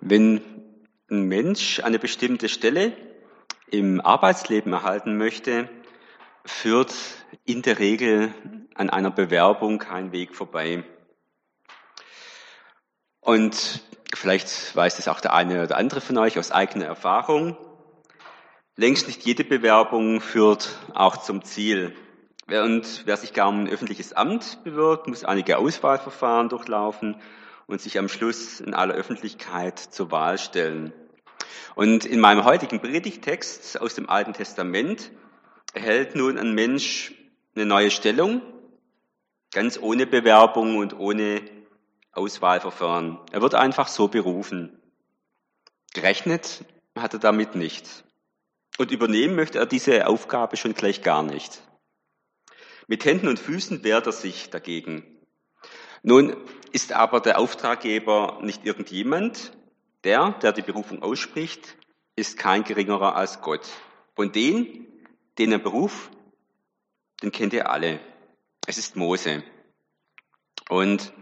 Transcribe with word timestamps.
Wenn 0.00 0.40
ein 1.10 1.22
Mensch 1.22 1.80
eine 1.80 1.98
bestimmte 1.98 2.48
Stelle 2.48 2.92
im 3.70 4.00
Arbeitsleben 4.00 4.72
erhalten 4.72 5.16
möchte, 5.16 5.68
führt 6.44 6.94
in 7.44 7.62
der 7.62 7.78
Regel 7.78 8.32
an 8.74 8.90
einer 8.90 9.10
Bewerbung 9.10 9.78
kein 9.78 10.12
Weg 10.12 10.34
vorbei. 10.36 10.84
Und 13.20 13.82
vielleicht 14.14 14.74
weiß 14.74 14.96
das 14.96 15.08
auch 15.08 15.20
der 15.20 15.34
eine 15.34 15.64
oder 15.64 15.76
andere 15.76 16.00
von 16.00 16.16
euch 16.18 16.38
aus 16.38 16.52
eigener 16.52 16.86
Erfahrung. 16.86 17.56
Längst 18.76 19.08
nicht 19.08 19.24
jede 19.24 19.42
Bewerbung 19.42 20.20
führt 20.20 20.78
auch 20.94 21.16
zum 21.16 21.42
Ziel. 21.42 21.94
Und 22.46 23.02
wer 23.04 23.16
sich 23.16 23.34
gar 23.34 23.48
um 23.48 23.64
ein 23.64 23.68
öffentliches 23.68 24.12
Amt 24.12 24.62
bewirbt, 24.62 25.08
muss 25.08 25.24
einige 25.24 25.58
Auswahlverfahren 25.58 26.48
durchlaufen 26.48 27.20
und 27.68 27.80
sich 27.80 27.98
am 27.98 28.08
Schluss 28.08 28.60
in 28.60 28.74
aller 28.74 28.94
Öffentlichkeit 28.94 29.78
zur 29.78 30.10
Wahl 30.10 30.38
stellen. 30.38 30.92
Und 31.76 32.04
in 32.04 32.18
meinem 32.18 32.44
heutigen 32.44 32.80
Predigtext 32.80 33.80
aus 33.80 33.94
dem 33.94 34.08
Alten 34.08 34.32
Testament 34.32 35.12
erhält 35.74 36.16
nun 36.16 36.38
ein 36.38 36.54
Mensch 36.54 37.14
eine 37.54 37.66
neue 37.66 37.90
Stellung, 37.90 38.42
ganz 39.52 39.78
ohne 39.78 40.06
Bewerbung 40.06 40.78
und 40.78 40.98
ohne 40.98 41.42
Auswahlverfahren. 42.12 43.18
Er 43.30 43.42
wird 43.42 43.54
einfach 43.54 43.88
so 43.88 44.08
berufen. 44.08 44.80
Gerechnet 45.92 46.64
hat 46.96 47.12
er 47.12 47.20
damit 47.20 47.54
nicht. 47.54 48.04
Und 48.78 48.90
übernehmen 48.90 49.36
möchte 49.36 49.58
er 49.58 49.66
diese 49.66 50.06
Aufgabe 50.06 50.56
schon 50.56 50.74
gleich 50.74 51.02
gar 51.02 51.22
nicht. 51.22 51.62
Mit 52.86 53.04
Händen 53.04 53.28
und 53.28 53.38
Füßen 53.38 53.84
wehrt 53.84 54.06
er 54.06 54.12
sich 54.12 54.48
dagegen. 54.48 55.04
Nun 56.02 56.36
ist 56.72 56.92
aber 56.92 57.20
der 57.20 57.38
Auftraggeber 57.38 58.38
nicht 58.42 58.64
irgendjemand. 58.64 59.52
Der, 60.04 60.32
der 60.42 60.52
die 60.52 60.62
Berufung 60.62 61.02
ausspricht, 61.02 61.76
ist 62.14 62.38
kein 62.38 62.64
geringerer 62.64 63.16
als 63.16 63.40
Gott. 63.40 63.68
Und 64.14 64.36
den, 64.36 64.86
den 65.38 65.52
er 65.52 65.58
beruft, 65.58 66.10
den 67.22 67.32
kennt 67.32 67.52
ihr 67.52 67.68
alle. 67.70 68.00
Es 68.66 68.78
ist 68.78 68.96
Mose. 68.96 69.42
Und 70.68 71.12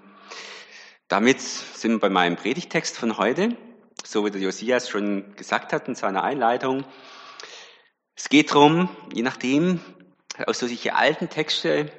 damit 1.08 1.40
sind 1.40 1.92
wir 1.92 2.00
bei 2.00 2.10
meinem 2.10 2.36
Predigtext 2.36 2.98
von 2.98 3.16
heute, 3.16 3.56
so 4.04 4.24
wie 4.24 4.30
der 4.30 4.40
Josias 4.40 4.88
schon 4.88 5.36
gesagt 5.36 5.72
hat 5.72 5.88
in 5.88 5.94
seiner 5.94 6.24
Einleitung. 6.24 6.84
Es 8.14 8.28
geht 8.28 8.50
darum, 8.50 8.88
je 9.12 9.22
nachdem, 9.22 9.80
aus 10.46 10.58
solchen 10.58 10.90
alten 10.90 11.28
Texte 11.28 11.90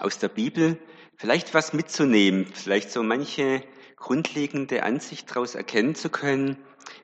aus 0.00 0.18
der 0.18 0.28
Bibel 0.28 0.78
vielleicht 1.16 1.54
was 1.54 1.72
mitzunehmen, 1.72 2.46
vielleicht 2.46 2.90
so 2.90 3.02
manche 3.02 3.62
grundlegende 3.96 4.82
Ansicht 4.82 5.30
daraus 5.30 5.54
erkennen 5.54 5.94
zu 5.94 6.10
können, 6.10 6.58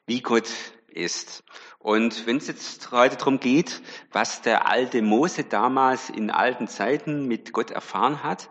wie 0.06 0.20
Gott 0.20 0.48
ist. 0.88 1.42
Und 1.78 2.26
wenn 2.26 2.36
es 2.36 2.46
jetzt 2.46 2.92
heute 2.92 3.16
darum 3.16 3.40
geht, 3.40 3.82
was 4.12 4.42
der 4.42 4.68
alte 4.68 5.02
Mose 5.02 5.44
damals 5.44 6.10
in 6.10 6.30
alten 6.30 6.68
Zeiten 6.68 7.26
mit 7.26 7.52
Gott 7.52 7.70
erfahren 7.70 8.22
hat, 8.22 8.50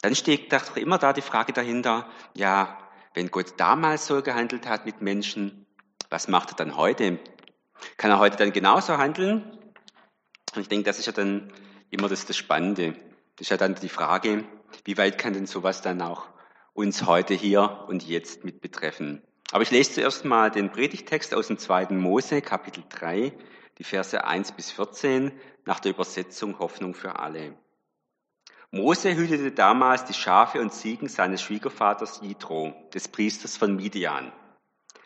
dann 0.00 0.14
steht 0.16 0.52
doch 0.52 0.76
immer 0.76 0.98
da 0.98 1.12
die 1.12 1.22
Frage 1.22 1.52
dahinter, 1.52 2.08
ja, 2.34 2.78
wenn 3.14 3.30
Gott 3.30 3.54
damals 3.58 4.06
so 4.06 4.22
gehandelt 4.22 4.66
hat 4.66 4.86
mit 4.86 5.00
Menschen, 5.02 5.66
was 6.10 6.28
macht 6.28 6.50
er 6.52 6.56
dann 6.56 6.76
heute? 6.76 7.18
Kann 7.98 8.10
er 8.10 8.18
heute 8.18 8.36
dann 8.36 8.52
genauso 8.52 8.98
handeln? 8.98 9.58
Und 10.54 10.62
ich 10.62 10.68
denke, 10.68 10.84
das 10.84 10.98
ist 10.98 11.06
ja 11.06 11.12
dann 11.12 11.52
immer 11.90 12.08
das, 12.08 12.26
das 12.26 12.36
Spannende. 12.36 12.94
Das 13.36 13.42
ist 13.42 13.50
ja 13.50 13.56
dann 13.56 13.74
die 13.74 13.88
Frage, 13.88 14.44
wie 14.84 14.98
weit 14.98 15.18
kann 15.18 15.32
denn 15.32 15.46
sowas 15.46 15.82
dann 15.82 16.02
auch 16.02 16.28
uns 16.74 17.06
heute 17.06 17.34
hier 17.34 17.84
und 17.88 18.06
jetzt 18.06 18.44
mit 18.44 18.60
betreffen? 18.60 19.22
Aber 19.52 19.62
ich 19.62 19.70
lese 19.70 19.92
zuerst 19.92 20.24
mal 20.24 20.50
den 20.50 20.72
Predigtext 20.72 21.34
aus 21.34 21.48
dem 21.48 21.58
zweiten 21.58 21.98
Mose, 21.98 22.40
Kapitel 22.40 22.84
3, 22.88 23.32
die 23.78 23.84
Verse 23.84 24.24
1 24.24 24.52
bis 24.52 24.70
14, 24.70 25.32
nach 25.64 25.80
der 25.80 25.92
Übersetzung 25.92 26.58
Hoffnung 26.58 26.94
für 26.94 27.18
alle. 27.18 27.54
Mose 28.70 29.14
hütete 29.14 29.52
damals 29.52 30.06
die 30.06 30.14
Schafe 30.14 30.58
und 30.60 30.72
Ziegen 30.72 31.08
seines 31.08 31.42
Schwiegervaters 31.42 32.20
Jitro, 32.22 32.72
des 32.94 33.08
Priesters 33.08 33.58
von 33.58 33.76
Midian. 33.76 34.32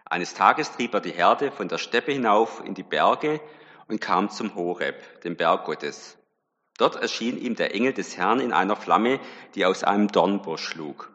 Eines 0.04 0.34
Tages 0.34 0.70
trieb 0.70 0.94
er 0.94 1.00
die 1.00 1.10
Herde 1.10 1.50
von 1.50 1.66
der 1.66 1.78
Steppe 1.78 2.12
hinauf 2.12 2.62
in 2.64 2.74
die 2.74 2.84
Berge 2.84 3.40
und 3.88 4.00
kam 4.00 4.30
zum 4.30 4.54
Horeb, 4.54 5.20
dem 5.22 5.36
Berg 5.36 5.64
Gottes. 5.64 6.16
Dort 6.78 6.96
erschien 6.96 7.38
ihm 7.38 7.54
der 7.54 7.74
Engel 7.74 7.92
des 7.92 8.16
Herrn 8.16 8.40
in 8.40 8.52
einer 8.52 8.76
Flamme, 8.76 9.20
die 9.54 9.64
aus 9.64 9.84
einem 9.84 10.08
Dornbusch 10.08 10.64
schlug. 10.64 11.10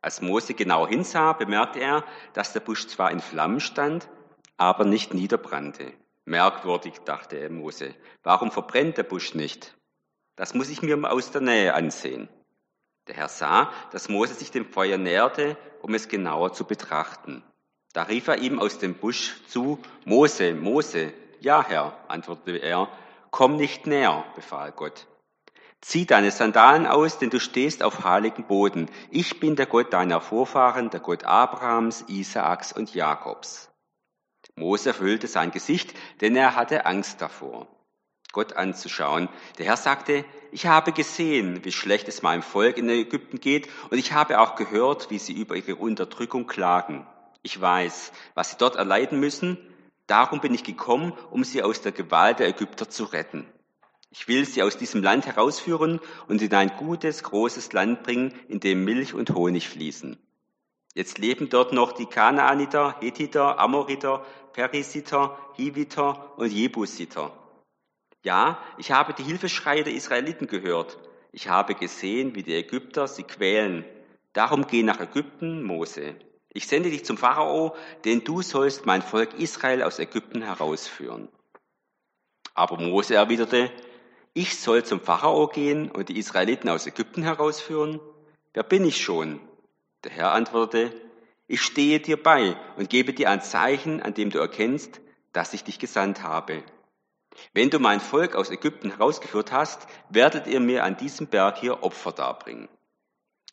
Als 0.00 0.20
Mose 0.20 0.54
genau 0.54 0.86
hinsah, 0.86 1.32
bemerkte 1.32 1.80
er, 1.80 2.04
dass 2.34 2.52
der 2.52 2.60
Busch 2.60 2.86
zwar 2.86 3.10
in 3.10 3.20
Flammen 3.20 3.60
stand, 3.60 4.08
aber 4.56 4.84
nicht 4.84 5.14
niederbrannte. 5.14 5.92
Merkwürdig, 6.24 6.94
dachte 7.04 7.36
er 7.38 7.50
Mose. 7.50 7.94
Warum 8.22 8.50
verbrennt 8.50 8.98
der 8.98 9.02
Busch 9.02 9.34
nicht? 9.34 9.74
Das 10.36 10.54
muss 10.54 10.68
ich 10.68 10.82
mir 10.82 11.10
aus 11.10 11.30
der 11.30 11.40
Nähe 11.40 11.74
ansehen. 11.74 12.28
Der 13.08 13.16
Herr 13.16 13.28
sah, 13.28 13.72
dass 13.90 14.10
Mose 14.10 14.34
sich 14.34 14.50
dem 14.50 14.66
Feuer 14.66 14.98
näherte, 14.98 15.56
um 15.80 15.94
es 15.94 16.08
genauer 16.08 16.52
zu 16.52 16.64
betrachten. 16.64 17.42
Da 17.94 18.02
rief 18.02 18.28
er 18.28 18.38
ihm 18.38 18.60
aus 18.60 18.78
dem 18.78 18.94
Busch 18.94 19.42
zu, 19.48 19.78
Mose, 20.04 20.54
Mose. 20.54 21.14
Ja, 21.40 21.64
Herr, 21.66 21.96
antwortete 22.08 22.58
er, 22.58 22.88
komm 23.30 23.56
nicht 23.56 23.86
näher, 23.86 24.24
befahl 24.34 24.72
Gott. 24.72 25.06
Zieh 25.80 26.06
deine 26.06 26.32
Sandalen 26.32 26.86
aus, 26.86 27.18
denn 27.18 27.30
du 27.30 27.38
stehst 27.38 27.82
auf 27.82 28.02
heiligem 28.02 28.44
Boden. 28.44 28.90
Ich 29.10 29.38
bin 29.38 29.54
der 29.54 29.66
Gott 29.66 29.92
deiner 29.92 30.20
Vorfahren, 30.20 30.90
der 30.90 31.00
Gott 31.00 31.24
Abrahams, 31.24 32.04
Isaaks 32.08 32.72
und 32.72 32.94
Jakobs. 32.94 33.70
Mose 34.56 34.90
erfüllte 34.90 35.28
sein 35.28 35.52
Gesicht, 35.52 35.94
denn 36.20 36.34
er 36.34 36.56
hatte 36.56 36.84
Angst 36.84 37.22
davor, 37.22 37.68
Gott 38.32 38.54
anzuschauen. 38.54 39.28
Der 39.58 39.66
Herr 39.66 39.76
sagte, 39.76 40.24
ich 40.50 40.66
habe 40.66 40.92
gesehen, 40.92 41.64
wie 41.64 41.72
schlecht 41.72 42.08
es 42.08 42.22
meinem 42.22 42.42
Volk 42.42 42.76
in 42.76 42.88
Ägypten 42.88 43.38
geht, 43.38 43.68
und 43.90 43.98
ich 43.98 44.12
habe 44.12 44.40
auch 44.40 44.56
gehört, 44.56 45.10
wie 45.10 45.18
sie 45.18 45.32
über 45.32 45.54
ihre 45.54 45.76
Unterdrückung 45.76 46.46
klagen. 46.46 47.06
Ich 47.42 47.60
weiß, 47.60 48.12
was 48.34 48.50
sie 48.50 48.56
dort 48.58 48.76
erleiden 48.76 49.20
müssen, 49.20 49.58
Darum 50.08 50.40
bin 50.40 50.54
ich 50.54 50.64
gekommen, 50.64 51.12
um 51.30 51.44
sie 51.44 51.62
aus 51.62 51.82
der 51.82 51.92
Gewalt 51.92 52.40
der 52.40 52.48
Ägypter 52.48 52.88
zu 52.88 53.04
retten. 53.04 53.46
Ich 54.10 54.26
will 54.26 54.46
sie 54.46 54.62
aus 54.62 54.78
diesem 54.78 55.02
Land 55.02 55.26
herausführen 55.26 56.00
und 56.28 56.40
in 56.40 56.54
ein 56.54 56.70
gutes, 56.78 57.22
großes 57.22 57.74
Land 57.74 58.04
bringen, 58.04 58.32
in 58.48 58.58
dem 58.58 58.84
Milch 58.84 59.12
und 59.12 59.34
Honig 59.34 59.68
fließen. 59.68 60.16
Jetzt 60.94 61.18
leben 61.18 61.50
dort 61.50 61.74
noch 61.74 61.92
die 61.92 62.06
Kanaaniter, 62.06 62.96
Hethiter, 63.00 63.58
Amoriter, 63.58 64.24
Perisiter, 64.54 65.38
Hiviter 65.54 66.38
und 66.38 66.50
Jebusiter. 66.50 67.30
Ja, 68.22 68.58
ich 68.78 68.90
habe 68.90 69.12
die 69.12 69.22
Hilfeschreie 69.22 69.84
der 69.84 69.92
Israeliten 69.92 70.46
gehört. 70.46 70.98
Ich 71.32 71.48
habe 71.48 71.74
gesehen, 71.74 72.34
wie 72.34 72.42
die 72.42 72.54
Ägypter 72.54 73.06
sie 73.08 73.24
quälen. 73.24 73.84
Darum 74.32 74.66
geh 74.66 74.82
nach 74.82 75.00
Ägypten, 75.00 75.62
Mose. 75.62 76.16
Ich 76.52 76.66
sende 76.66 76.90
dich 76.90 77.04
zum 77.04 77.18
Pharao, 77.18 77.76
denn 78.04 78.24
du 78.24 78.42
sollst 78.42 78.86
mein 78.86 79.02
Volk 79.02 79.34
Israel 79.38 79.82
aus 79.82 79.98
Ägypten 79.98 80.42
herausführen. 80.42 81.28
Aber 82.54 82.80
Mose 82.80 83.14
erwiderte, 83.14 83.70
ich 84.34 84.58
soll 84.58 84.84
zum 84.84 85.00
Pharao 85.00 85.48
gehen 85.48 85.90
und 85.90 86.08
die 86.08 86.18
Israeliten 86.18 86.68
aus 86.68 86.86
Ägypten 86.86 87.22
herausführen? 87.22 88.00
Wer 88.54 88.62
bin 88.62 88.84
ich 88.84 89.00
schon? 89.00 89.40
Der 90.04 90.12
Herr 90.12 90.32
antwortete, 90.32 90.92
ich 91.46 91.62
stehe 91.62 92.00
dir 92.00 92.22
bei 92.22 92.56
und 92.76 92.90
gebe 92.90 93.12
dir 93.12 93.30
ein 93.30 93.42
Zeichen, 93.42 94.02
an 94.02 94.14
dem 94.14 94.30
du 94.30 94.38
erkennst, 94.38 95.00
dass 95.32 95.54
ich 95.54 95.64
dich 95.64 95.78
gesandt 95.78 96.22
habe. 96.22 96.62
Wenn 97.52 97.70
du 97.70 97.78
mein 97.78 98.00
Volk 98.00 98.34
aus 98.34 98.50
Ägypten 98.50 98.90
herausgeführt 98.90 99.52
hast, 99.52 99.86
werdet 100.08 100.46
ihr 100.46 100.60
mir 100.60 100.84
an 100.84 100.96
diesem 100.96 101.26
Berg 101.26 101.58
hier 101.58 101.82
Opfer 101.82 102.12
darbringen. 102.12 102.68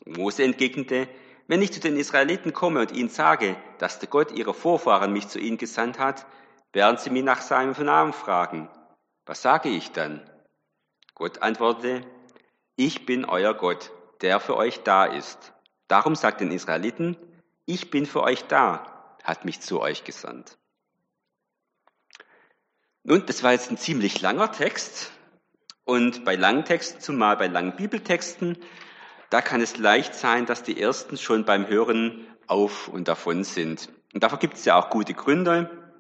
Mose 0.06 0.44
entgegnete, 0.44 1.08
wenn 1.48 1.62
ich 1.62 1.72
zu 1.74 1.80
den 1.80 1.98
Israeliten 1.98 2.54
komme 2.54 2.82
und 2.82 2.92
ihnen 2.92 3.10
sage, 3.10 3.56
dass 3.78 4.00
der 4.00 4.10
Gott 4.10 4.32
ihrer 4.32 4.54
Vorfahren 4.54 5.14
mich 5.14 5.28
zu 5.28 5.40
ihnen 5.40 5.58
gesandt 5.58 6.00
hat, 6.00 6.26
werden 6.74 6.98
sie 6.98 7.10
mich 7.10 7.24
nach 7.24 7.42
seinem 7.42 7.74
Namen 7.86 8.14
fragen. 8.14 8.70
Was 9.26 9.42
sage 9.42 9.70
ich 9.70 9.92
dann? 9.92 10.30
Gott 11.14 11.42
antwortete, 11.42 12.06
ich 12.76 13.06
bin 13.06 13.26
euer 13.26 13.54
Gott, 13.54 13.92
der 14.22 14.40
für 14.40 14.58
euch 14.58 14.84
da 14.84 15.06
ist. 15.06 15.54
Darum 15.88 16.16
sagt 16.16 16.42
den 16.42 16.52
Israeliten, 16.52 17.16
ich 17.66 17.92
bin 17.92 18.06
für 18.06 18.22
euch 18.22 18.46
da, 18.46 19.16
hat 19.24 19.46
mich 19.46 19.62
zu 19.62 19.80
euch 19.80 20.04
gesandt. 20.04 20.58
Nun, 23.04 23.26
das 23.26 23.44
war 23.44 23.52
jetzt 23.52 23.70
ein 23.70 23.78
ziemlich 23.78 24.20
langer 24.22 24.52
Text. 24.52 25.12
Und 25.84 26.26
bei 26.26 26.36
langen 26.36 26.66
Texten, 26.66 27.00
zumal 27.00 27.38
bei 27.38 27.48
langen 27.48 27.76
Bibeltexten, 27.76 28.58
da 29.36 29.42
kann 29.42 29.60
es 29.60 29.76
leicht 29.76 30.16
sein, 30.16 30.46
dass 30.46 30.64
die 30.64 30.80
Ersten 30.80 31.18
schon 31.18 31.44
beim 31.44 31.68
Hören 31.68 32.26
auf 32.48 32.88
und 32.88 33.10
davon 33.10 33.44
sind. 33.44 33.90
Und 34.14 34.24
dafür 34.24 34.38
gibt 34.38 34.54
es 34.54 34.64
ja 34.64 34.78
auch 34.78 34.90
gute 34.90 35.14
Gründe. 35.14 35.94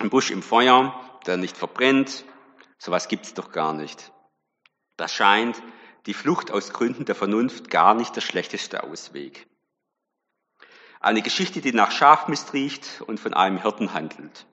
Ein 0.00 0.08
Busch 0.08 0.30
im 0.30 0.42
Feuer, 0.42 0.98
der 1.26 1.36
nicht 1.36 1.58
verbrennt, 1.58 2.24
sowas 2.78 3.08
gibt 3.08 3.26
es 3.26 3.34
doch 3.34 3.52
gar 3.52 3.74
nicht. 3.74 4.10
Da 4.96 5.06
scheint 5.06 5.62
die 6.06 6.14
Flucht 6.14 6.50
aus 6.50 6.72
Gründen 6.72 7.04
der 7.04 7.14
Vernunft 7.14 7.68
gar 7.68 7.92
nicht 7.92 8.16
der 8.16 8.22
schlechteste 8.22 8.82
Ausweg. 8.82 9.46
Eine 10.98 11.20
Geschichte, 11.20 11.60
die 11.60 11.74
nach 11.74 11.90
Schafmist 11.90 12.54
riecht 12.54 13.02
und 13.06 13.20
von 13.20 13.34
einem 13.34 13.60
Hirten 13.60 13.92
handelt. 13.92 14.46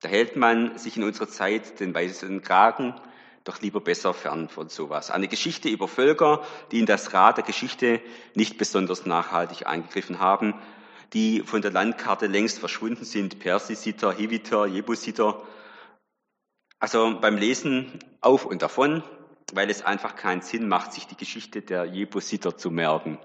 Da 0.00 0.08
hält 0.08 0.36
man 0.36 0.78
sich 0.78 0.96
in 0.96 1.04
unserer 1.04 1.28
Zeit 1.28 1.80
den 1.80 1.94
weißen 1.94 2.40
Kragen 2.40 2.98
doch 3.44 3.60
lieber 3.60 3.80
besser 3.80 4.14
fern 4.14 4.48
von 4.48 4.68
sowas. 4.68 5.10
Eine 5.10 5.28
Geschichte 5.28 5.68
über 5.68 5.88
Völker, 5.88 6.42
die 6.70 6.78
in 6.78 6.86
das 6.86 7.12
Rad 7.12 7.38
der 7.38 7.44
Geschichte 7.44 8.00
nicht 8.34 8.58
besonders 8.58 9.06
nachhaltig 9.06 9.66
eingegriffen 9.66 10.20
haben, 10.20 10.54
die 11.12 11.40
von 11.40 11.60
der 11.60 11.72
Landkarte 11.72 12.26
längst 12.26 12.58
verschwunden 12.58 13.04
sind, 13.04 13.38
Persisiter, 13.38 14.12
Hiviter, 14.12 14.66
Jebusiter. 14.66 15.42
Also 16.78 17.18
beim 17.20 17.36
Lesen 17.36 17.98
auf 18.20 18.46
und 18.46 18.62
davon, 18.62 19.02
weil 19.52 19.70
es 19.70 19.82
einfach 19.82 20.16
keinen 20.16 20.42
Sinn 20.42 20.68
macht, 20.68 20.92
sich 20.92 21.06
die 21.06 21.16
Geschichte 21.16 21.62
der 21.62 21.84
Jebusiter 21.84 22.56
zu 22.56 22.70
merken. 22.70 23.18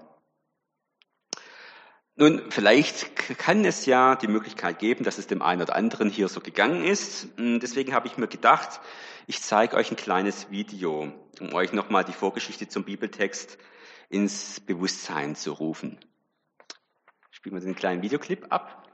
Nun, 2.20 2.50
vielleicht 2.50 3.38
kann 3.38 3.64
es 3.64 3.86
ja 3.86 4.16
die 4.16 4.26
Möglichkeit 4.26 4.80
geben, 4.80 5.04
dass 5.04 5.18
es 5.18 5.28
dem 5.28 5.40
einen 5.40 5.62
oder 5.62 5.76
anderen 5.76 6.10
hier 6.10 6.26
so 6.26 6.40
gegangen 6.40 6.84
ist. 6.84 7.28
Deswegen 7.38 7.94
habe 7.94 8.08
ich 8.08 8.18
mir 8.18 8.26
gedacht, 8.26 8.80
ich 9.28 9.42
zeige 9.42 9.76
euch 9.76 9.90
ein 9.90 9.96
kleines 9.96 10.50
Video, 10.50 11.12
um 11.38 11.52
euch 11.52 11.74
nochmal 11.74 12.02
die 12.02 12.14
Vorgeschichte 12.14 12.66
zum 12.66 12.84
Bibeltext 12.84 13.58
ins 14.08 14.58
Bewusstsein 14.58 15.36
zu 15.36 15.52
rufen. 15.52 16.00
Spielen 17.30 17.54
wir 17.54 17.60
den 17.60 17.76
kleinen 17.76 18.00
Videoclip 18.00 18.46
ab. 18.48 18.87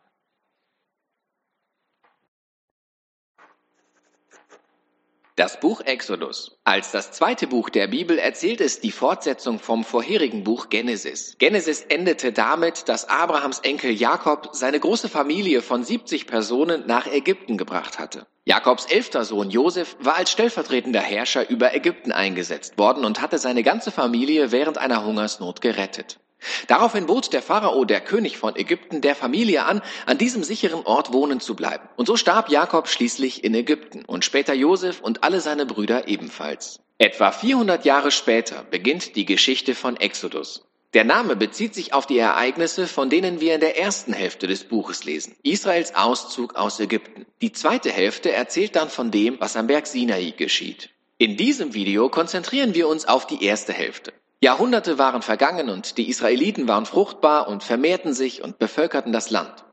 Das 5.37 5.59
Buch 5.59 5.81
Exodus. 5.81 6.61
Als 6.63 6.93
das 6.93 7.11
zweite 7.11 7.49
Buch 7.49 7.69
der 7.69 7.89
Bibel 7.89 8.21
erzählt 8.21 8.61
es 8.61 8.79
die 8.79 8.93
Fortsetzung 8.93 9.59
vom 9.59 9.83
vorherigen 9.83 10.45
Buch 10.45 10.69
Genesis. 10.69 11.35
Genesis 11.39 11.81
endete 11.81 12.33
damit, 12.33 12.89
dass 12.89 13.09
Abrahams 13.09 13.59
Enkel 13.59 13.91
Jakob 13.91 14.51
seine 14.53 14.79
große 14.79 15.09
Familie 15.09 15.61
von 15.61 15.83
70 15.83 16.29
Personen 16.29 16.87
nach 16.87 17.09
Ägypten 17.09 17.57
gebracht 17.59 17.99
hatte. 17.99 18.29
Jakobs 18.45 18.85
elfter 18.85 19.25
Sohn 19.25 19.51
Josef 19.51 19.97
war 19.99 20.15
als 20.15 20.31
stellvertretender 20.31 21.01
Herrscher 21.01 21.51
über 21.51 21.75
Ägypten 21.75 22.13
eingesetzt 22.13 22.79
worden 22.79 23.05
und 23.05 23.21
hatte 23.21 23.39
seine 23.39 23.65
ganze 23.65 23.91
Familie 23.91 24.53
während 24.53 24.79
einer 24.79 25.05
Hungersnot 25.05 25.61
gerettet. 25.61 26.21
Daraufhin 26.67 27.07
bot 27.07 27.33
der 27.33 27.43
Pharao, 27.43 27.85
der 27.85 28.01
König 28.01 28.39
von 28.39 28.57
Ägypten, 28.57 29.01
der 29.01 29.15
Familie 29.15 29.65
an, 29.65 29.83
an 30.07 30.19
diesem 30.19 30.43
sicheren 30.43 30.85
Ort 30.85 31.13
wohnen 31.13 31.41
zu 31.41 31.55
bleiben. 31.55 31.89
Und 31.97 32.07
so 32.07 32.17
starb 32.17 32.51
Jakob 32.51 32.89
schließlich 32.89 33.45
in 33.45 33.55
Ägypten 33.55 34.05
und 34.05 34.25
später 34.25 34.55
Josef 34.55 35.01
und 35.01 35.25
alle 35.25 35.41
seine 35.41 35.67
Brüder 35.67 36.09
ebenfalls. 36.09 36.81
Etwa 36.99 37.33
400 37.33 37.85
Jahre 37.85 38.11
später 38.11 38.65
beginnt 38.71 39.17
die 39.17 39.25
Geschichte 39.25 39.75
von 39.75 39.97
Exodus. 39.97 40.65
Der 40.95 41.03
Name 41.03 41.35
bezieht 41.35 41.75
sich 41.75 41.93
auf 41.93 42.07
die 42.07 42.19
Ereignisse, 42.19 42.87
von 42.87 43.11
denen 43.11 43.41
wir 43.41 43.57
in 43.57 43.61
der 43.61 43.77
ersten 43.77 44.13
Hälfte 44.13 44.47
des 44.47 44.63
Buches 44.63 45.05
lesen. 45.05 45.35
Israels 45.43 45.97
Auszug 45.97 46.55
aus 46.55 46.79
Ägypten. 46.79 47.27
Die 47.43 47.51
zweite 47.51 47.91
Hälfte 47.91 48.31
erzählt 48.31 48.77
dann 48.77 48.89
von 48.89 49.11
dem, 49.11 49.41
was 49.41 49.57
am 49.57 49.67
Berg 49.67 49.89
Sinai 49.89 50.35
geschieht. 50.37 50.91
In 51.19 51.37
diesem 51.37 51.75
Video 51.75 52.09
konzentrieren 52.11 52.75
wir 52.75 52.87
uns 52.87 53.07
auf 53.09 53.27
die 53.27 53.45
erste 53.45 53.73
Hälfte. 53.73 54.13
Jahrhunderte 54.45 54.99
waren 54.99 55.23
vergangen 55.23 55.71
und 55.71 55.97
die 55.97 56.11
Israeliten 56.11 56.69
waren 56.69 56.85
fruchtbar 56.85 57.49
und 57.49 57.63
vermehrten 57.63 58.13
sich 58.13 58.43
und 58.43 58.59
bevölkerten 58.59 59.11
das 59.11 59.31
Land. 59.31 59.65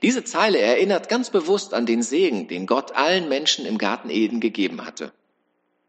Diese 0.00 0.22
Zeile 0.22 0.58
erinnert 0.58 1.08
ganz 1.08 1.30
bewusst 1.30 1.74
an 1.74 1.86
den 1.86 2.04
Segen, 2.04 2.46
den 2.46 2.66
Gott 2.66 2.94
allen 2.94 3.28
Menschen 3.28 3.66
im 3.66 3.78
Garten 3.78 4.10
Eden 4.10 4.38
gegeben 4.38 4.86
hatte. 4.86 5.12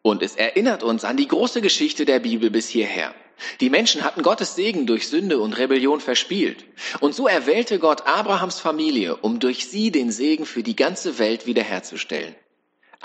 Und 0.01 0.23
es 0.23 0.35
erinnert 0.35 0.81
uns 0.81 1.03
an 1.03 1.15
die 1.15 1.27
große 1.27 1.61
Geschichte 1.61 2.05
der 2.05 2.19
Bibel 2.19 2.49
bis 2.49 2.67
hierher. 2.67 3.13
Die 3.61 3.69
Menschen 3.69 4.03
hatten 4.03 4.23
Gottes 4.23 4.55
Segen 4.55 4.87
durch 4.87 5.07
Sünde 5.09 5.39
und 5.39 5.53
Rebellion 5.53 5.99
verspielt. 5.99 6.65
Und 7.01 7.13
so 7.13 7.27
erwählte 7.27 7.77
Gott 7.77 8.07
Abrahams 8.07 8.59
Familie, 8.59 9.15
um 9.15 9.39
durch 9.39 9.67
sie 9.67 9.91
den 9.91 10.11
Segen 10.11 10.47
für 10.47 10.63
die 10.63 10.75
ganze 10.75 11.19
Welt 11.19 11.45
wiederherzustellen. 11.45 12.33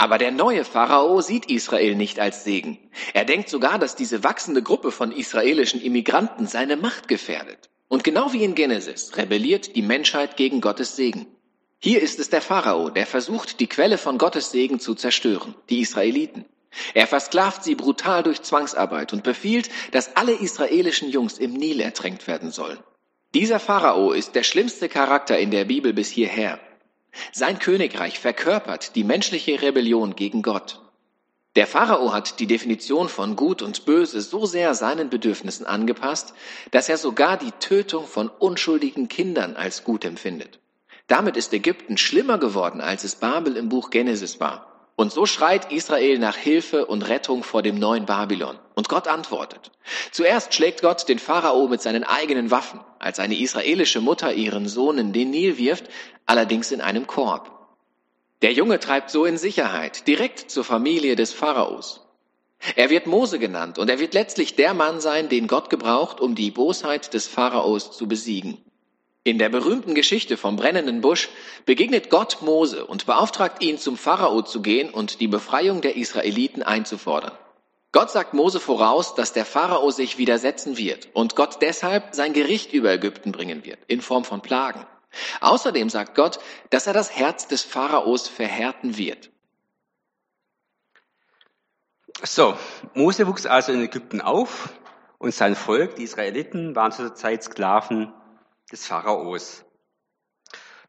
Aber 0.00 0.16
der 0.16 0.30
neue 0.30 0.64
Pharao 0.64 1.20
sieht 1.20 1.50
Israel 1.50 1.96
nicht 1.96 2.20
als 2.20 2.44
Segen. 2.44 2.78
Er 3.14 3.24
denkt 3.24 3.48
sogar, 3.48 3.80
dass 3.80 3.96
diese 3.96 4.22
wachsende 4.22 4.62
Gruppe 4.62 4.92
von 4.92 5.10
israelischen 5.10 5.82
Immigranten 5.82 6.46
seine 6.46 6.76
Macht 6.76 7.08
gefährdet. 7.08 7.68
Und 7.88 8.04
genau 8.04 8.32
wie 8.32 8.44
in 8.44 8.54
Genesis 8.54 9.16
rebelliert 9.16 9.74
die 9.74 9.82
Menschheit 9.82 10.36
gegen 10.36 10.60
Gottes 10.60 10.94
Segen. 10.94 11.26
Hier 11.80 12.00
ist 12.00 12.20
es 12.20 12.30
der 12.30 12.42
Pharao, 12.42 12.90
der 12.90 13.06
versucht, 13.06 13.58
die 13.58 13.66
Quelle 13.66 13.98
von 13.98 14.18
Gottes 14.18 14.52
Segen 14.52 14.78
zu 14.78 14.94
zerstören, 14.94 15.56
die 15.68 15.80
Israeliten. 15.80 16.44
Er 16.94 17.08
versklavt 17.08 17.64
sie 17.64 17.74
brutal 17.74 18.22
durch 18.22 18.42
Zwangsarbeit 18.42 19.12
und 19.12 19.24
befiehlt, 19.24 19.68
dass 19.90 20.16
alle 20.16 20.32
israelischen 20.32 21.10
Jungs 21.10 21.38
im 21.38 21.54
Nil 21.54 21.80
ertränkt 21.80 22.28
werden 22.28 22.52
sollen. 22.52 22.78
Dieser 23.34 23.58
Pharao 23.58 24.12
ist 24.12 24.36
der 24.36 24.44
schlimmste 24.44 24.88
Charakter 24.88 25.38
in 25.38 25.50
der 25.50 25.64
Bibel 25.64 25.92
bis 25.92 26.08
hierher. 26.08 26.60
Sein 27.32 27.58
Königreich 27.58 28.18
verkörpert 28.18 28.94
die 28.94 29.04
menschliche 29.04 29.60
Rebellion 29.62 30.16
gegen 30.16 30.42
Gott. 30.42 30.80
Der 31.56 31.66
Pharao 31.66 32.12
hat 32.12 32.38
die 32.40 32.46
Definition 32.46 33.08
von 33.08 33.34
Gut 33.34 33.62
und 33.62 33.84
Böse 33.84 34.20
so 34.20 34.46
sehr 34.46 34.74
seinen 34.74 35.10
Bedürfnissen 35.10 35.66
angepasst, 35.66 36.34
dass 36.70 36.88
er 36.88 36.98
sogar 36.98 37.36
die 37.36 37.52
Tötung 37.52 38.06
von 38.06 38.28
unschuldigen 38.28 39.08
Kindern 39.08 39.56
als 39.56 39.82
gut 39.82 40.04
empfindet. 40.04 40.60
Damit 41.08 41.36
ist 41.36 41.52
Ägypten 41.52 41.96
schlimmer 41.96 42.38
geworden, 42.38 42.80
als 42.80 43.02
es 43.02 43.16
Babel 43.16 43.56
im 43.56 43.68
Buch 43.68 43.90
Genesis 43.90 44.40
war. 44.40 44.77
Und 44.98 45.12
so 45.12 45.26
schreit 45.26 45.70
Israel 45.70 46.18
nach 46.18 46.36
Hilfe 46.36 46.84
und 46.84 47.08
Rettung 47.08 47.44
vor 47.44 47.62
dem 47.62 47.78
neuen 47.78 48.04
Babylon. 48.04 48.58
Und 48.74 48.88
Gott 48.88 49.06
antwortet. 49.06 49.70
Zuerst 50.10 50.54
schlägt 50.54 50.82
Gott 50.82 51.08
den 51.08 51.20
Pharao 51.20 51.68
mit 51.68 51.80
seinen 51.80 52.02
eigenen 52.02 52.50
Waffen, 52.50 52.80
als 52.98 53.20
eine 53.20 53.38
israelische 53.38 54.00
Mutter 54.00 54.34
ihren 54.34 54.66
Sohn 54.66 54.98
in 54.98 55.12
den 55.12 55.30
Nil 55.30 55.56
wirft, 55.56 55.84
allerdings 56.26 56.72
in 56.72 56.80
einem 56.80 57.06
Korb. 57.06 57.48
Der 58.42 58.52
Junge 58.52 58.80
treibt 58.80 59.10
so 59.10 59.24
in 59.24 59.38
Sicherheit, 59.38 60.08
direkt 60.08 60.50
zur 60.50 60.64
Familie 60.64 61.14
des 61.14 61.32
Pharaos. 61.32 62.04
Er 62.74 62.90
wird 62.90 63.06
Mose 63.06 63.38
genannt 63.38 63.78
und 63.78 63.88
er 63.88 64.00
wird 64.00 64.14
letztlich 64.14 64.56
der 64.56 64.74
Mann 64.74 65.00
sein, 65.00 65.28
den 65.28 65.46
Gott 65.46 65.70
gebraucht, 65.70 66.20
um 66.20 66.34
die 66.34 66.50
Bosheit 66.50 67.14
des 67.14 67.28
Pharaos 67.28 67.92
zu 67.92 68.08
besiegen. 68.08 68.64
In 69.28 69.36
der 69.36 69.50
berühmten 69.50 69.94
Geschichte 69.94 70.38
vom 70.38 70.56
brennenden 70.56 71.02
Busch 71.02 71.28
begegnet 71.66 72.08
Gott 72.08 72.40
Mose 72.40 72.86
und 72.86 73.04
beauftragt 73.04 73.62
ihn, 73.62 73.76
zum 73.76 73.98
Pharao 73.98 74.40
zu 74.40 74.62
gehen 74.62 74.88
und 74.88 75.20
die 75.20 75.28
Befreiung 75.28 75.82
der 75.82 75.96
Israeliten 75.96 76.62
einzufordern. 76.62 77.36
Gott 77.92 78.10
sagt 78.10 78.32
Mose 78.32 78.58
voraus, 78.58 79.14
dass 79.16 79.34
der 79.34 79.44
Pharao 79.44 79.90
sich 79.90 80.16
widersetzen 80.16 80.78
wird 80.78 81.10
und 81.12 81.36
Gott 81.36 81.58
deshalb 81.60 82.14
sein 82.14 82.32
Gericht 82.32 82.72
über 82.72 82.90
Ägypten 82.90 83.30
bringen 83.30 83.66
wird, 83.66 83.80
in 83.86 84.00
Form 84.00 84.24
von 84.24 84.40
Plagen. 84.40 84.86
Außerdem 85.42 85.90
sagt 85.90 86.14
Gott, 86.14 86.38
dass 86.70 86.86
er 86.86 86.94
das 86.94 87.14
Herz 87.14 87.46
des 87.48 87.62
Pharaos 87.62 88.28
verhärten 88.28 88.96
wird. 88.96 89.30
So, 92.22 92.56
Mose 92.94 93.26
wuchs 93.26 93.44
also 93.44 93.72
in 93.72 93.82
Ägypten 93.82 94.22
auf 94.22 94.70
und 95.18 95.34
sein 95.34 95.54
Volk, 95.54 95.96
die 95.96 96.04
Israeliten, 96.04 96.74
waren 96.74 96.92
zu 96.92 97.02
der 97.02 97.14
Zeit 97.14 97.44
Sklaven 97.44 98.14
des 98.70 98.86
Pharaos. 98.86 99.64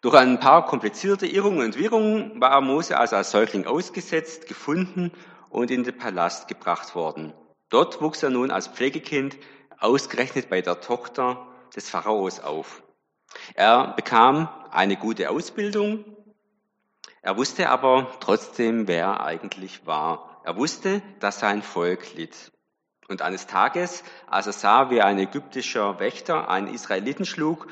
Durch 0.01 0.15
ein 0.15 0.39
paar 0.39 0.65
komplizierte 0.65 1.25
Irrungen 1.25 1.62
und 1.65 1.77
Wirrungen 1.77 2.39
war 2.39 2.62
Mose 2.62 2.98
also 2.98 3.17
als 3.17 3.31
Säugling 3.31 3.65
ausgesetzt, 3.65 4.48
gefunden 4.48 5.12
und 5.50 5.71
in 5.71 5.83
den 5.83 5.98
Palast 5.98 6.48
gebracht 6.48 6.95
worden. 6.95 7.33
Dort 7.69 8.01
wuchs 8.01 8.24
er 8.24 8.29
nun 8.29 8.51
als 8.51 8.67
Pflegekind 8.67 9.38
ausgerechnet 9.77 10.50
bei 10.50 10.62
der 10.62 10.79
Tochter 10.79 11.48
des 11.75 11.89
Pharaos 11.89 12.39
auf. 12.39 12.83
Er 13.55 13.93
bekam 13.95 14.50
eine 14.71 14.95
gute 14.95 15.29
Ausbildung. 15.29 16.05
Er 17.21 17.38
wusste 17.38 17.69
aber 17.69 18.07
trotzdem, 18.21 18.88
wer 18.88 19.05
er 19.05 19.24
eigentlich 19.24 19.86
war. 19.86 20.41
Er 20.45 20.55
wusste, 20.55 21.01
dass 21.19 21.39
sein 21.39 21.62
Volk 21.62 22.13
litt. 22.15 22.51
Und 23.09 23.23
eines 23.23 23.47
Tages, 23.47 24.03
als 24.27 24.45
er 24.45 24.53
sah, 24.53 24.89
wie 24.91 25.01
ein 25.01 25.17
ägyptischer 25.17 25.99
Wächter 25.99 26.47
einen 26.47 26.67
Israeliten 26.67 27.25
schlug, 27.25 27.67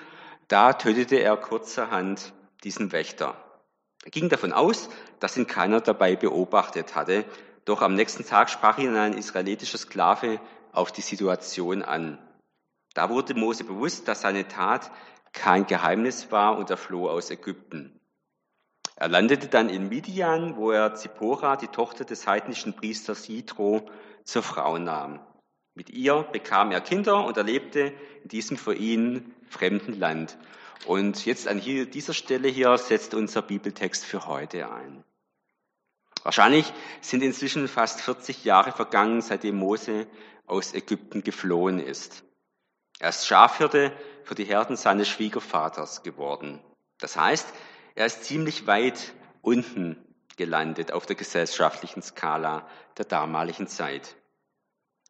da 0.48 0.74
tötete 0.74 1.18
er 1.18 1.38
kurzerhand 1.38 2.34
diesen 2.64 2.92
Wächter. 2.92 3.36
Er 4.04 4.12
ging 4.12 4.30
davon 4.30 4.52
aus, 4.52 4.90
dass 5.20 5.38
ihn 5.38 5.46
keiner 5.46 5.80
dabei 5.80 6.16
beobachtet 6.16 6.96
hatte, 6.96 7.24
doch 7.66 7.84
am 7.84 7.94
nächsten 7.94 8.26
Tag 8.26 8.50
sprach 8.50 8.80
ihn 8.80 8.96
ein 8.96 9.14
israelitischer 9.14 9.78
Sklave 9.78 10.40
auf 10.72 10.92
die 10.92 11.02
Situation 11.02 11.84
an. 11.84 12.18
Da 12.96 13.10
wurde 13.12 13.36
Mose 13.36 13.64
bewusst, 13.64 14.08
dass 14.08 14.22
seine 14.22 14.48
Tat 14.48 14.90
kein 15.34 15.68
Geheimnis 15.68 16.32
war 16.32 16.58
und 16.58 16.72
er 16.72 16.78
floh 16.78 17.10
aus 17.10 17.30
Ägypten. 17.30 18.00
Er 18.96 19.10
landete 19.10 19.48
dann 19.48 19.70
in 19.70 19.90
Midian, 19.90 20.56
wo 20.56 20.72
er 20.72 20.96
Zippora, 20.96 21.58
die 21.58 21.68
Tochter 21.68 22.06
des 22.06 22.26
heidnischen 22.26 22.74
Priesters 22.74 23.28
Jitro, 23.28 23.88
zur 24.28 24.44
Frau 24.44 24.78
nahm. 24.78 25.20
Mit 25.74 25.90
ihr 25.90 26.24
bekam 26.32 26.72
er 26.72 26.82
Kinder 26.82 27.26
und 27.26 27.38
er 27.38 27.44
lebte 27.44 27.94
in 28.24 28.30
diesem 28.30 28.58
für 28.58 28.76
ihn 28.76 29.34
fremden 29.50 29.98
Land. 29.98 30.38
Und 30.86 31.26
jetzt 31.26 31.48
an 31.48 31.62
dieser 31.62 32.14
Stelle 32.14 32.50
hier 32.50 32.78
setzt 32.78 33.14
unser 33.14 33.42
Bibeltext 33.42 34.04
für 34.06 34.28
heute 34.28 34.70
ein. 34.70 35.04
Wahrscheinlich 36.24 36.74
sind 37.00 37.24
inzwischen 37.24 37.70
fast 37.70 38.02
40 38.02 38.44
Jahre 38.44 38.74
vergangen, 38.74 39.22
seitdem 39.22 39.56
Mose 39.56 40.08
aus 40.46 40.74
Ägypten 40.74 41.24
geflohen 41.24 41.80
ist. 41.80 42.26
Er 43.00 43.10
ist 43.10 43.28
Schafhirte 43.28 43.94
für 44.24 44.36
die 44.36 44.44
Herden 44.44 44.76
seines 44.76 45.08
Schwiegervaters 45.08 46.04
geworden. 46.04 46.60
Das 47.00 47.16
heißt, 47.16 47.48
er 47.96 48.08
ist 48.08 48.26
ziemlich 48.26 48.68
weit 48.68 49.14
unten 49.42 50.04
gelandet 50.36 50.92
auf 50.92 51.06
der 51.06 51.16
gesellschaftlichen 51.16 52.02
Skala 52.02 52.68
der 52.98 53.06
damaligen 53.06 53.68
Zeit. 53.68 54.17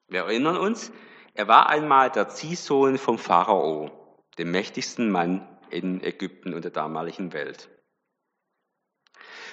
Wir 0.08 0.22
erinnern 0.22 0.58
uns, 0.58 0.92
er 1.34 1.48
war 1.48 1.70
einmal 1.70 2.10
der 2.10 2.30
Ziehsohn 2.30 2.98
vom 2.98 3.18
Pharao, 3.18 3.92
dem 4.38 4.52
mächtigsten 4.52 5.12
Mann 5.12 5.48
in 5.70 6.02
Ägypten 6.02 6.54
und 6.54 6.64
der 6.64 6.72
damaligen 6.72 7.34
Welt. 7.34 7.70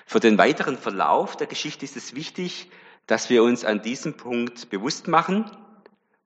Für 0.06 0.20
den 0.20 0.38
weiteren 0.38 0.78
Verlauf 0.78 1.36
der 1.36 1.46
Geschichte 1.46 1.84
ist 1.84 1.96
es 1.96 2.14
wichtig, 2.14 2.70
dass 3.06 3.30
wir 3.30 3.42
uns 3.42 3.64
an 3.64 3.82
diesem 3.82 4.16
Punkt 4.16 4.70
bewusst 4.70 5.08
machen, 5.08 5.50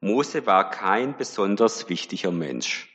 Mose 0.01 0.47
war 0.47 0.71
kein 0.71 1.17
besonders 1.17 1.89
wichtiger 1.89 2.31
Mensch. 2.31 2.89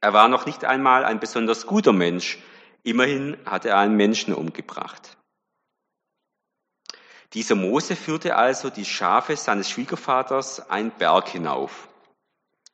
Er 0.00 0.12
war 0.12 0.28
noch 0.28 0.46
nicht 0.46 0.64
einmal 0.64 1.04
ein 1.04 1.18
besonders 1.18 1.66
guter 1.66 1.92
Mensch. 1.92 2.38
Immerhin 2.84 3.36
hat 3.44 3.64
er 3.64 3.78
einen 3.78 3.96
Menschen 3.96 4.32
umgebracht. 4.32 5.17
Dieser 7.34 7.54
Mose 7.54 7.94
führte 7.94 8.36
also 8.36 8.70
die 8.70 8.84
Schafe 8.84 9.36
seines 9.36 9.68
Schwiegervaters 9.68 10.70
einen 10.70 10.90
Berg 10.90 11.28
hinauf. 11.28 11.88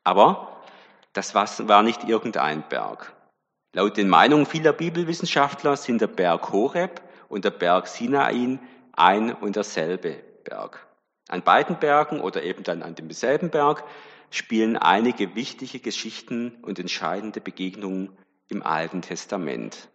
Aber 0.04 0.62
das 1.12 1.34
war 1.34 1.82
nicht 1.82 2.04
irgendein 2.04 2.68
Berg. 2.68 3.12
Laut 3.74 3.96
den 3.96 4.08
Meinungen 4.08 4.46
vieler 4.46 4.72
Bibelwissenschaftler 4.72 5.76
sind 5.76 6.00
der 6.00 6.06
Berg 6.06 6.52
Horeb 6.52 7.02
und 7.28 7.44
der 7.44 7.50
Berg 7.50 7.88
Sinai 7.88 8.58
ein 8.92 9.32
und 9.32 9.56
derselbe 9.56 10.22
Berg. 10.44 10.86
An 11.28 11.42
beiden 11.42 11.80
Bergen 11.80 12.20
oder 12.20 12.42
eben 12.42 12.62
dann 12.62 12.82
an 12.82 12.94
demselben 12.94 13.50
Berg 13.50 13.82
spielen 14.30 14.76
einige 14.76 15.34
wichtige 15.34 15.80
Geschichten 15.80 16.56
und 16.62 16.78
entscheidende 16.78 17.40
Begegnungen 17.40 18.16
im 18.48 18.62
Alten 18.62 19.02
Testament. 19.02 19.88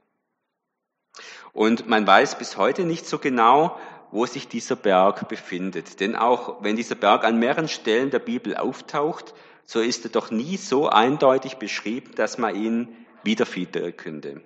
Und 1.53 1.87
man 1.87 2.05
weiß 2.05 2.37
bis 2.37 2.57
heute 2.57 2.83
nicht 2.83 3.05
so 3.05 3.19
genau, 3.19 3.79
wo 4.11 4.25
sich 4.25 4.47
dieser 4.47 4.75
Berg 4.75 5.27
befindet. 5.27 5.99
Denn 5.99 6.15
auch 6.15 6.63
wenn 6.63 6.75
dieser 6.75 6.95
Berg 6.95 7.23
an 7.23 7.39
mehreren 7.39 7.67
Stellen 7.67 8.09
der 8.09 8.19
Bibel 8.19 8.55
auftaucht, 8.57 9.33
so 9.65 9.79
ist 9.79 10.03
er 10.05 10.11
doch 10.11 10.31
nie 10.31 10.57
so 10.57 10.89
eindeutig 10.89 11.57
beschrieben, 11.57 12.11
dass 12.15 12.37
man 12.37 12.55
ihn 12.55 13.05
wiederfinden 13.23 13.95
könnte. 13.95 14.41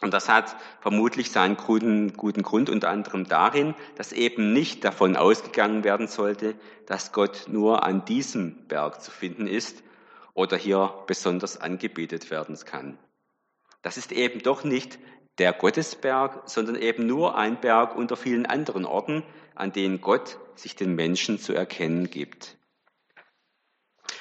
Und 0.00 0.14
das 0.14 0.28
hat 0.28 0.54
vermutlich 0.80 1.32
seinen 1.32 1.56
guten, 1.56 2.12
guten 2.12 2.42
Grund 2.42 2.70
unter 2.70 2.88
anderem 2.88 3.26
darin, 3.26 3.74
dass 3.96 4.12
eben 4.12 4.52
nicht 4.52 4.84
davon 4.84 5.16
ausgegangen 5.16 5.82
werden 5.82 6.06
sollte, 6.06 6.54
dass 6.86 7.10
Gott 7.10 7.46
nur 7.48 7.82
an 7.82 8.04
diesem 8.04 8.68
Berg 8.68 9.02
zu 9.02 9.10
finden 9.10 9.48
ist 9.48 9.82
oder 10.34 10.56
hier 10.56 10.94
besonders 11.08 11.60
angebetet 11.60 12.30
werden 12.30 12.56
kann. 12.64 12.96
Das 13.82 13.96
ist 13.96 14.12
eben 14.12 14.40
doch 14.40 14.62
nicht 14.62 15.00
der 15.38 15.52
Gottesberg, 15.52 16.42
sondern 16.46 16.76
eben 16.76 17.06
nur 17.06 17.36
ein 17.36 17.60
Berg 17.60 17.94
unter 17.96 18.16
vielen 18.16 18.46
anderen 18.46 18.84
Orten, 18.84 19.22
an 19.54 19.72
denen 19.72 20.00
Gott 20.00 20.38
sich 20.54 20.76
den 20.76 20.94
Menschen 20.94 21.38
zu 21.38 21.52
erkennen 21.52 22.10
gibt. 22.10 22.56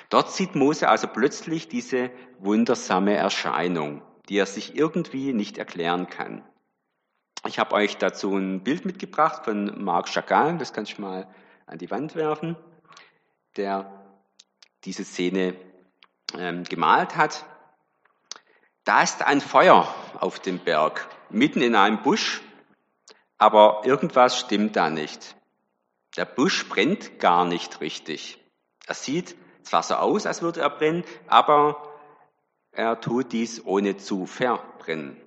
Dort 0.10 0.32
sieht 0.32 0.56
Mose 0.56 0.88
also 0.88 1.08
plötzlich 1.08 1.68
diese 1.68 2.12
wundersame 2.40 3.16
Erscheinung, 3.16 4.02
die 4.30 4.38
er 4.38 4.46
sich 4.46 4.76
irgendwie 4.76 5.34
nicht 5.34 5.58
erklären 5.58 6.08
kann. 6.08 6.44
Ich 7.46 7.60
habe 7.60 7.76
euch 7.76 7.98
dazu 7.98 8.36
ein 8.36 8.64
Bild 8.64 8.86
mitgebracht 8.86 9.46
von 9.46 9.84
Marc 9.84 10.10
Chagall, 10.10 10.58
das 10.58 10.74
kann 10.74 10.86
ich 10.86 11.00
mal 11.00 11.28
an 11.66 11.78
die 11.78 11.92
Wand 11.92 12.16
werfen, 12.16 12.56
der 13.58 14.06
diese 14.84 15.04
Szene 15.04 15.56
ähm, 16.38 16.64
gemalt 16.64 17.16
hat. 17.16 17.46
Da 18.88 19.04
ist 19.04 19.22
ein 19.22 19.42
Feuer 19.42 19.94
auf 20.18 20.40
dem 20.40 20.60
Berg, 20.60 21.10
mitten 21.30 21.62
in 21.62 21.76
einem 21.76 22.02
Busch, 22.04 22.42
aber 23.38 23.82
irgendwas 23.84 24.40
stimmt 24.40 24.78
da 24.78 24.90
nicht. 24.90 25.36
Der 26.16 26.24
Busch 26.24 26.70
brennt 26.70 27.20
gar 27.20 27.44
nicht 27.44 27.82
richtig. 27.82 28.42
Er 28.86 28.94
sieht 28.94 29.36
zwar 29.64 29.84
so 29.84 29.96
aus, 29.96 30.26
als 30.26 30.42
würde 30.42 30.62
er 30.62 30.70
brennen, 30.70 31.04
aber 31.28 31.84
er 32.72 33.02
tut 33.02 33.34
dies 33.34 33.66
ohne 33.66 33.98
zu 33.98 34.26
verbrennen. 34.26 35.20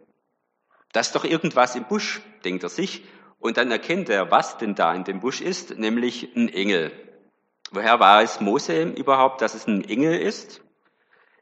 Das 0.93 1.09
ist 1.09 1.15
doch 1.15 1.25
irgendwas 1.25 1.77
im 1.77 1.85
Busch, 1.85 2.23
denkt 2.47 2.63
er 2.63 2.71
sich, 2.71 3.05
und 3.41 3.59
dann 3.59 3.71
erkennt 3.71 4.09
er, 4.09 4.31
was 4.31 4.57
denn 4.57 4.75
da 4.75 4.95
in 4.95 5.05
dem 5.05 5.21
Busch 5.21 5.43
ist, 5.43 5.77
nämlich 5.77 6.35
ein 6.35 6.49
Engel. 6.49 6.93
Woher 7.73 8.01
weiß 8.01 8.41
Mose 8.41 8.85
überhaupt, 8.85 9.43
dass 9.43 9.53
es 9.53 9.67
ein 9.67 9.85
Engel 9.85 10.19
ist? 10.19 10.63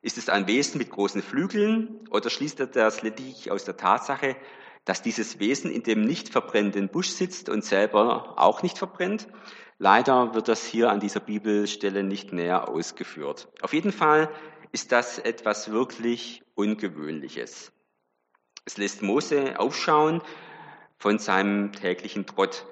Ist 0.00 0.18
es 0.18 0.28
ein 0.28 0.46
Wesen 0.46 0.78
mit 0.78 0.90
großen 0.90 1.22
Flügeln 1.22 2.06
oder 2.10 2.30
schließt 2.30 2.60
er 2.60 2.66
das 2.66 3.02
lediglich 3.02 3.50
aus 3.50 3.64
der 3.64 3.76
Tatsache, 3.76 4.36
dass 4.84 5.02
dieses 5.02 5.38
Wesen 5.40 5.70
in 5.70 5.82
dem 5.82 6.02
nicht 6.02 6.28
verbrennenden 6.28 6.88
Busch 6.88 7.08
sitzt 7.08 7.48
und 7.48 7.64
selber 7.64 8.34
auch 8.38 8.62
nicht 8.62 8.78
verbrennt? 8.78 9.28
Leider 9.78 10.34
wird 10.34 10.48
das 10.48 10.64
hier 10.64 10.90
an 10.90 11.00
dieser 11.00 11.20
Bibelstelle 11.20 12.02
nicht 12.02 12.32
näher 12.32 12.68
ausgeführt. 12.68 13.48
Auf 13.60 13.72
jeden 13.72 13.92
Fall 13.92 14.30
ist 14.72 14.92
das 14.92 15.18
etwas 15.18 15.70
wirklich 15.70 16.42
Ungewöhnliches. 16.54 17.72
Es 18.64 18.76
lässt 18.76 19.02
Mose 19.02 19.58
aufschauen 19.58 20.20
von 20.98 21.18
seinem 21.18 21.72
täglichen 21.72 22.26
Trott. 22.26 22.66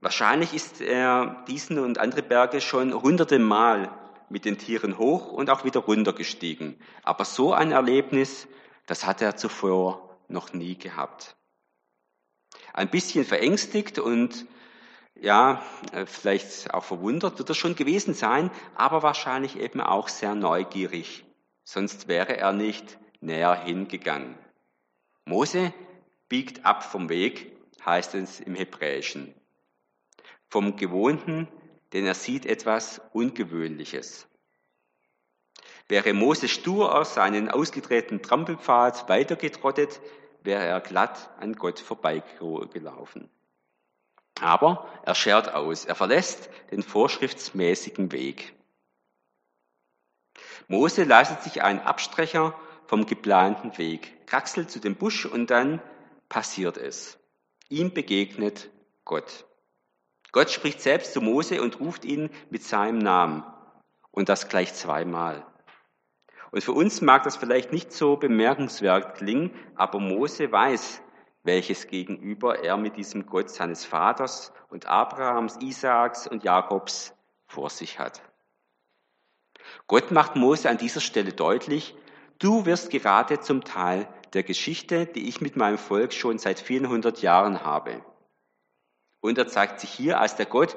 Wahrscheinlich 0.00 0.54
ist 0.54 0.80
er 0.80 1.44
diesen 1.48 1.78
und 1.78 1.98
andere 1.98 2.22
Berge 2.22 2.60
schon 2.60 2.94
hunderte 2.94 3.38
Mal 3.38 3.90
mit 4.28 4.44
den 4.44 4.58
Tieren 4.58 4.98
hoch 4.98 5.32
und 5.32 5.50
auch 5.50 5.64
wieder 5.64 5.80
runtergestiegen. 5.80 6.80
Aber 7.02 7.24
so 7.24 7.52
ein 7.52 7.72
Erlebnis, 7.72 8.48
das 8.86 9.06
hat 9.06 9.22
er 9.22 9.36
zuvor 9.36 10.18
noch 10.28 10.52
nie 10.52 10.76
gehabt. 10.76 11.36
Ein 12.72 12.90
bisschen 12.90 13.24
verängstigt 13.24 13.98
und 13.98 14.46
ja, 15.18 15.62
äh, 15.92 16.04
vielleicht 16.04 16.74
auch 16.74 16.84
verwundert 16.84 17.38
wird 17.38 17.48
er 17.48 17.54
schon 17.54 17.74
gewesen 17.74 18.14
sein, 18.14 18.50
aber 18.74 19.02
wahrscheinlich 19.02 19.58
eben 19.58 19.80
auch 19.80 20.08
sehr 20.08 20.34
neugierig. 20.34 21.24
Sonst 21.64 22.06
wäre 22.06 22.36
er 22.36 22.52
nicht 22.52 22.98
näher 23.20 23.54
hingegangen. 23.54 24.38
Mose 25.24 25.72
biegt 26.28 26.64
ab 26.64 26.84
vom 26.84 27.08
Weg, 27.08 27.56
heißt 27.84 28.14
es 28.14 28.40
im 28.40 28.54
Hebräischen. 28.54 29.34
Vom 30.48 30.76
Gewohnten, 30.76 31.48
denn 31.92 32.06
er 32.06 32.14
sieht 32.14 32.46
etwas 32.46 33.00
Ungewöhnliches. 33.12 34.26
Wäre 35.88 36.12
Mose 36.12 36.48
stur 36.48 36.94
aus 36.94 37.14
seinen 37.14 37.48
ausgetretenen 37.48 38.22
Trampelpfad 38.22 39.08
weitergetrottet, 39.08 40.00
wäre 40.42 40.64
er 40.64 40.80
glatt 40.80 41.30
an 41.38 41.54
Gott 41.54 41.78
vorbeigelaufen. 41.78 43.30
Aber 44.40 44.88
er 45.04 45.14
schert 45.14 45.54
aus, 45.54 45.84
er 45.84 45.94
verlässt 45.94 46.50
den 46.70 46.82
vorschriftsmäßigen 46.82 48.12
Weg. 48.12 48.54
Mose 50.68 51.04
leistet 51.04 51.42
sich 51.42 51.62
einen 51.62 51.80
Abstrecher 51.80 52.58
vom 52.86 53.06
geplanten 53.06 53.78
Weg, 53.78 54.26
kraxelt 54.26 54.70
zu 54.70 54.80
dem 54.80 54.96
Busch 54.96 55.24
und 55.24 55.50
dann 55.50 55.80
passiert 56.28 56.76
es. 56.76 57.18
Ihm 57.68 57.94
begegnet 57.94 58.70
Gott. 59.04 59.45
Gott 60.36 60.50
spricht 60.50 60.82
selbst 60.82 61.14
zu 61.14 61.22
Mose 61.22 61.62
und 61.62 61.80
ruft 61.80 62.04
ihn 62.04 62.28
mit 62.50 62.62
seinem 62.62 62.98
Namen. 62.98 63.42
Und 64.10 64.28
das 64.28 64.50
gleich 64.50 64.74
zweimal. 64.74 65.46
Und 66.50 66.62
für 66.62 66.72
uns 66.72 67.00
mag 67.00 67.22
das 67.22 67.36
vielleicht 67.36 67.72
nicht 67.72 67.90
so 67.90 68.18
bemerkenswert 68.18 69.16
klingen, 69.16 69.54
aber 69.76 69.98
Mose 69.98 70.52
weiß, 70.52 71.00
welches 71.42 71.86
Gegenüber 71.86 72.62
er 72.62 72.76
mit 72.76 72.98
diesem 72.98 73.24
Gott 73.24 73.48
seines 73.48 73.86
Vaters 73.86 74.52
und 74.68 74.84
Abrahams, 74.84 75.56
Isaaks 75.62 76.26
und 76.26 76.44
Jakobs 76.44 77.14
vor 77.46 77.70
sich 77.70 77.98
hat. 77.98 78.22
Gott 79.86 80.10
macht 80.10 80.36
Mose 80.36 80.68
an 80.68 80.76
dieser 80.76 81.00
Stelle 81.00 81.32
deutlich, 81.32 81.96
du 82.40 82.66
wirst 82.66 82.90
gerade 82.90 83.40
zum 83.40 83.64
Teil 83.64 84.06
der 84.34 84.42
Geschichte, 84.42 85.06
die 85.06 85.30
ich 85.30 85.40
mit 85.40 85.56
meinem 85.56 85.78
Volk 85.78 86.12
schon 86.12 86.36
seit 86.36 86.60
vielen 86.60 86.90
hundert 86.90 87.22
Jahren 87.22 87.64
habe. 87.64 88.04
Und 89.20 89.38
er 89.38 89.48
zeigt 89.48 89.80
sich 89.80 89.90
hier 89.90 90.20
als 90.20 90.36
der 90.36 90.46
Gott, 90.46 90.76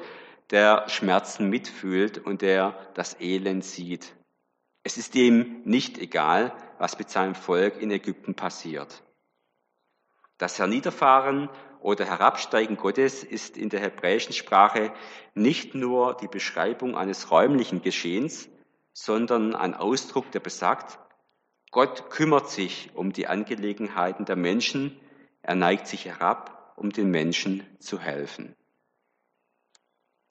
der 0.51 0.89
Schmerzen 0.89 1.49
mitfühlt 1.49 2.17
und 2.17 2.41
der 2.41 2.75
das 2.95 3.19
Elend 3.19 3.63
sieht. 3.63 4.15
Es 4.83 4.97
ist 4.97 5.13
ihm 5.15 5.61
nicht 5.65 5.97
egal, 5.97 6.53
was 6.77 6.97
mit 6.97 7.09
seinem 7.09 7.35
Volk 7.35 7.81
in 7.81 7.91
Ägypten 7.91 8.33
passiert. 8.33 9.03
Das 10.37 10.57
Herniederfahren 10.57 11.49
oder 11.81 12.05
Herabsteigen 12.05 12.77
Gottes 12.77 13.23
ist 13.23 13.57
in 13.57 13.69
der 13.69 13.81
hebräischen 13.81 14.33
Sprache 14.33 14.93
nicht 15.33 15.75
nur 15.75 16.15
die 16.15 16.27
Beschreibung 16.27 16.95
eines 16.95 17.29
räumlichen 17.29 17.81
Geschehens, 17.81 18.49
sondern 18.93 19.55
ein 19.55 19.73
Ausdruck, 19.73 20.31
der 20.31 20.39
besagt, 20.39 20.99
Gott 21.71 22.09
kümmert 22.09 22.49
sich 22.49 22.89
um 22.95 23.13
die 23.13 23.27
Angelegenheiten 23.27 24.25
der 24.25 24.35
Menschen, 24.35 24.99
er 25.41 25.55
neigt 25.55 25.87
sich 25.87 26.05
herab, 26.05 26.58
um 26.79 26.91
den 26.91 27.11
Menschen 27.11 27.65
zu 27.79 27.99
helfen. 27.99 28.55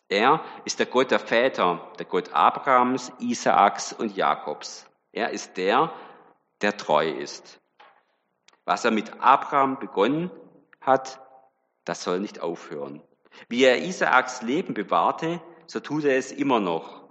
Er 0.09 0.43
ist 0.65 0.79
der 0.79 0.87
Gott 0.87 1.11
der 1.11 1.19
Väter, 1.19 1.93
der 1.99 2.07
Gott 2.07 2.33
Abrahams, 2.33 3.13
Isaaks 3.19 3.93
und 3.93 4.17
Jakobs. 4.17 4.87
Er 5.13 5.31
ist 5.31 5.57
der, 5.57 5.93
der 6.63 6.77
treu 6.77 7.09
ist. 7.11 7.61
Was 8.65 8.85
er 8.85 8.91
mit 8.91 9.21
Abraham 9.21 9.79
begonnen 9.79 10.31
hat, 10.81 11.21
das 11.85 12.03
soll 12.03 12.21
nicht 12.21 12.41
aufhören. 12.41 13.03
Wie 13.49 13.65
er 13.65 13.83
Isaaks 13.83 14.43
Leben 14.43 14.75
bewahrte, 14.75 15.41
so 15.67 15.81
tut 15.81 16.05
er 16.05 16.17
es 16.17 16.33
immer 16.33 16.61
noch. 16.61 17.05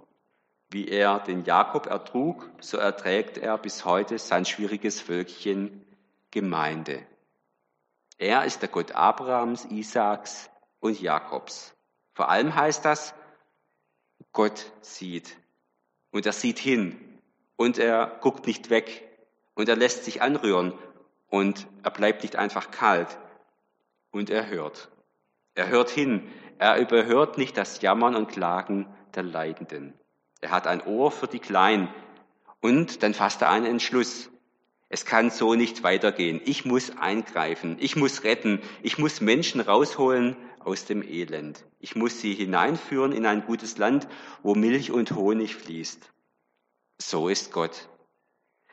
Wie 0.70 0.88
er 0.88 1.20
den 1.20 1.44
Jakob 1.44 1.86
ertrug, 1.86 2.50
so 2.60 2.76
erträgt 2.76 3.38
er 3.38 3.56
bis 3.58 3.84
heute 3.84 4.18
sein 4.18 4.44
schwieriges 4.44 5.00
Völkchen 5.00 5.84
Gemeinde. 6.30 7.06
Er 8.18 8.44
ist 8.44 8.62
der 8.62 8.68
Gott 8.68 8.92
Abrahams, 8.92 9.64
Isaaks 9.66 10.50
und 10.80 11.00
Jakobs. 11.00 11.74
Vor 12.14 12.28
allem 12.28 12.54
heißt 12.54 12.84
das, 12.84 13.14
Gott 14.32 14.72
sieht. 14.80 15.36
Und 16.10 16.26
er 16.26 16.32
sieht 16.32 16.58
hin. 16.58 17.20
Und 17.56 17.78
er 17.78 18.18
guckt 18.20 18.46
nicht 18.46 18.70
weg. 18.70 19.08
Und 19.54 19.68
er 19.68 19.76
lässt 19.76 20.04
sich 20.04 20.20
anrühren. 20.20 20.72
Und 21.28 21.68
er 21.84 21.92
bleibt 21.92 22.22
nicht 22.22 22.34
einfach 22.34 22.72
kalt. 22.72 23.18
Und 24.10 24.30
er 24.30 24.48
hört. 24.48 24.90
Er 25.54 25.68
hört 25.68 25.90
hin. 25.90 26.28
Er 26.58 26.78
überhört 26.78 27.38
nicht 27.38 27.56
das 27.56 27.80
Jammern 27.82 28.16
und 28.16 28.28
Klagen 28.28 28.92
der 29.14 29.22
Leidenden. 29.22 29.94
Er 30.40 30.50
hat 30.50 30.66
ein 30.66 30.82
Ohr 30.82 31.12
für 31.12 31.28
die 31.28 31.38
Kleinen. 31.38 31.88
Und 32.60 33.04
dann 33.04 33.14
fasst 33.14 33.42
er 33.42 33.50
einen 33.50 33.66
Entschluss. 33.66 34.30
Es 34.90 35.04
kann 35.04 35.30
so 35.30 35.54
nicht 35.54 35.82
weitergehen. 35.82 36.40
Ich 36.44 36.64
muss 36.64 36.96
eingreifen. 36.96 37.76
Ich 37.78 37.94
muss 37.94 38.24
retten. 38.24 38.60
Ich 38.82 38.96
muss 38.96 39.20
Menschen 39.20 39.60
rausholen 39.60 40.36
aus 40.60 40.86
dem 40.86 41.02
Elend. 41.02 41.64
Ich 41.78 41.94
muss 41.94 42.20
sie 42.20 42.34
hineinführen 42.34 43.12
in 43.12 43.26
ein 43.26 43.44
gutes 43.44 43.76
Land, 43.76 44.08
wo 44.42 44.54
Milch 44.54 44.90
und 44.90 45.12
Honig 45.14 45.56
fließt. 45.56 46.10
So 46.98 47.28
ist 47.28 47.52
Gott. 47.52 47.88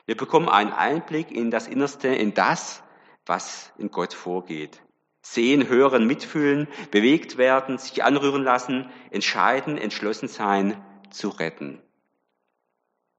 Wir 0.05 0.15
bekommen 0.15 0.49
einen 0.49 0.71
Einblick 0.71 1.31
in 1.31 1.51
das 1.51 1.67
Innerste, 1.67 2.09
in 2.09 2.33
das, 2.33 2.83
was 3.25 3.73
in 3.77 3.91
Gott 3.91 4.13
vorgeht. 4.13 4.81
Sehen, 5.21 5.67
hören, 5.67 6.05
mitfühlen, 6.05 6.67
bewegt 6.91 7.37
werden, 7.37 7.77
sich 7.77 8.03
anrühren 8.03 8.43
lassen, 8.43 8.89
entscheiden, 9.09 9.77
entschlossen 9.77 10.27
sein, 10.27 10.83
zu 11.09 11.29
retten. 11.29 11.81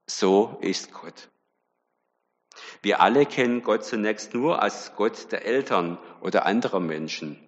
So 0.06 0.58
ist 0.60 0.92
Gott. 0.92 1.28
Wir 2.82 3.00
alle 3.00 3.26
kennen 3.26 3.62
Gott 3.62 3.84
zunächst 3.84 4.34
nur 4.34 4.62
als 4.62 4.94
Gott 4.96 5.32
der 5.32 5.44
Eltern 5.44 5.98
oder 6.20 6.46
anderer 6.46 6.80
Menschen. 6.80 7.38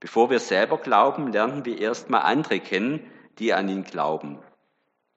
Bevor 0.00 0.30
wir 0.30 0.40
selber 0.40 0.78
glauben, 0.78 1.32
lernen 1.32 1.64
wir 1.64 1.78
erstmal 1.80 2.22
andere 2.22 2.60
kennen, 2.60 3.00
die 3.38 3.52
an 3.52 3.68
ihn 3.68 3.84
glauben. 3.84 4.38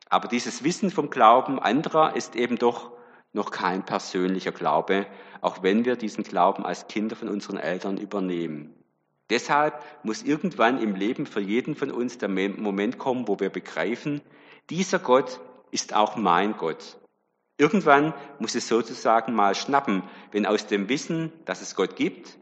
Aber 0.09 0.27
dieses 0.27 0.63
Wissen 0.63 0.89
vom 0.89 1.09
Glauben 1.09 1.59
anderer 1.59 2.15
ist 2.15 2.35
eben 2.35 2.57
doch 2.57 2.91
noch 3.33 3.51
kein 3.51 3.85
persönlicher 3.85 4.51
Glaube, 4.51 5.05
auch 5.41 5.61
wenn 5.61 5.85
wir 5.85 5.95
diesen 5.95 6.23
Glauben 6.23 6.65
als 6.65 6.87
Kinder 6.87 7.15
von 7.15 7.29
unseren 7.29 7.57
Eltern 7.57 7.97
übernehmen. 7.97 8.73
Deshalb 9.29 9.83
muss 10.03 10.23
irgendwann 10.23 10.81
im 10.81 10.95
Leben 10.95 11.27
für 11.27 11.39
jeden 11.39 11.75
von 11.75 11.91
uns 11.91 12.17
der 12.17 12.29
Moment 12.29 12.97
kommen, 12.97 13.27
wo 13.27 13.39
wir 13.39 13.51
begreifen, 13.51 14.21
dieser 14.71 14.97
Gott 14.97 15.39
ist 15.71 15.93
auch 15.93 16.15
mein 16.15 16.57
Gott. 16.57 16.97
Irgendwann 17.59 18.13
muss 18.39 18.55
es 18.55 18.69
sozusagen 18.69 19.33
mal 19.33 19.53
schnappen, 19.53 20.03
wenn 20.31 20.45
aus 20.45 20.65
dem 20.65 20.87
Wissen, 20.87 21.33
dass 21.43 21.61
es 21.61 21.75
Gott 21.75 21.97
gibt, 21.97 22.39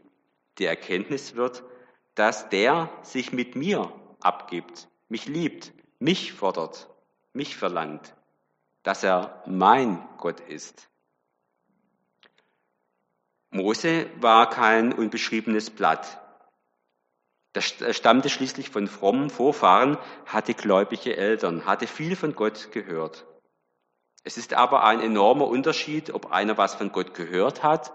die 0.58 0.64
Erkenntnis 0.64 1.34
wird, 1.34 1.64
dass 2.14 2.48
der 2.50 2.88
sich 3.02 3.32
mit 3.32 3.56
mir 3.56 3.92
abgibt, 4.20 4.88
mich 5.08 5.26
liebt, 5.26 5.72
mich 5.98 6.32
fordert, 6.32 6.88
mich 7.32 7.56
verlangt, 7.56 8.14
dass 8.84 9.02
er 9.02 9.42
mein 9.44 10.08
Gott 10.18 10.38
ist. 10.38 10.88
Mose 13.50 14.06
war 14.20 14.48
kein 14.48 14.92
unbeschriebenes 14.92 15.70
Blatt. 15.70 16.20
Er 17.54 17.92
stammte 17.92 18.28
schließlich 18.28 18.70
von 18.70 18.86
frommen 18.86 19.30
Vorfahren, 19.30 19.98
hatte 20.26 20.54
gläubige 20.54 21.16
Eltern, 21.16 21.66
hatte 21.66 21.88
viel 21.88 22.14
von 22.14 22.36
Gott 22.36 22.70
gehört. 22.70 23.27
Es 24.28 24.36
ist 24.36 24.52
aber 24.52 24.84
ein 24.84 25.00
enormer 25.00 25.48
Unterschied, 25.48 26.12
ob 26.12 26.32
einer 26.32 26.58
was 26.58 26.74
von 26.74 26.92
Gott 26.92 27.14
gehört 27.14 27.62
hat 27.62 27.94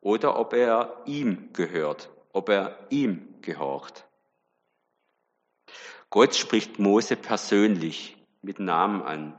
oder 0.00 0.36
ob 0.36 0.52
er 0.52 1.00
ihm 1.04 1.52
gehört, 1.52 2.10
ob 2.32 2.48
er 2.48 2.76
ihm 2.90 3.36
gehorcht. 3.40 4.04
Gott 6.10 6.34
spricht 6.34 6.80
Mose 6.80 7.14
persönlich 7.14 8.16
mit 8.42 8.58
Namen 8.58 9.00
an. 9.02 9.38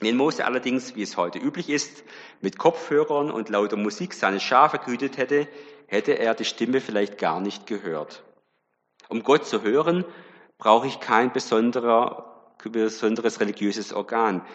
Wenn 0.00 0.16
Mose 0.16 0.46
allerdings, 0.46 0.96
wie 0.96 1.02
es 1.02 1.18
heute 1.18 1.38
üblich 1.38 1.68
ist, 1.68 2.02
mit 2.40 2.56
Kopfhörern 2.56 3.30
und 3.30 3.50
lauter 3.50 3.76
Musik 3.76 4.14
seine 4.14 4.40
Schafe 4.40 4.78
gehütet 4.78 5.18
hätte, 5.18 5.48
hätte 5.86 6.18
er 6.18 6.34
die 6.34 6.46
Stimme 6.46 6.80
vielleicht 6.80 7.18
gar 7.18 7.42
nicht 7.42 7.66
gehört. 7.66 8.24
Um 9.10 9.22
Gott 9.22 9.44
zu 9.44 9.60
hören, 9.60 10.06
brauche 10.56 10.86
ich 10.86 10.98
kein 10.98 11.30
besonderes 11.30 12.00
religiöses 13.38 13.92
Organ. 13.92 14.46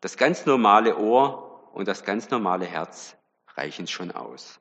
Das 0.00 0.16
ganz 0.16 0.46
normale 0.46 0.96
Ohr 0.96 1.70
und 1.72 1.88
das 1.88 2.04
ganz 2.04 2.30
normale 2.30 2.66
Herz 2.66 3.16
reichen 3.54 3.86
schon 3.86 4.10
aus. 4.10 4.60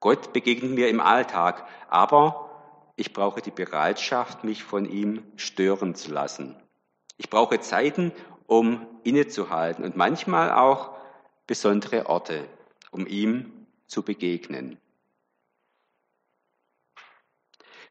Gott 0.00 0.32
begegnet 0.32 0.72
mir 0.72 0.88
im 0.88 1.00
Alltag, 1.00 1.66
aber 1.88 2.92
ich 2.96 3.12
brauche 3.12 3.40
die 3.40 3.50
Bereitschaft, 3.50 4.44
mich 4.44 4.64
von 4.64 4.86
ihm 4.86 5.22
stören 5.36 5.94
zu 5.94 6.12
lassen. 6.12 6.56
Ich 7.16 7.30
brauche 7.30 7.60
Zeiten, 7.60 8.12
um 8.46 8.86
innezuhalten 9.04 9.84
und 9.84 9.96
manchmal 9.96 10.52
auch 10.52 10.94
besondere 11.46 12.06
Orte, 12.06 12.48
um 12.90 13.06
ihm 13.06 13.66
zu 13.86 14.02
begegnen. 14.02 14.78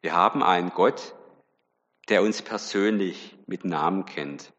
Wir 0.02 0.14
haben 0.14 0.44
einen 0.44 0.70
Gott, 0.70 1.16
der 2.10 2.22
uns 2.22 2.42
persönlich 2.42 3.38
mit 3.48 3.66
Namen 3.66 4.06
kennt. 4.06 4.54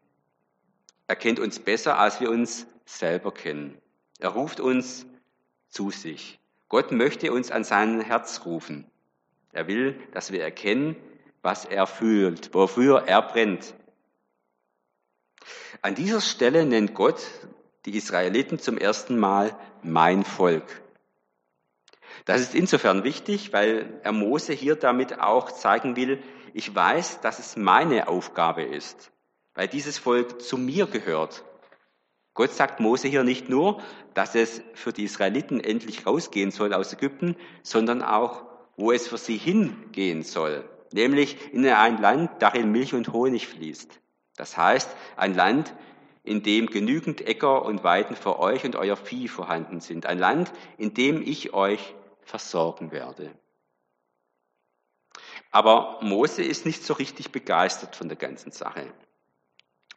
Er 1.07 1.15
kennt 1.15 1.39
uns 1.39 1.59
besser, 1.59 1.97
als 1.97 2.19
wir 2.19 2.29
uns 2.29 2.67
selber 2.85 3.33
kennen. 3.33 3.77
Er 4.19 4.29
ruft 4.29 4.59
uns 4.59 5.05
zu 5.69 5.91
sich. 5.91 6.39
Gott 6.69 6.91
möchte 6.91 7.31
uns 7.31 7.49
an 7.51 7.63
sein 7.63 8.01
Herz 8.01 8.41
rufen. 8.45 8.89
Er 9.53 9.67
will, 9.67 9.99
dass 10.11 10.31
wir 10.31 10.43
erkennen, 10.43 10.95
was 11.41 11.65
er 11.65 11.87
fühlt, 11.87 12.53
wofür 12.53 13.03
er 13.07 13.21
brennt. 13.21 13.73
An 15.81 15.95
dieser 15.95 16.19
Stelle 16.19 16.65
nennt 16.65 16.93
Gott 16.93 17.25
die 17.85 17.95
Israeliten 17.95 18.59
zum 18.59 18.77
ersten 18.77 19.17
Mal 19.17 19.57
mein 19.81 20.25
Volk. 20.25 20.81
Das 22.25 22.41
ist 22.41 22.53
insofern 22.55 23.05
wichtig, 23.05 23.53
weil 23.53 24.01
er 24.03 24.11
Mose 24.11 24.51
hier 24.51 24.75
damit 24.75 25.19
auch 25.19 25.51
zeigen 25.51 25.95
will, 25.95 26.21
ich 26.53 26.73
weiß, 26.73 27.21
dass 27.21 27.39
es 27.39 27.55
meine 27.55 28.07
Aufgabe 28.09 28.63
ist, 28.63 29.11
weil 29.57 29.67
dieses 29.67 29.97
Volk 29.97 30.39
zu 30.39 30.55
mir 30.55 30.85
gehört. 30.85 31.43
Gott 32.35 32.53
sagt 32.53 32.79
Mose 32.79 33.07
hier 33.07 33.23
nicht 33.23 33.49
nur, 33.49 33.81
dass 34.13 34.35
es 34.35 34.61
für 34.75 34.93
die 34.93 35.05
Israeliten 35.05 35.59
endlich 35.59 36.05
rausgehen 36.05 36.51
soll 36.51 36.75
aus 36.75 36.93
Ägypten, 36.93 37.35
sondern 37.63 38.03
auch, 38.03 38.45
wo 38.77 38.91
es 38.91 39.07
für 39.07 39.17
sie 39.17 39.37
hingehen 39.37 40.21
soll, 40.21 40.63
nämlich 40.93 41.51
in 41.51 41.67
ein 41.67 41.99
Land, 41.99 42.29
darin 42.37 42.71
Milch 42.71 42.93
und 42.93 43.11
Honig 43.11 43.47
fließt. 43.47 43.99
Das 44.35 44.55
heißt, 44.55 44.95
ein 45.15 45.33
Land, 45.33 45.73
in 46.23 46.43
dem 46.43 46.67
genügend 46.67 47.21
Äcker 47.21 47.65
und 47.65 47.83
Weiden 47.83 48.15
für 48.15 48.37
euch 48.37 48.63
und 48.63 48.75
euer 48.75 48.95
Vieh 48.95 49.27
vorhanden 49.27 49.79
sind. 49.79 50.05
Ein 50.05 50.19
Land, 50.19 50.53
in 50.77 50.93
dem 50.93 51.23
ich 51.23 51.55
euch 51.55 51.95
versorgen 52.21 52.91
werde. 52.91 53.31
Aber 55.49 55.97
Mose 56.01 56.43
ist 56.43 56.67
nicht 56.67 56.83
so 56.83 56.93
richtig 56.93 57.31
begeistert 57.31 57.95
von 57.95 58.07
der 58.07 58.17
ganzen 58.17 58.51
Sache 58.51 58.93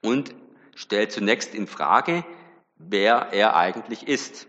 und 0.03 0.35
stellt 0.75 1.13
zunächst 1.13 1.55
in 1.55 1.67
Frage, 1.67 2.25
wer 2.77 3.33
er 3.33 3.57
eigentlich 3.57 4.07
ist, 4.09 4.47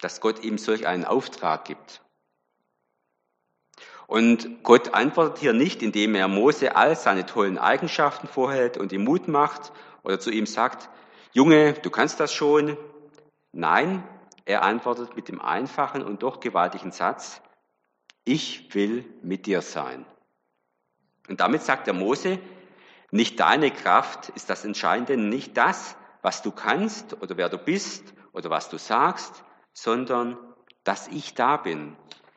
dass 0.00 0.20
Gott 0.20 0.42
ihm 0.42 0.58
solch 0.58 0.86
einen 0.86 1.04
Auftrag 1.04 1.64
gibt. 1.64 2.02
Und 4.06 4.64
Gott 4.64 4.92
antwortet 4.92 5.38
hier 5.38 5.52
nicht, 5.52 5.82
indem 5.82 6.16
er 6.16 6.26
Mose 6.26 6.74
all 6.74 6.96
seine 6.96 7.26
tollen 7.26 7.58
Eigenschaften 7.58 8.26
vorhält 8.26 8.76
und 8.76 8.90
ihm 8.90 9.04
Mut 9.04 9.28
macht 9.28 9.72
oder 10.02 10.18
zu 10.18 10.30
ihm 10.30 10.46
sagt, 10.46 10.88
Junge, 11.32 11.74
du 11.74 11.90
kannst 11.90 12.18
das 12.18 12.34
schon. 12.34 12.76
Nein, 13.52 14.02
er 14.46 14.62
antwortet 14.62 15.14
mit 15.14 15.28
dem 15.28 15.40
einfachen 15.40 16.02
und 16.02 16.24
doch 16.24 16.40
gewaltigen 16.40 16.90
Satz, 16.90 17.40
ich 18.24 18.74
will 18.74 19.04
mit 19.22 19.46
dir 19.46 19.62
sein. 19.62 20.04
Und 21.28 21.40
damit 21.40 21.62
sagt 21.62 21.86
der 21.86 21.94
Mose, 21.94 22.40
nicht 23.10 23.40
deine 23.40 23.70
Kraft 23.70 24.28
ist 24.30 24.50
das 24.50 24.64
Entscheidende, 24.64 25.16
nicht 25.16 25.56
das, 25.56 25.96
was 26.22 26.42
du 26.42 26.52
kannst 26.52 27.20
oder 27.22 27.36
wer 27.36 27.48
du 27.48 27.58
bist 27.58 28.14
oder 28.32 28.50
was 28.50 28.68
du 28.68 28.78
sagst, 28.78 29.44
sondern 29.72 30.38
dass 30.84 31.08
ich 31.08 31.34
da 31.34 31.56
bin. 31.56 31.96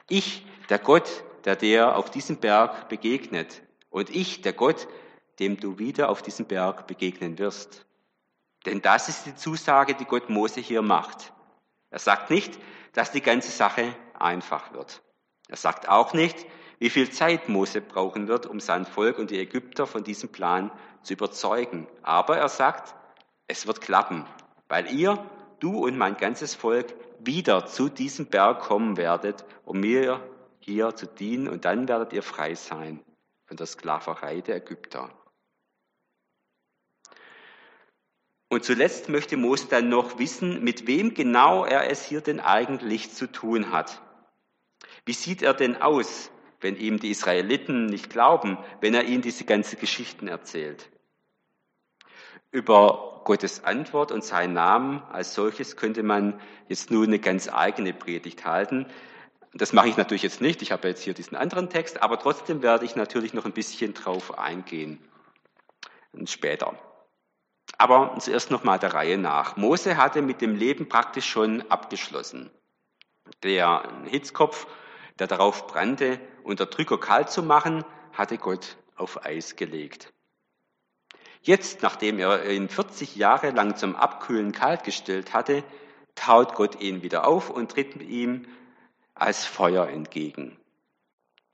Ich, 0.10 0.46
der 0.70 0.80
Gott, 0.80 1.24
der 1.46 1.56
dir 1.56 1.96
auf 1.96 2.10
diesem 2.10 2.38
Berg 2.38 2.90
begegnet. 2.90 3.62
Und 3.90 4.10
ich, 4.10 4.42
der 4.42 4.54
Gott, 4.54 4.88
dem 5.40 5.60
du 5.60 5.80
wieder 5.80 6.10
auf 6.10 6.22
diesem 6.22 6.46
Berg 6.46 6.88
begegnen 6.88 7.38
wirst. 7.38 7.86
Denn 8.66 8.82
das 8.82 9.10
ist 9.10 9.26
die 9.26 9.36
Zusage, 9.36 9.94
die 9.94 10.06
Gott 10.06 10.30
Mose 10.30 10.62
hier 10.62 10.82
macht. 10.82 11.34
Er 11.90 12.00
sagt 12.00 12.30
nicht, 12.30 12.60
dass 12.94 13.12
die 13.12 13.22
ganze 13.22 13.52
Sache 13.52 13.96
einfach 14.14 14.74
wird. 14.74 15.02
Er 15.50 15.58
sagt 15.58 15.90
auch 15.90 16.14
nicht, 16.14 16.46
wie 16.84 16.90
viel 16.90 17.10
Zeit 17.10 17.48
Mose 17.48 17.80
brauchen 17.80 18.28
wird, 18.28 18.46
um 18.46 18.60
sein 18.60 18.86
Volk 18.86 19.18
und 19.18 19.32
die 19.32 19.40
Ägypter 19.40 19.88
von 19.88 20.04
diesem 20.04 20.34
Plan 20.34 20.70
zu 21.02 21.14
überzeugen. 21.14 21.88
Aber 22.02 22.36
er 22.36 22.50
sagt, 22.50 22.94
es 23.48 23.66
wird 23.68 23.80
klappen, 23.80 24.26
weil 24.68 24.94
ihr, 24.94 25.26
du 25.62 25.86
und 25.86 25.98
mein 25.98 26.18
ganzes 26.18 26.56
Volk 26.56 26.94
wieder 27.20 27.68
zu 27.68 27.88
diesem 27.88 28.26
Berg 28.26 28.60
kommen 28.60 28.98
werdet, 28.98 29.46
um 29.64 29.80
mir 29.80 30.20
hier 30.60 30.94
zu 30.94 31.06
dienen 31.06 31.48
und 31.48 31.64
dann 31.64 31.88
werdet 31.88 32.12
ihr 32.12 32.22
frei 32.22 32.54
sein 32.54 33.02
von 33.46 33.56
der 33.56 33.66
Sklaverei 33.66 34.42
der 34.42 34.58
Ägypter. 34.58 35.10
Und 38.50 38.66
zuletzt 38.66 39.08
möchte 39.08 39.38
Mose 39.38 39.68
dann 39.70 39.88
noch 39.88 40.20
wissen, 40.20 40.62
mit 40.62 40.86
wem 40.86 41.14
genau 41.14 41.64
er 41.64 41.90
es 41.90 42.04
hier 42.04 42.20
denn 42.20 42.42
eigentlich 42.42 43.14
zu 43.14 43.32
tun 43.32 43.72
hat. 43.72 44.02
Wie 45.06 45.14
sieht 45.14 45.42
er 45.42 45.54
denn 45.54 45.82
aus, 45.82 46.30
wenn 46.64 46.78
ihm 46.78 47.00
die 47.00 47.12
Israeliten 47.12 47.86
nicht 47.86 48.10
glauben, 48.10 48.58
wenn 48.82 48.94
er 48.94 49.04
ihnen 49.04 49.22
diese 49.22 49.46
ganzen 49.46 49.80
Geschichten 49.80 50.28
erzählt? 50.28 50.90
Über 52.52 53.22
Gottes 53.26 53.64
Antwort 53.64 54.12
und 54.12 54.24
seinen 54.24 54.54
Namen 54.54 55.02
als 55.12 55.34
solches 55.34 55.76
könnte 55.78 56.04
man 56.04 56.40
jetzt 56.68 56.92
nur 56.92 57.04
eine 57.06 57.20
ganz 57.20 57.50
eigene 57.52 57.94
Predigt 57.94 58.46
halten. 58.46 58.88
Das 59.54 59.74
mache 59.74 59.88
ich 59.88 59.98
natürlich 59.98 60.24
jetzt 60.24 60.42
nicht. 60.42 60.62
Ich 60.62 60.72
habe 60.72 60.88
jetzt 60.88 61.04
hier 61.04 61.14
diesen 61.14 61.36
anderen 61.38 61.70
Text, 61.70 62.02
aber 62.02 62.20
trotzdem 62.20 62.62
werde 62.62 62.86
ich 62.86 62.96
natürlich 62.96 63.34
noch 63.34 63.46
ein 63.46 63.54
bisschen 63.54 63.94
drauf 63.94 64.38
eingehen. 64.38 65.00
Später. 66.26 66.78
Aber 67.78 68.16
zuerst 68.20 68.52
nochmal 68.52 68.80
der 68.80 68.94
Reihe 68.94 69.18
nach. 69.18 69.58
Mose 69.58 69.98
hatte 69.98 70.22
mit 70.22 70.42
dem 70.42 70.56
Leben 70.56 70.88
praktisch 70.88 71.26
schon 71.26 71.64
abgeschlossen. 71.72 72.52
Der 73.42 73.84
Hitzkopf, 74.06 74.68
der 75.20 75.28
darauf 75.28 75.68
brannte, 75.68 76.20
Unterdrücker 76.44 77.00
kalt 77.00 77.30
zu 77.30 77.44
machen, 77.44 77.84
hatte 78.12 78.38
Gott 78.38 78.78
auf 78.96 79.26
Eis 79.26 79.56
gelegt. 79.56 80.14
Jetzt, 81.42 81.82
nachdem 81.82 82.20
er 82.20 82.50
ihn 82.50 82.70
40 82.70 83.16
Jahre 83.16 83.52
lang 83.52 83.76
zum 83.76 83.96
Abkühlen 83.96 84.54
kaltgestellt 84.54 85.34
hatte, 85.34 85.64
taut 86.16 86.56
Gott 86.56 86.82
ihn 86.82 87.02
wieder 87.02 87.28
auf 87.28 87.50
und 87.50 87.72
tritt 87.72 87.96
ihm 88.02 88.48
als 89.14 89.46
Feuer 89.46 89.88
entgegen. 89.88 90.58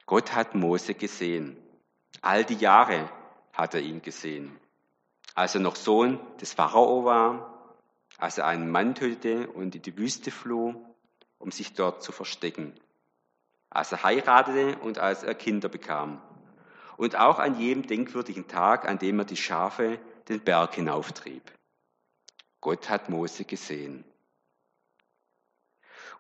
Gott 0.06 0.34
hat 0.34 0.56
Mose 0.56 0.94
gesehen. 0.94 1.58
All 2.22 2.46
die 2.46 2.56
Jahre 2.56 3.10
hat 3.54 3.74
er 3.74 3.82
ihn 3.82 4.02
gesehen. 4.02 4.58
Als 5.36 5.56
er 5.56 5.62
noch 5.62 5.76
Sohn 5.76 6.20
des 6.40 6.54
Pharao 6.54 7.06
war, 7.06 7.78
als 8.18 8.38
er 8.38 8.46
einen 8.46 8.70
Mann 8.70 8.96
tötete 8.96 9.48
und 9.50 9.76
in 9.76 9.82
die 9.82 9.98
Wüste 9.98 10.32
floh, 10.32 10.76
um 11.38 11.52
sich 11.52 11.74
dort 11.74 12.04
zu 12.04 12.12
verstecken. 12.12 12.74
Als 13.70 13.92
er 13.92 14.04
heiratete 14.04 14.78
und 14.80 14.98
als 14.98 15.24
er 15.24 15.36
Kinder 15.36 15.70
bekam 15.70 16.22
und 16.98 17.16
auch 17.16 17.40
an 17.40 17.60
jedem 17.60 17.88
denkwürdigen 17.88 18.48
Tag, 18.48 18.88
an 18.88 19.00
dem 19.00 19.20
er 19.20 19.26
die 19.26 19.38
Schafe 19.38 20.00
den 20.28 20.42
Berg 20.42 20.76
hinauftrieb. 20.76 21.44
Gott 22.62 22.90
hat 22.90 23.10
Mose 23.10 23.46
gesehen. 23.46 24.04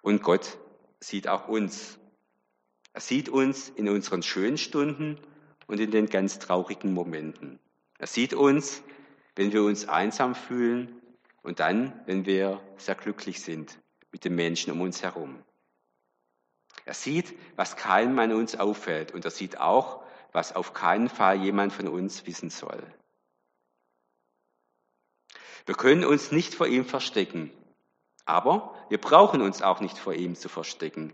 Und 0.01 0.23
Gott 0.23 0.57
sieht 1.01 1.27
auch 1.27 1.47
uns. 1.47 1.99
Er 2.93 3.01
sieht 3.01 3.29
uns 3.29 3.69
in 3.69 3.89
unseren 3.89 4.23
schönen 4.23 4.57
Stunden 4.57 5.19
und 5.67 5.79
in 5.79 5.91
den 5.91 6.07
ganz 6.07 6.39
traurigen 6.39 6.93
Momenten. 6.93 7.59
Er 7.97 8.07
sieht 8.07 8.33
uns, 8.33 8.81
wenn 9.35 9.51
wir 9.51 9.63
uns 9.63 9.87
einsam 9.87 10.33
fühlen 10.33 11.01
und 11.41 11.59
dann, 11.59 12.01
wenn 12.05 12.25
wir 12.25 12.61
sehr 12.77 12.95
glücklich 12.95 13.41
sind 13.41 13.77
mit 14.11 14.23
den 14.23 14.35
Menschen 14.35 14.71
um 14.71 14.81
uns 14.81 15.03
herum. 15.03 15.43
Er 16.85 16.93
sieht, 16.93 17.33
was 17.55 17.75
keinem 17.75 18.17
an 18.19 18.33
uns 18.33 18.55
auffällt 18.55 19.13
und 19.13 19.25
er 19.25 19.31
sieht 19.31 19.59
auch, 19.59 20.03
was 20.31 20.55
auf 20.55 20.73
keinen 20.73 21.09
Fall 21.09 21.37
jemand 21.37 21.73
von 21.73 21.87
uns 21.87 22.25
wissen 22.25 22.49
soll. 22.49 22.81
Wir 25.65 25.75
können 25.75 26.05
uns 26.05 26.31
nicht 26.31 26.55
vor 26.55 26.67
ihm 26.67 26.85
verstecken, 26.85 27.51
aber 28.25 28.73
wir 28.89 28.99
brauchen 28.99 29.41
uns 29.41 29.61
auch 29.61 29.81
nicht 29.81 29.97
vor 29.97 30.13
ihm 30.13 30.35
zu 30.35 30.49
verstecken. 30.49 31.13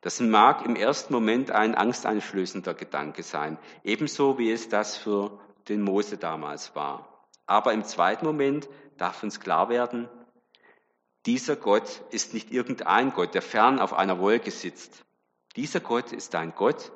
Das 0.00 0.20
mag 0.20 0.64
im 0.64 0.76
ersten 0.76 1.12
Moment 1.12 1.50
ein 1.50 1.74
angsteinflößender 1.74 2.74
Gedanke 2.74 3.22
sein, 3.22 3.58
ebenso 3.82 4.38
wie 4.38 4.52
es 4.52 4.68
das 4.68 4.96
für 4.96 5.40
den 5.68 5.82
Mose 5.82 6.18
damals 6.18 6.74
war. 6.76 7.26
Aber 7.46 7.72
im 7.72 7.84
zweiten 7.84 8.26
Moment 8.26 8.68
darf 8.96 9.22
uns 9.22 9.40
klar 9.40 9.68
werden, 9.68 10.08
dieser 11.28 11.56
Gott 11.56 12.00
ist 12.10 12.32
nicht 12.32 12.50
irgendein 12.52 13.12
Gott, 13.12 13.34
der 13.34 13.42
fern 13.42 13.80
auf 13.80 13.92
einer 13.92 14.18
Wolke 14.18 14.50
sitzt. 14.50 15.04
Dieser 15.56 15.80
Gott 15.80 16.10
ist 16.10 16.34
ein 16.34 16.54
Gott, 16.54 16.90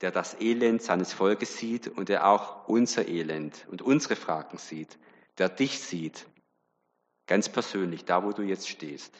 der 0.00 0.10
das 0.10 0.40
Elend 0.40 0.82
seines 0.82 1.12
Volkes 1.12 1.58
sieht 1.58 1.86
und 1.86 2.08
der 2.08 2.26
auch 2.26 2.66
unser 2.66 3.06
Elend 3.06 3.68
und 3.70 3.80
unsere 3.80 4.16
Fragen 4.16 4.58
sieht, 4.58 4.98
der 5.38 5.48
dich 5.48 5.78
sieht, 5.78 6.26
ganz 7.28 7.48
persönlich, 7.48 8.04
da 8.04 8.24
wo 8.24 8.32
du 8.32 8.42
jetzt 8.42 8.68
stehst. 8.68 9.14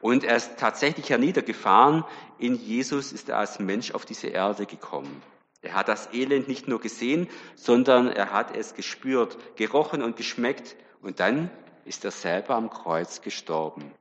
Und 0.00 0.24
er 0.24 0.34
ist 0.34 0.56
tatsächlich 0.56 1.08
herniedergefahren. 1.08 2.04
In 2.38 2.56
Jesus 2.56 3.12
ist 3.12 3.28
er 3.28 3.38
als 3.38 3.60
Mensch 3.60 3.92
auf 3.92 4.04
diese 4.04 4.26
Erde 4.26 4.66
gekommen. 4.66 5.22
Er 5.62 5.74
hat 5.74 5.86
das 5.86 6.12
Elend 6.12 6.48
nicht 6.48 6.66
nur 6.66 6.80
gesehen, 6.80 7.28
sondern 7.54 8.08
er 8.08 8.32
hat 8.32 8.56
es 8.56 8.74
gespürt, 8.74 9.38
gerochen 9.54 10.02
und 10.02 10.16
geschmeckt. 10.16 10.74
Und 11.00 11.20
dann 11.20 11.48
ist 11.90 12.04
er 12.04 12.12
selber 12.12 12.54
am 12.54 12.70
Kreuz 12.70 13.20
gestorben. 13.20 13.92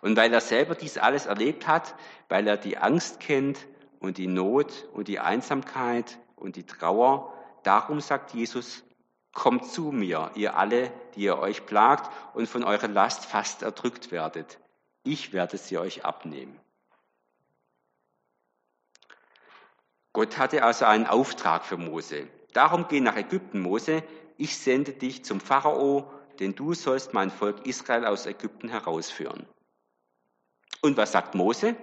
Und 0.00 0.16
weil 0.16 0.32
er 0.32 0.40
selber 0.40 0.76
dies 0.76 0.96
alles 0.96 1.26
erlebt 1.26 1.66
hat, 1.66 1.96
weil 2.28 2.46
er 2.46 2.56
die 2.56 2.78
Angst 2.78 3.18
kennt 3.18 3.58
und 3.98 4.16
die 4.16 4.28
Not 4.28 4.86
und 4.92 5.08
die 5.08 5.18
Einsamkeit 5.18 6.20
und 6.36 6.54
die 6.54 6.64
Trauer, 6.64 7.34
darum 7.64 8.00
sagt 8.00 8.32
Jesus, 8.32 8.84
kommt 9.32 9.66
zu 9.66 9.90
mir, 9.90 10.30
ihr 10.36 10.56
alle, 10.56 10.92
die 11.16 11.22
ihr 11.22 11.36
euch 11.36 11.66
plagt 11.66 12.12
und 12.32 12.48
von 12.48 12.62
eurer 12.62 12.86
Last 12.86 13.26
fast 13.26 13.62
erdrückt 13.62 14.12
werdet. 14.12 14.60
Ich 15.02 15.32
werde 15.32 15.58
sie 15.58 15.78
euch 15.78 16.04
abnehmen. 16.04 16.60
Gott 20.12 20.38
hatte 20.38 20.62
also 20.62 20.84
einen 20.84 21.08
Auftrag 21.08 21.64
für 21.64 21.76
Mose. 21.76 22.28
Darum 22.52 22.86
geh 22.86 23.00
nach 23.00 23.16
Ägypten, 23.16 23.58
Mose. 23.58 24.04
Ich 24.36 24.56
sende 24.56 24.92
dich 24.92 25.24
zum 25.24 25.40
Pharao, 25.40 26.08
denn 26.40 26.54
du 26.54 26.74
sollst 26.74 27.14
mein 27.14 27.30
Volk 27.30 27.66
Israel 27.66 28.06
aus 28.06 28.26
Ägypten 28.26 28.68
herausführen. 28.68 29.46
Und 30.82 30.96
was 30.96 31.12
sagt 31.12 31.34
Mose? 31.34 31.76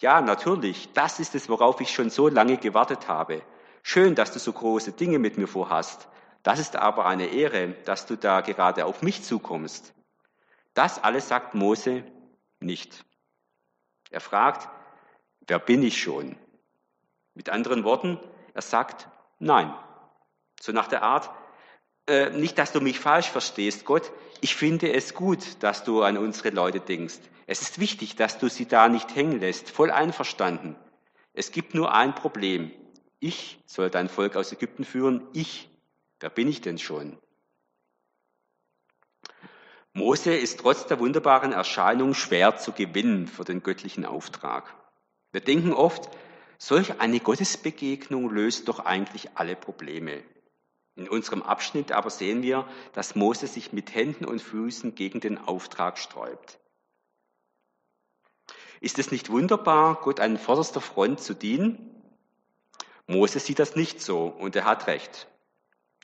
Ja, 0.00 0.20
natürlich, 0.20 0.92
das 0.92 1.18
ist 1.18 1.34
es, 1.34 1.48
worauf 1.48 1.80
ich 1.80 1.90
schon 1.90 2.10
so 2.10 2.28
lange 2.28 2.56
gewartet 2.56 3.08
habe. 3.08 3.42
Schön, 3.82 4.14
dass 4.14 4.32
du 4.32 4.38
so 4.38 4.52
große 4.52 4.92
Dinge 4.92 5.18
mit 5.18 5.38
mir 5.38 5.48
vorhast. 5.48 6.08
Das 6.42 6.58
ist 6.58 6.76
aber 6.76 7.06
eine 7.06 7.26
Ehre, 7.26 7.74
dass 7.84 8.06
du 8.06 8.16
da 8.16 8.40
gerade 8.40 8.86
auf 8.86 9.02
mich 9.02 9.24
zukommst. 9.24 9.92
Das 10.74 11.02
alles 11.02 11.28
sagt 11.28 11.54
Mose 11.54 12.04
nicht. 12.60 13.04
Er 14.10 14.20
fragt, 14.20 14.68
wer 15.46 15.58
bin 15.58 15.82
ich 15.82 16.00
schon? 16.00 16.36
Mit 17.34 17.48
anderen 17.48 17.84
Worten, 17.84 18.20
er 18.54 18.62
sagt 18.62 19.08
nein. 19.38 19.74
So 20.60 20.72
nach 20.72 20.88
der 20.88 21.02
Art, 21.02 21.30
äh, 22.08 22.30
nicht, 22.30 22.58
dass 22.58 22.72
du 22.72 22.80
mich 22.80 22.98
falsch 22.98 23.28
verstehst, 23.28 23.84
Gott, 23.84 24.10
ich 24.40 24.54
finde 24.54 24.92
es 24.92 25.14
gut, 25.14 25.62
dass 25.62 25.84
du 25.84 26.02
an 26.02 26.16
unsere 26.16 26.50
Leute 26.50 26.80
denkst. 26.80 27.18
Es 27.46 27.62
ist 27.62 27.78
wichtig, 27.78 28.16
dass 28.16 28.38
du 28.38 28.48
sie 28.48 28.66
da 28.66 28.88
nicht 28.88 29.14
hängen 29.14 29.40
lässt, 29.40 29.70
voll 29.70 29.90
einverstanden. 29.90 30.76
Es 31.32 31.52
gibt 31.52 31.74
nur 31.74 31.94
ein 31.94 32.14
Problem. 32.14 32.72
Ich 33.20 33.60
soll 33.66 33.90
dein 33.90 34.08
Volk 34.08 34.36
aus 34.36 34.52
Ägypten 34.52 34.84
führen. 34.84 35.26
Ich. 35.32 35.70
Wer 36.20 36.30
bin 36.30 36.48
ich 36.48 36.60
denn 36.60 36.78
schon? 36.78 37.16
Mose 39.92 40.34
ist 40.34 40.60
trotz 40.60 40.86
der 40.86 41.00
wunderbaren 41.00 41.52
Erscheinung 41.52 42.14
schwer 42.14 42.56
zu 42.56 42.72
gewinnen 42.72 43.26
für 43.26 43.44
den 43.44 43.62
göttlichen 43.62 44.04
Auftrag. 44.04 44.74
Wir 45.32 45.40
denken 45.40 45.72
oft, 45.72 46.08
solch 46.58 47.00
eine 47.00 47.20
Gottesbegegnung 47.20 48.30
löst 48.30 48.68
doch 48.68 48.80
eigentlich 48.80 49.30
alle 49.34 49.56
Probleme. 49.56 50.22
In 50.98 51.08
unserem 51.08 51.44
Abschnitt 51.44 51.92
aber 51.92 52.10
sehen 52.10 52.42
wir, 52.42 52.66
dass 52.92 53.14
Mose 53.14 53.46
sich 53.46 53.72
mit 53.72 53.94
Händen 53.94 54.24
und 54.24 54.42
Füßen 54.42 54.96
gegen 54.96 55.20
den 55.20 55.38
Auftrag 55.38 55.96
sträubt. 55.96 56.58
Ist 58.80 58.98
es 58.98 59.12
nicht 59.12 59.30
wunderbar, 59.30 60.00
Gott 60.02 60.18
an 60.18 60.38
vorderster 60.38 60.80
Front 60.80 61.20
zu 61.20 61.34
dienen? 61.34 62.02
Mose 63.06 63.38
sieht 63.38 63.60
das 63.60 63.76
nicht 63.76 64.00
so 64.00 64.26
und 64.26 64.56
er 64.56 64.64
hat 64.64 64.88
recht. 64.88 65.28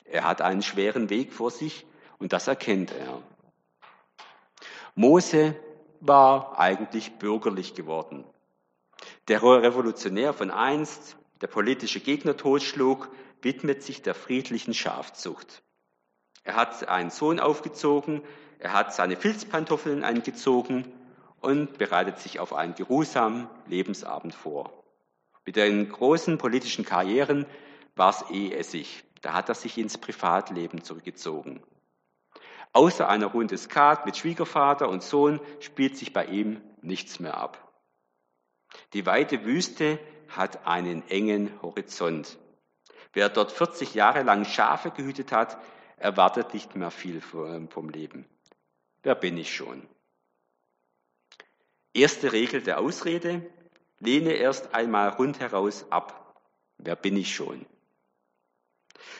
Er 0.05 0.23
hat 0.23 0.41
einen 0.41 0.61
schweren 0.61 1.09
Weg 1.09 1.33
vor 1.33 1.51
sich 1.51 1.85
und 2.17 2.31
das 2.31 2.47
erkennt 2.47 2.93
er. 2.93 3.21
Mose 4.95 5.59
war 5.99 6.57
eigentlich 6.57 7.17
bürgerlich 7.17 7.73
geworden. 7.73 8.23
Der 9.27 9.43
Revolutionär 9.43 10.31
von 10.31 10.51
einst, 10.51 11.17
der 11.41 11.47
politische 11.47 11.99
Gegner 11.99 12.37
totschlug, 12.37 13.09
widmet 13.45 13.83
sich 13.83 14.01
der 14.01 14.15
friedlichen 14.15 14.73
Schafzucht. 14.73 15.63
Er 16.43 16.55
hat 16.55 16.87
einen 16.89 17.11
Sohn 17.11 17.39
aufgezogen, 17.39 18.23
er 18.57 18.73
hat 18.73 18.93
seine 18.93 19.15
Filzpantoffeln 19.15 20.03
angezogen 20.03 20.91
und 21.41 21.77
bereitet 21.77 22.17
sich 22.17 22.39
auf 22.39 22.53
einen 22.53 22.73
geruhsamen 22.73 23.47
Lebensabend 23.67 24.33
vor. 24.33 24.73
Mit 25.45 25.57
den 25.57 25.87
großen 25.87 26.39
politischen 26.39 26.85
Karrieren 26.85 27.45
war 27.95 28.09
es 28.09 28.25
eh 28.31 28.51
Essig. 28.51 29.03
Da 29.21 29.33
hat 29.33 29.47
er 29.47 29.55
sich 29.55 29.77
ins 29.77 29.99
Privatleben 29.99 30.83
zurückgezogen. 30.83 31.61
Außer 32.73 33.07
einer 33.07 33.27
Runde 33.27 33.57
Skat 33.57 34.07
mit 34.07 34.17
Schwiegervater 34.17 34.89
und 34.89 35.03
Sohn 35.03 35.39
spielt 35.59 35.97
sich 35.97 36.13
bei 36.13 36.25
ihm 36.25 36.61
nichts 36.81 37.19
mehr 37.19 37.37
ab. 37.37 37.73
Die 38.93 39.05
weite 39.05 39.45
Wüste 39.45 39.99
hat 40.29 40.65
einen 40.65 41.07
engen 41.09 41.51
Horizont. 41.61 42.39
Wer 43.15 43.29
dort 43.29 43.53
40 43.53 43.93
Jahre 43.93 44.23
lang 44.23 44.43
Schafe 44.43 44.91
gehütet 44.91 45.31
hat, 45.31 45.57
erwartet 45.95 46.53
nicht 46.53 46.75
mehr 46.75 46.91
viel 46.91 47.21
vom 47.21 47.89
Leben. 47.89 48.25
Wer 49.03 49.15
bin 49.15 49.37
ich 49.37 49.55
schon? 49.55 49.87
Erste 51.93 52.33
Regel 52.33 52.61
der 52.61 52.77
Ausrede, 52.77 53.49
lehne 53.99 54.33
erst 54.33 54.75
einmal 54.75 55.07
rundheraus 55.07 55.89
ab. 55.93 56.41
Wer 56.77 56.97
bin 56.97 57.15
ich 57.15 57.33
schon? 57.33 57.65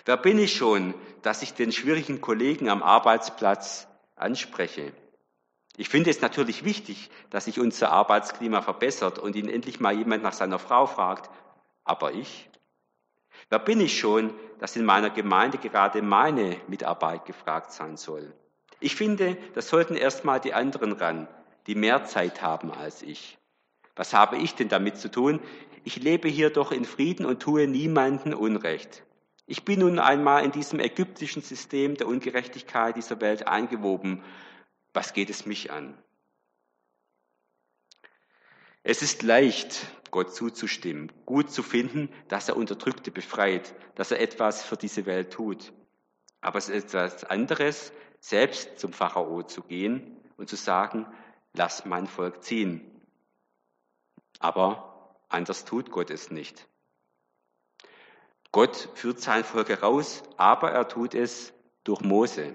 Wer 0.04 0.18
bin 0.18 0.40
ich 0.40 0.58
schon, 0.58 0.94
dass 1.22 1.42
ich 1.42 1.54
den 1.54 1.72
schwierigen 1.72 2.20
Kollegen 2.20 2.68
am 2.68 2.84
Arbeitsplatz 2.84 3.88
anspreche? 4.18 4.92
Ich 5.78 5.88
finde 5.88 6.10
es 6.10 6.20
natürlich 6.20 6.66
wichtig, 6.66 7.10
dass 7.30 7.46
sich 7.46 7.62
unser 7.62 7.92
Arbeitsklima 7.92 8.62
verbessert 8.62 9.20
und 9.20 9.38
ihn 9.38 9.48
endlich 9.48 9.80
mal 9.80 9.96
jemand 9.96 10.22
nach 10.22 10.34
seiner 10.34 10.60
Frau 10.60 10.86
fragt. 10.86 11.30
Aber 11.86 12.12
ich? 12.12 12.50
Wer 13.50 13.60
bin 13.60 13.80
ich 13.80 14.00
schon, 14.00 14.34
dass 14.60 14.76
in 14.76 14.86
meiner 14.86 15.10
Gemeinde 15.10 15.58
gerade 15.58 16.02
meine 16.02 16.58
Mitarbeit 16.68 17.26
gefragt 17.26 17.72
sein 17.72 17.98
soll? 17.98 18.34
Ich 18.80 18.96
finde, 18.96 19.38
das 19.54 19.70
sollten 19.70 19.96
erstmal 19.96 20.40
die 20.40 20.54
anderen 20.54 20.92
ran, 20.92 21.28
die 21.68 21.76
mehr 21.76 22.06
Zeit 22.06 22.42
haben 22.42 22.72
als 22.72 23.02
ich. 23.02 23.38
Was 23.96 24.14
habe 24.14 24.38
ich 24.38 24.56
denn 24.56 24.70
damit 24.70 24.98
zu 24.98 25.10
tun? 25.10 25.40
Ich 25.84 25.98
lebe 25.98 26.28
hier 26.28 26.50
doch 26.50 26.72
in 26.72 26.86
Frieden 26.86 27.26
und 27.26 27.42
tue 27.42 27.68
niemanden 27.68 28.34
Unrecht. 28.34 29.04
Ich 29.48 29.64
bin 29.64 29.82
nun 29.82 30.00
einmal 30.00 30.44
in 30.44 30.52
diesem 30.52 30.80
ägyptischen 30.80 31.44
System 31.44 31.96
der 31.96 32.08
Ungerechtigkeit 32.08 32.96
dieser 32.96 33.22
Welt 33.22 33.48
eingewoben. 33.48 34.24
Was 34.94 35.14
geht 35.14 35.30
es 35.30 35.46
mich 35.46 35.72
an? 35.72 35.96
Es 38.88 39.02
ist 39.02 39.24
leicht, 39.24 39.88
Gott 40.12 40.36
zuzustimmen, 40.36 41.12
gut 41.26 41.50
zu 41.50 41.64
finden, 41.64 42.08
dass 42.28 42.50
er 42.50 42.56
Unterdrückte 42.56 43.10
befreit, 43.10 43.74
dass 43.96 44.12
er 44.12 44.20
etwas 44.20 44.64
für 44.64 44.78
diese 44.78 45.08
Welt 45.08 45.34
tut. 45.34 45.74
Aber 46.40 46.60
es 46.60 46.70
ist 46.70 46.94
etwas 46.94 47.24
anderes, 47.24 47.92
selbst 48.20 48.78
zum 48.78 48.94
Pharao 48.94 49.42
zu 49.42 49.64
gehen 49.64 50.16
und 50.38 50.50
zu 50.50 50.56
sagen, 50.56 51.08
lass 51.54 51.86
mein 51.86 52.06
Volk 52.06 52.44
ziehen. 52.44 53.02
Aber 54.38 55.18
anders 55.30 55.66
tut 55.66 55.90
Gott 55.90 56.12
es 56.12 56.30
nicht. 56.30 56.68
Gott 58.52 58.90
führt 58.94 59.20
sein 59.20 59.44
Volk 59.44 59.70
heraus, 59.70 60.22
aber 60.38 60.74
er 60.74 60.88
tut 60.88 61.16
es 61.16 61.54
durch 61.84 62.02
Mose. 62.02 62.54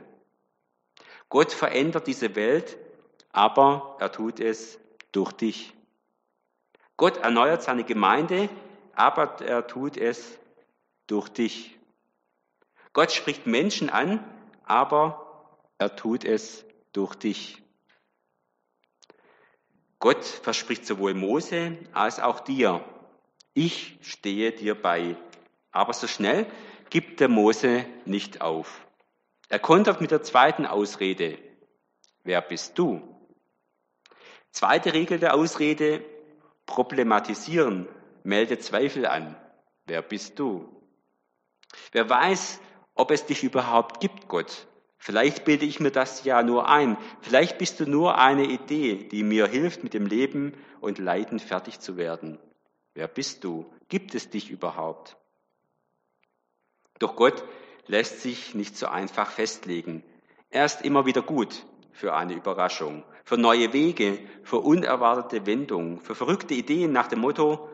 Gott 1.29 1.51
verändert 1.53 2.07
diese 2.07 2.37
Welt, 2.37 2.79
aber 3.33 3.97
er 3.99 4.13
tut 4.13 4.39
es 4.39 4.79
durch 5.11 5.33
dich. 5.33 5.75
Gott 7.01 7.17
erneuert 7.17 7.63
seine 7.63 7.85
Gemeinde, 7.85 8.51
aber 8.95 9.41
er 9.41 9.67
tut 9.67 9.97
es 9.97 10.39
durch 11.07 11.31
dich. 11.31 11.79
Gott 12.93 13.11
spricht 13.11 13.47
Menschen 13.47 13.89
an, 13.89 14.23
aber 14.65 15.57
er 15.79 15.97
tut 15.97 16.27
es 16.27 16.63
durch 16.93 17.15
dich. 17.15 17.63
Gott 19.99 20.23
verspricht 20.27 20.85
sowohl 20.85 21.15
Mose 21.15 21.79
als 21.95 22.21
auch 22.21 22.41
dir, 22.41 22.85
ich 23.55 23.97
stehe 24.03 24.53
dir 24.53 24.75
bei. 24.75 25.17
Aber 25.73 25.95
so 25.95 26.07
schnell 26.07 26.45
gibt 26.91 27.21
der 27.21 27.29
Mose 27.29 27.87
nicht 28.05 28.43
auf. 28.43 28.87
Er 29.49 29.59
kontert 29.59 30.03
mit 30.03 30.11
der 30.11 30.23
zweiten 30.23 30.67
Ausrede. 30.67 31.39
Wer 32.25 32.43
bist 32.43 32.79
du? 32.79 33.01
Zweite 34.51 34.93
Regel 34.93 35.19
der 35.19 35.33
Ausrede, 35.33 36.05
problematisieren, 36.71 37.87
melde 38.23 38.59
Zweifel 38.59 39.07
an. 39.07 39.37
Wer 39.87 40.03
bist 40.03 40.39
du? 40.39 40.69
Wer 41.93 42.09
weiß, 42.09 42.61
ob 42.95 43.11
es 43.11 43.27
dich 43.27 43.45
überhaupt 43.45 44.01
gibt, 44.01 44.29
Gott? 44.29 44.67
Vielleicht 44.99 45.45
bilde 45.45 45.65
ich 45.65 45.81
mir 45.81 45.91
das 45.91 46.25
ja 46.25 46.43
nur 46.43 46.69
ein. 46.69 46.99
Vielleicht 47.23 47.59
bist 47.59 47.81
du 47.81 47.87
nur 47.87 48.19
eine 48.19 48.45
Idee, 48.45 48.97
die 48.97 49.23
mir 49.23 49.47
hilft, 49.47 49.83
mit 49.83 49.95
dem 49.95 50.07
Leben 50.07 50.53
und 50.81 50.99
Leiden 50.99 51.39
fertig 51.39 51.81
zu 51.81 51.97
werden. 51.97 52.39
Wer 52.95 53.09
bist 53.09 53.45
du? 53.45 53.65
Gibt 53.89 54.15
es 54.15 54.29
dich 54.29 54.51
überhaupt? 54.51 55.17
Doch 56.99 57.17
Gott 57.17 57.43
lässt 57.87 58.21
sich 58.21 58.55
nicht 58.55 58.77
so 58.77 58.89
einfach 58.89 59.31
festlegen. 59.31 60.05
Er 60.51 60.67
ist 60.67 60.83
immer 60.83 61.07
wieder 61.07 61.23
gut 61.23 61.65
für 61.93 62.15
eine 62.15 62.35
Überraschung, 62.35 63.05
für 63.31 63.39
neue 63.39 63.73
Wege, 63.73 64.19
für 64.43 64.57
unerwartete 64.57 65.47
Wendungen, 65.47 66.01
für 66.01 66.17
verrückte 66.17 66.53
Ideen 66.53 66.91
nach 66.91 67.07
dem 67.07 67.21
Motto, 67.21 67.69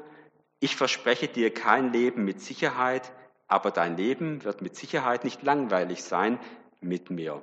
ich 0.60 0.76
verspreche 0.76 1.28
dir 1.28 1.50
kein 1.50 1.94
Leben 1.94 2.26
mit 2.26 2.42
Sicherheit, 2.42 3.10
aber 3.48 3.70
dein 3.70 3.96
Leben 3.96 4.44
wird 4.44 4.60
mit 4.60 4.76
Sicherheit 4.76 5.24
nicht 5.24 5.42
langweilig 5.42 6.04
sein 6.04 6.38
mit 6.82 7.08
mir. 7.08 7.40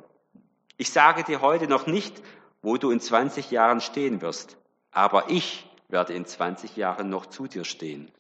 Ich 0.78 0.92
sage 0.92 1.24
dir 1.24 1.42
heute 1.42 1.68
noch 1.68 1.88
nicht, 1.88 2.22
wo 2.62 2.78
du 2.78 2.92
in 2.92 3.00
20 3.00 3.50
Jahren 3.50 3.82
stehen 3.82 4.22
wirst, 4.22 4.58
aber 4.92 5.32
ich 5.32 5.68
werde 5.88 6.14
in 6.14 6.28
20 6.28 6.78
Jahren 6.78 7.10
noch 7.10 7.26
zu 7.26 7.48
dir 7.48 7.66
stehen. 7.66 8.12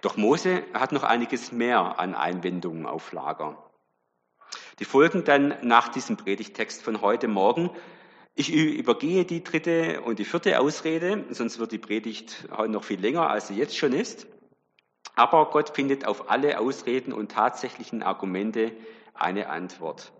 Doch 0.00 0.16
Mose 0.16 0.64
hat 0.72 0.92
noch 0.92 1.02
einiges 1.02 1.52
mehr 1.52 2.00
an 2.00 2.14
Einwendungen 2.14 2.86
auf 2.86 3.12
Lager. 3.12 3.69
Die 4.80 4.84
folgen 4.84 5.24
dann 5.24 5.54
nach 5.62 5.88
diesem 5.88 6.16
Predigtext 6.16 6.82
von 6.82 7.00
heute 7.00 7.28
Morgen. 7.28 7.70
Ich 8.34 8.52
übergehe 8.52 9.24
die 9.24 9.44
dritte 9.44 10.00
und 10.00 10.18
die 10.18 10.24
vierte 10.24 10.58
Ausrede, 10.58 11.24
sonst 11.30 11.58
wird 11.58 11.72
die 11.72 11.78
Predigt 11.78 12.48
heute 12.50 12.72
noch 12.72 12.84
viel 12.84 13.00
länger, 13.00 13.30
als 13.30 13.48
sie 13.48 13.54
jetzt 13.54 13.76
schon 13.76 13.92
ist. 13.92 14.26
Aber 15.14 15.50
Gott 15.50 15.76
findet 15.76 16.06
auf 16.06 16.30
alle 16.30 16.58
Ausreden 16.58 17.12
und 17.12 17.30
tatsächlichen 17.30 18.02
Argumente 18.02 18.72
eine 19.14 19.50
Antwort. 19.50 20.12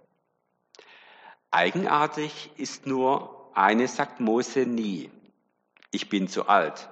Eigenartig 1.51 2.51
ist 2.57 2.87
nur, 2.87 3.51
eine 3.55 3.89
sagt 3.89 4.21
Mose 4.21 4.67
nie. 4.67 5.11
Ich 5.91 6.09
bin 6.09 6.29
zu 6.29 6.47
alt. 6.47 6.89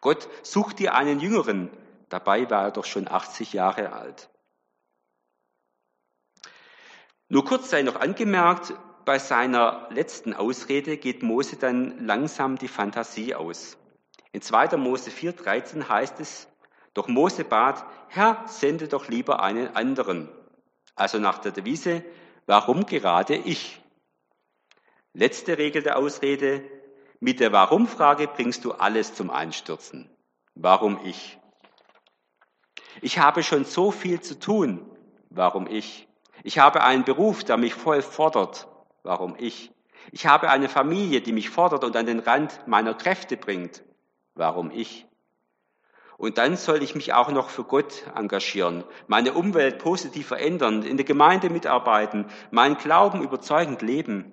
Gott 0.00 0.28
sucht 0.42 0.78
dir 0.78 0.94
einen 0.94 1.18
Jüngeren, 1.18 1.70
Dabei 2.14 2.48
war 2.48 2.66
er 2.66 2.70
doch 2.70 2.84
schon 2.84 3.08
80 3.08 3.54
Jahre 3.54 3.92
alt. 3.92 4.30
Nur 7.28 7.44
kurz 7.44 7.70
sei 7.70 7.82
noch 7.82 7.96
angemerkt, 7.96 8.74
bei 9.04 9.18
seiner 9.18 9.88
letzten 9.90 10.34
Ausrede 10.34 10.96
geht 10.96 11.22
Mose 11.22 11.56
dann 11.56 12.06
langsam 12.06 12.56
die 12.56 12.68
Fantasie 12.68 13.34
aus. 13.34 13.76
In 14.32 14.42
2. 14.42 14.76
Mose 14.76 15.10
4,13 15.10 15.88
heißt 15.88 16.20
es, 16.20 16.48
doch 16.94 17.08
Mose 17.08 17.44
bat, 17.44 17.84
Herr, 18.08 18.44
sende 18.46 18.88
doch 18.88 19.08
lieber 19.08 19.42
einen 19.42 19.74
anderen. 19.74 20.28
Also 20.94 21.18
nach 21.18 21.38
der 21.38 21.52
Devise, 21.52 22.04
warum 22.46 22.86
gerade 22.86 23.36
ich? 23.36 23.80
Letzte 25.12 25.58
Regel 25.58 25.82
der 25.82 25.96
Ausrede, 25.98 26.62
mit 27.20 27.40
der 27.40 27.52
Warum-Frage 27.52 28.28
bringst 28.28 28.64
du 28.64 28.72
alles 28.72 29.14
zum 29.14 29.30
Einstürzen. 29.30 30.10
Warum 30.54 31.00
ich? 31.04 31.38
Ich 33.00 33.18
habe 33.18 33.42
schon 33.42 33.64
so 33.64 33.90
viel 33.90 34.20
zu 34.20 34.38
tun. 34.38 34.84
Warum 35.30 35.66
ich? 35.66 36.06
Ich 36.44 36.58
habe 36.58 36.84
einen 36.84 37.04
Beruf, 37.04 37.42
der 37.42 37.56
mich 37.56 37.74
voll 37.74 38.02
fordert. 38.02 38.68
Warum 39.02 39.34
ich? 39.38 39.72
Ich 40.12 40.26
habe 40.26 40.50
eine 40.50 40.68
Familie, 40.68 41.22
die 41.22 41.32
mich 41.32 41.48
fordert 41.48 41.84
und 41.84 41.96
an 41.96 42.04
den 42.04 42.20
Rand 42.20 42.68
meiner 42.68 42.92
Kräfte 42.92 43.38
bringt. 43.38 43.82
Warum 44.34 44.70
ich? 44.70 45.06
Und 46.18 46.36
dann 46.36 46.58
soll 46.58 46.82
ich 46.82 46.94
mich 46.94 47.14
auch 47.14 47.30
noch 47.30 47.48
für 47.48 47.64
Gott 47.64 48.04
engagieren, 48.14 48.84
meine 49.06 49.32
Umwelt 49.32 49.78
positiv 49.78 50.26
verändern, 50.28 50.82
in 50.82 50.98
der 50.98 51.06
Gemeinde 51.06 51.48
mitarbeiten, 51.48 52.26
meinen 52.50 52.76
Glauben 52.76 53.22
überzeugend 53.22 53.80
leben. 53.80 54.30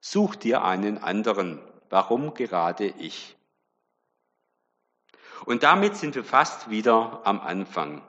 Such 0.00 0.36
dir 0.36 0.62
einen 0.62 0.98
anderen. 0.98 1.60
Warum 1.90 2.32
gerade 2.32 2.86
ich? 2.86 3.36
Und 5.44 5.64
damit 5.64 5.96
sind 5.96 6.14
wir 6.14 6.24
fast 6.24 6.70
wieder 6.70 7.22
am 7.24 7.40
Anfang. 7.40 8.02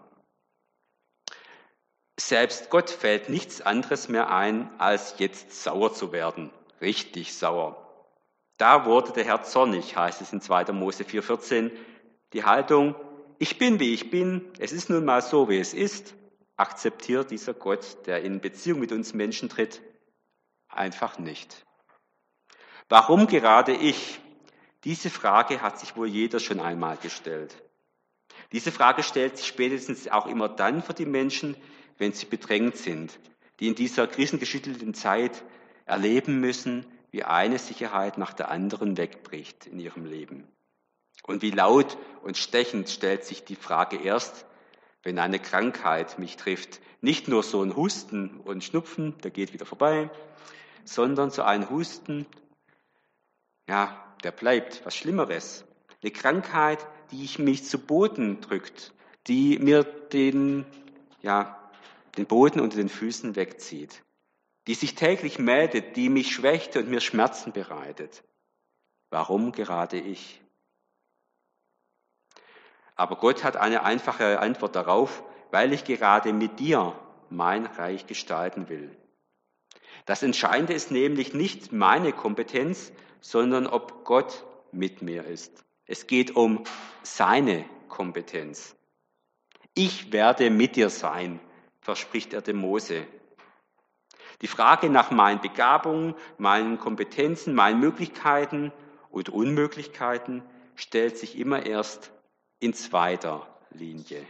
Selbst 2.26 2.70
Gott 2.70 2.90
fällt 2.90 3.28
nichts 3.28 3.60
anderes 3.60 4.08
mehr 4.08 4.30
ein, 4.30 4.70
als 4.80 5.16
jetzt 5.18 5.62
sauer 5.62 5.94
zu 5.94 6.14
werden. 6.14 6.52
Richtig 6.80 7.34
sauer. 7.34 7.76
Da 8.56 8.86
wurde 8.86 9.12
der 9.12 9.26
Herr 9.26 9.44
zornig, 9.44 9.98
heißt 9.98 10.22
es 10.22 10.32
in 10.32 10.40
2. 10.40 10.72
Mose 10.72 11.04
4,14. 11.04 11.72
Die 12.32 12.46
Haltung, 12.46 12.96
ich 13.40 13.58
bin 13.58 13.82
wie 13.82 13.94
ich 13.94 14.10
bin, 14.10 14.54
es 14.58 14.72
ist 14.72 14.90
nun 14.90 15.04
mal 15.04 15.22
so, 15.22 15.50
wie 15.50 15.60
es 15.60 15.74
ist. 15.74 16.16
akzeptiert 16.56 17.30
dieser 17.30 17.54
Gott, 17.54 17.98
der 18.06 18.22
in 18.22 18.40
Beziehung 18.40 18.80
mit 18.80 18.94
uns 18.94 19.14
Menschen 19.14 19.50
tritt, 19.50 19.82
einfach 20.70 21.20
nicht. 21.20 21.66
Warum 22.88 23.28
gerade 23.28 23.74
ich? 23.74 24.22
Diese 24.86 25.10
Frage 25.10 25.62
hat 25.62 25.78
sich 25.78 25.98
wohl 25.98 26.08
jeder 26.08 26.40
schon 26.40 26.62
einmal 26.62 26.96
gestellt. 26.96 27.62
Diese 28.54 28.72
Frage 28.72 29.04
stellt 29.04 29.38
sich 29.38 29.48
spätestens 29.48 30.08
auch 30.08 30.28
immer 30.28 30.48
dann 30.48 30.82
für 30.84 30.94
die 30.94 31.06
Menschen, 31.06 31.58
wenn 31.98 32.14
sie 32.14 32.26
bedrängt 32.26 32.78
sind, 32.78 33.20
die 33.60 33.68
in 33.68 33.76
dieser 33.76 34.08
krisengeschüttelten 34.08 34.94
Zeit 34.94 35.44
erleben 35.86 36.40
müssen, 36.40 36.86
wie 37.12 37.24
eine 37.24 37.60
Sicherheit 37.60 38.18
nach 38.18 38.34
der 38.34 38.50
anderen 38.50 38.98
wegbricht 38.98 39.68
in 39.68 39.80
ihrem 39.80 40.06
Leben. 40.06 40.48
Und 41.24 41.42
wie 41.42 41.52
laut 41.52 41.98
und 42.24 42.38
stechend 42.38 42.90
stellt 42.90 43.24
sich 43.24 43.46
die 43.46 43.56
Frage 43.56 43.98
erst, 43.98 44.46
wenn 45.04 45.20
eine 45.20 45.40
Krankheit 45.40 46.18
mich 46.18 46.38
trifft. 46.38 46.82
Nicht 47.02 47.28
nur 47.28 47.44
so 47.44 47.62
ein 47.62 47.76
Husten 47.76 48.40
und 48.42 48.64
Schnupfen, 48.64 49.16
der 49.24 49.32
geht 49.32 49.54
wieder 49.54 49.66
vorbei, 49.66 50.10
sondern 50.86 51.30
so 51.30 51.44
ein 51.44 51.70
Husten, 51.70 52.26
ja, 53.70 54.04
der 54.24 54.32
bleibt, 54.32 54.86
was 54.86 54.96
Schlimmeres. 54.96 55.66
Eine 56.02 56.12
Krankheit, 56.12 56.86
die 57.12 57.30
mich 57.42 57.64
zu 57.66 57.78
Boden 57.78 58.42
drückt, 58.42 58.94
die 59.28 59.60
mir 59.60 59.84
den, 59.84 60.66
ja, 61.22 61.63
den 62.18 62.26
Boden 62.26 62.60
unter 62.60 62.78
den 62.78 62.90
Füßen 62.90 63.36
wegzieht, 63.36 64.04
die 64.68 64.76
sich 64.76 64.96
täglich 64.96 65.40
meldet, 65.40 65.96
die 65.96 66.10
mich 66.10 66.34
schwächt 66.34 66.78
und 66.78 66.90
mir 66.90 67.02
Schmerzen 67.02 67.52
bereitet. 67.52 68.24
Warum 69.10 69.52
gerade 69.52 70.00
ich? 70.00 70.42
Aber 72.96 73.16
Gott 73.16 73.44
hat 73.44 73.58
eine 73.58 73.84
einfache 73.84 74.40
Antwort 74.40 74.76
darauf, 74.76 75.24
weil 75.52 75.74
ich 75.74 75.84
gerade 75.84 76.34
mit 76.34 76.60
dir 76.60 76.98
mein 77.30 77.66
Reich 77.66 78.08
gestalten 78.08 78.70
will. 78.70 78.96
Das 80.06 80.24
Entscheidende 80.24 80.74
ist 80.74 80.92
nämlich 80.92 81.34
nicht 81.34 81.72
meine 81.72 82.12
Kompetenz, 82.12 82.92
sondern 83.22 83.68
ob 83.68 84.04
Gott 84.04 84.46
mit 84.72 85.02
mir 85.02 85.26
ist. 85.26 85.64
Es 85.86 86.08
geht 86.08 86.36
um 86.36 86.64
seine 87.04 87.66
Kompetenz. 87.88 88.76
Ich 89.74 90.12
werde 90.12 90.50
mit 90.50 90.76
dir 90.76 90.90
sein, 90.90 91.40
verspricht 91.84 92.34
er 92.34 92.42
dem 92.42 92.58
Mose. 92.58 93.06
Die 94.42 94.48
Frage 94.48 94.90
nach 94.90 95.12
meinen 95.12 95.42
Begabungen, 95.42 96.16
meinen 96.38 96.80
Kompetenzen, 96.80 97.54
meinen 97.54 97.80
Möglichkeiten 97.80 98.72
und 99.10 99.30
Unmöglichkeiten 99.30 100.42
stellt 100.76 101.18
sich 101.18 101.38
immer 101.38 101.66
erst 101.66 102.12
in 102.60 102.74
zweiter 102.74 103.48
Linie. 103.70 104.26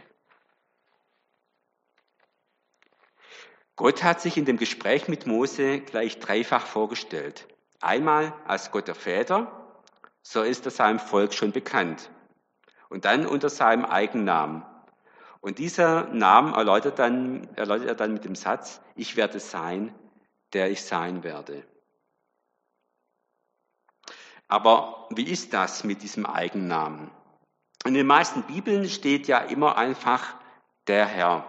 Gott 3.76 4.04
hat 4.04 4.20
sich 4.20 4.36
in 4.36 4.44
dem 4.44 4.56
Gespräch 4.56 5.08
mit 5.08 5.26
Mose 5.26 5.80
gleich 5.80 6.20
dreifach 6.20 6.66
vorgestellt. 6.66 7.48
Einmal 7.80 8.32
als 8.46 8.70
Gott 8.70 8.86
der 8.86 8.94
Väter, 8.94 9.82
so 10.22 10.42
ist 10.42 10.64
er 10.64 10.70
seinem 10.70 11.00
Volk 11.00 11.34
schon 11.34 11.50
bekannt. 11.50 12.10
Und 12.88 13.04
dann 13.04 13.26
unter 13.26 13.48
seinem 13.48 13.84
Eigennamen. 13.84 14.64
Und 15.44 15.58
dieser 15.58 16.04
Name 16.04 16.56
erläutert, 16.56 16.98
dann, 16.98 17.46
erläutert 17.54 17.88
er 17.88 17.94
dann 17.94 18.14
mit 18.14 18.24
dem 18.24 18.34
Satz, 18.34 18.80
ich 18.96 19.14
werde 19.14 19.40
sein, 19.40 19.94
der 20.54 20.70
ich 20.70 20.80
sein 20.80 21.22
werde. 21.22 21.62
Aber 24.48 25.06
wie 25.10 25.30
ist 25.30 25.52
das 25.52 25.84
mit 25.84 26.00
diesem 26.02 26.24
Eigennamen? 26.24 27.10
In 27.84 27.92
den 27.92 28.06
meisten 28.06 28.44
Bibeln 28.44 28.88
steht 28.88 29.28
ja 29.28 29.36
immer 29.36 29.76
einfach 29.76 30.34
der 30.86 31.04
Herr. 31.04 31.44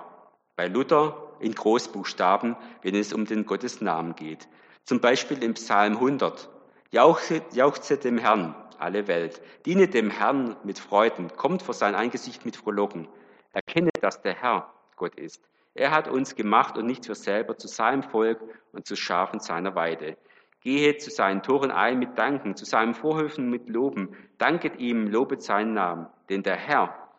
Bei 0.58 0.68
Luther 0.68 1.32
in 1.40 1.56
Großbuchstaben, 1.56 2.58
wenn 2.82 2.96
es 2.96 3.14
um 3.14 3.24
den 3.24 3.46
Gottesnamen 3.46 4.14
geht. 4.14 4.50
Zum 4.84 5.00
Beispiel 5.00 5.42
im 5.42 5.54
Psalm 5.54 5.94
100. 5.94 6.50
Jauchze, 6.92 7.44
jauchze 7.54 7.98
dem 7.98 8.18
Herrn, 8.18 8.56
alle 8.78 9.08
Welt. 9.08 9.42
Diene 9.66 9.88
dem 9.88 10.10
Herrn 10.10 10.58
mit 10.66 10.80
Freuden. 10.80 11.34
Kommt 11.38 11.62
vor 11.62 11.74
sein 11.74 11.96
Angesicht 11.96 12.44
mit 12.46 12.58
Frohlocken. 12.58 13.08
Erkenne, 13.56 13.92
dass 14.02 14.22
der 14.22 14.36
Herr 14.36 14.74
Gott 14.98 15.16
ist. 15.16 15.42
Er 15.76 15.92
hat 15.92 16.10
uns 16.10 16.36
gemacht 16.36 16.78
und 16.78 16.86
nicht 16.86 17.06
für 17.06 17.16
selber 17.16 17.58
zu 17.58 17.68
seinem 17.68 18.04
Volk 18.04 18.42
und 18.74 18.86
zu 18.86 18.98
Schafen 18.98 19.40
seiner 19.40 19.76
Weide. 19.76 20.18
Gehe 20.60 20.98
zu 20.98 21.10
seinen 21.10 21.42
Toren 21.42 21.72
ein 21.72 21.98
mit 22.00 22.18
Danken, 22.18 22.58
zu 22.58 22.66
seinen 22.66 22.94
Vorhöfen 22.94 23.50
mit 23.50 23.70
Loben. 23.70 24.16
Danket 24.38 24.78
ihm, 24.78 25.08
lobet 25.08 25.42
seinen 25.42 25.74
Namen. 25.74 26.08
Denn 26.30 26.44
der 26.44 26.58
Herr 26.58 27.10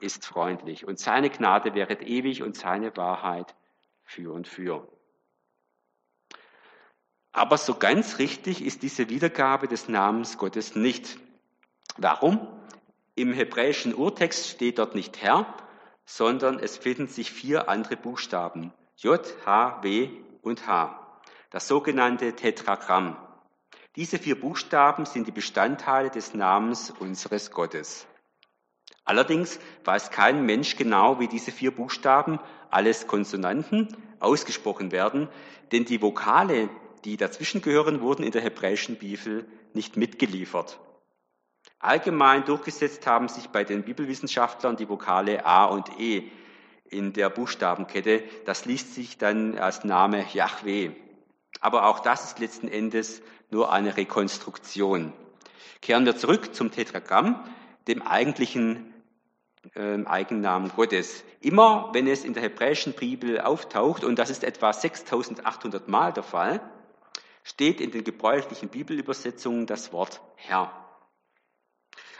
ist 0.00 0.26
freundlich 0.26 0.86
und 0.86 0.98
seine 0.98 1.30
Gnade 1.30 1.74
wäret 1.74 2.02
ewig 2.02 2.42
und 2.42 2.56
seine 2.56 2.94
Wahrheit 2.96 3.54
für 4.02 4.32
und 4.32 4.46
für. 4.46 4.86
Aber 7.32 7.56
so 7.56 7.74
ganz 7.74 8.18
richtig 8.18 8.62
ist 8.62 8.82
diese 8.82 9.08
Wiedergabe 9.08 9.66
des 9.66 9.88
Namens 9.88 10.36
Gottes 10.36 10.74
nicht. 10.74 11.18
Warum? 11.96 12.46
Im 13.14 13.32
hebräischen 13.32 13.94
Urtext 13.94 14.48
steht 14.48 14.78
dort 14.78 14.94
nicht 14.94 15.22
Herr, 15.22 15.46
sondern 16.06 16.58
es 16.58 16.78
finden 16.78 17.08
sich 17.08 17.32
vier 17.32 17.68
andere 17.68 17.96
Buchstaben. 17.96 18.72
J, 18.96 19.20
H, 19.44 19.82
W 19.82 20.08
und 20.40 20.66
H. 20.66 21.20
Das 21.50 21.68
sogenannte 21.68 22.34
Tetragramm. 22.34 23.16
Diese 23.96 24.18
vier 24.18 24.40
Buchstaben 24.40 25.04
sind 25.04 25.26
die 25.26 25.32
Bestandteile 25.32 26.10
des 26.10 26.34
Namens 26.34 26.92
unseres 26.98 27.50
Gottes. 27.50 28.06
Allerdings 29.04 29.58
weiß 29.84 30.10
kein 30.10 30.44
Mensch 30.46 30.76
genau, 30.76 31.20
wie 31.20 31.28
diese 31.28 31.52
vier 31.52 31.70
Buchstaben, 31.70 32.38
alles 32.70 33.06
Konsonanten, 33.06 33.88
ausgesprochen 34.18 34.92
werden, 34.92 35.28
denn 35.72 35.84
die 35.84 36.02
Vokale, 36.02 36.68
die 37.04 37.16
dazwischengehören, 37.16 38.00
wurden 38.00 38.24
in 38.24 38.32
der 38.32 38.42
hebräischen 38.42 38.96
Bibel 38.96 39.46
nicht 39.74 39.96
mitgeliefert. 39.96 40.80
Allgemein 41.78 42.44
durchgesetzt 42.44 43.06
haben 43.06 43.28
sich 43.28 43.48
bei 43.48 43.64
den 43.64 43.84
Bibelwissenschaftlern 43.84 44.76
die 44.76 44.88
Vokale 44.88 45.44
A 45.44 45.66
und 45.66 46.00
E 46.00 46.30
in 46.88 47.12
der 47.12 47.30
Buchstabenkette. 47.30 48.24
Das 48.44 48.64
liest 48.64 48.94
sich 48.94 49.18
dann 49.18 49.58
als 49.58 49.84
Name 49.84 50.24
Yahweh. 50.32 50.92
Aber 51.60 51.86
auch 51.86 52.00
das 52.00 52.24
ist 52.24 52.38
letzten 52.38 52.68
Endes 52.68 53.22
nur 53.50 53.72
eine 53.72 53.96
Rekonstruktion. 53.96 55.12
Kehren 55.82 56.06
wir 56.06 56.16
zurück 56.16 56.54
zum 56.54 56.70
Tetragramm, 56.70 57.44
dem 57.86 58.02
eigentlichen 58.02 58.92
äh, 59.74 60.04
Eigennamen 60.04 60.70
Gottes. 60.74 61.24
Immer 61.40 61.90
wenn 61.92 62.06
es 62.06 62.24
in 62.24 62.34
der 62.34 62.42
hebräischen 62.42 62.94
Bibel 62.94 63.40
auftaucht, 63.40 64.04
und 64.04 64.18
das 64.18 64.30
ist 64.30 64.44
etwa 64.44 64.72
6800 64.72 65.88
Mal 65.88 66.12
der 66.12 66.22
Fall, 66.22 66.60
steht 67.44 67.80
in 67.80 67.92
den 67.92 68.02
gebräuchlichen 68.02 68.68
Bibelübersetzungen 68.68 69.66
das 69.66 69.92
Wort 69.92 70.20
Herr. 70.34 70.85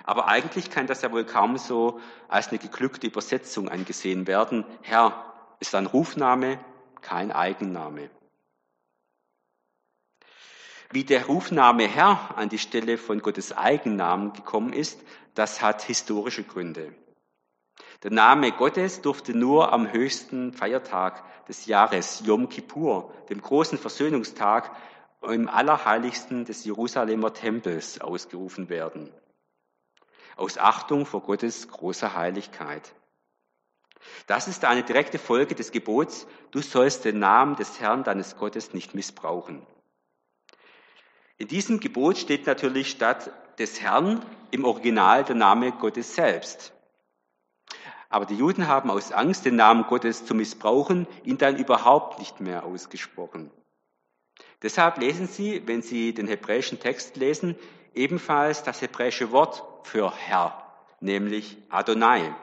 Aber 0.04 0.28
eigentlich 0.28 0.70
kann 0.70 0.86
das 0.86 1.02
ja 1.02 1.12
wohl 1.12 1.24
kaum 1.24 1.58
so 1.58 2.00
als 2.28 2.48
eine 2.48 2.58
geglückte 2.58 3.06
Übersetzung 3.06 3.68
angesehen 3.68 4.26
werden. 4.26 4.64
Herr 4.82 5.32
ist 5.60 5.74
ein 5.74 5.86
Rufname, 5.86 6.58
kein 7.00 7.32
Eigenname. 7.32 8.10
Wie 10.90 11.04
der 11.04 11.26
Rufname 11.26 11.88
Herr 11.88 12.36
an 12.36 12.48
die 12.48 12.58
Stelle 12.58 12.96
von 12.96 13.20
Gottes 13.20 13.56
Eigennamen 13.56 14.32
gekommen 14.32 14.72
ist, 14.72 15.00
das 15.34 15.60
hat 15.60 15.82
historische 15.82 16.44
Gründe. 16.44 16.94
Der 18.02 18.12
Name 18.12 18.52
Gottes 18.52 19.02
durfte 19.02 19.36
nur 19.36 19.72
am 19.72 19.92
höchsten 19.92 20.52
Feiertag 20.52 21.24
des 21.46 21.66
Jahres, 21.66 22.22
Yom 22.24 22.48
Kippur, 22.48 23.12
dem 23.28 23.40
großen 23.40 23.78
Versöhnungstag, 23.78 24.70
im 25.22 25.48
Allerheiligsten 25.48 26.44
des 26.44 26.64
Jerusalemer 26.64 27.32
Tempels 27.32 28.00
ausgerufen 28.00 28.68
werden. 28.68 29.10
Aus 30.36 30.58
Achtung 30.58 31.06
vor 31.06 31.22
Gottes 31.22 31.68
großer 31.68 32.14
Heiligkeit. 32.14 32.94
Das 34.26 34.48
ist 34.48 34.64
eine 34.64 34.82
direkte 34.82 35.18
Folge 35.18 35.54
des 35.54 35.72
Gebots, 35.72 36.26
du 36.50 36.60
sollst 36.60 37.04
den 37.04 37.18
Namen 37.18 37.56
des 37.56 37.80
Herrn 37.80 38.04
deines 38.04 38.36
Gottes 38.36 38.72
nicht 38.72 38.94
missbrauchen. 38.94 39.66
In 41.38 41.48
diesem 41.48 41.80
Gebot 41.80 42.18
steht 42.18 42.46
natürlich 42.46 42.90
statt 42.90 43.30
des 43.58 43.80
Herrn 43.80 44.24
im 44.50 44.64
Original 44.64 45.24
der 45.24 45.34
Name 45.34 45.72
Gottes 45.72 46.14
selbst. 46.14 46.72
Aber 48.08 48.26
die 48.26 48.36
Juden 48.36 48.68
haben 48.68 48.90
aus 48.90 49.12
Angst, 49.12 49.44
den 49.44 49.56
Namen 49.56 49.84
Gottes 49.84 50.24
zu 50.24 50.34
missbrauchen, 50.34 51.06
ihn 51.24 51.38
dann 51.38 51.56
überhaupt 51.56 52.18
nicht 52.18 52.40
mehr 52.40 52.64
ausgesprochen. 52.64 53.50
Deshalb 54.62 54.98
lesen 54.98 55.26
Sie, 55.26 55.66
wenn 55.66 55.82
Sie 55.82 56.14
den 56.14 56.28
hebräischen 56.28 56.80
Text 56.80 57.16
lesen, 57.16 57.56
ebenfalls 57.94 58.62
das 58.62 58.80
hebräische 58.80 59.32
Wort 59.32 59.62
für 59.86 60.12
Herr, 60.14 60.62
nämlich 61.00 61.56
Adonai. 61.70 62.34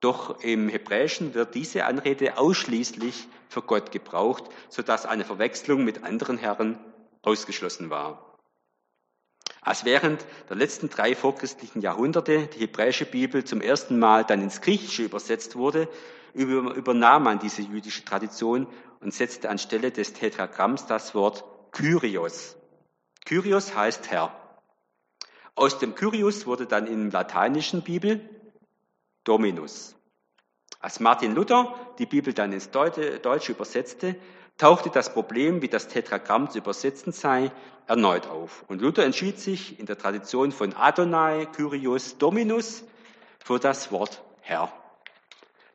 Doch 0.00 0.40
im 0.40 0.68
Hebräischen 0.68 1.34
wird 1.34 1.54
diese 1.54 1.86
Anrede 1.86 2.38
ausschließlich 2.38 3.26
für 3.48 3.62
Gott 3.62 3.90
gebraucht, 3.90 4.44
sodass 4.68 5.06
eine 5.06 5.24
Verwechslung 5.24 5.84
mit 5.84 6.04
anderen 6.04 6.38
Herren 6.38 6.78
ausgeschlossen 7.22 7.90
war. 7.90 8.38
Als 9.60 9.84
während 9.86 10.24
der 10.50 10.56
letzten 10.56 10.90
drei 10.90 11.14
vorchristlichen 11.14 11.80
Jahrhunderte 11.80 12.48
die 12.48 12.60
hebräische 12.60 13.06
Bibel 13.06 13.44
zum 13.44 13.62
ersten 13.62 13.98
Mal 13.98 14.24
dann 14.24 14.42
ins 14.42 14.60
Griechische 14.60 15.04
übersetzt 15.04 15.56
wurde, 15.56 15.88
übernahm 16.34 17.22
man 17.22 17.38
diese 17.38 17.62
jüdische 17.62 18.04
Tradition 18.04 18.66
und 19.00 19.14
setzte 19.14 19.48
anstelle 19.48 19.90
des 19.90 20.12
Tetragramms 20.12 20.86
das 20.86 21.14
Wort 21.14 21.44
Kyrios. 21.72 22.56
Kyrios 23.24 23.74
heißt 23.74 24.10
Herr. 24.10 24.43
Aus 25.56 25.78
dem 25.78 25.94
Kyrios 25.94 26.46
wurde 26.46 26.66
dann 26.66 26.86
in 26.86 27.10
lateinischen 27.10 27.82
Bibel 27.82 28.20
Dominus. 29.22 29.94
Als 30.80 31.00
Martin 31.00 31.34
Luther 31.34 31.74
die 31.98 32.06
Bibel 32.06 32.34
dann 32.34 32.52
ins 32.52 32.70
Deutsche 32.70 33.52
übersetzte, 33.52 34.16
tauchte 34.58 34.90
das 34.90 35.12
Problem, 35.12 35.62
wie 35.62 35.68
das 35.68 35.88
Tetragramm 35.88 36.50
zu 36.50 36.58
übersetzen 36.58 37.12
sei, 37.12 37.52
erneut 37.86 38.26
auf. 38.26 38.64
Und 38.68 38.82
Luther 38.82 39.04
entschied 39.04 39.38
sich 39.38 39.78
in 39.78 39.86
der 39.86 39.96
Tradition 39.96 40.52
von 40.52 40.74
Adonai, 40.74 41.46
Kyrios, 41.46 42.18
Dominus 42.18 42.84
für 43.38 43.58
das 43.58 43.92
Wort 43.92 44.22
Herr. 44.40 44.72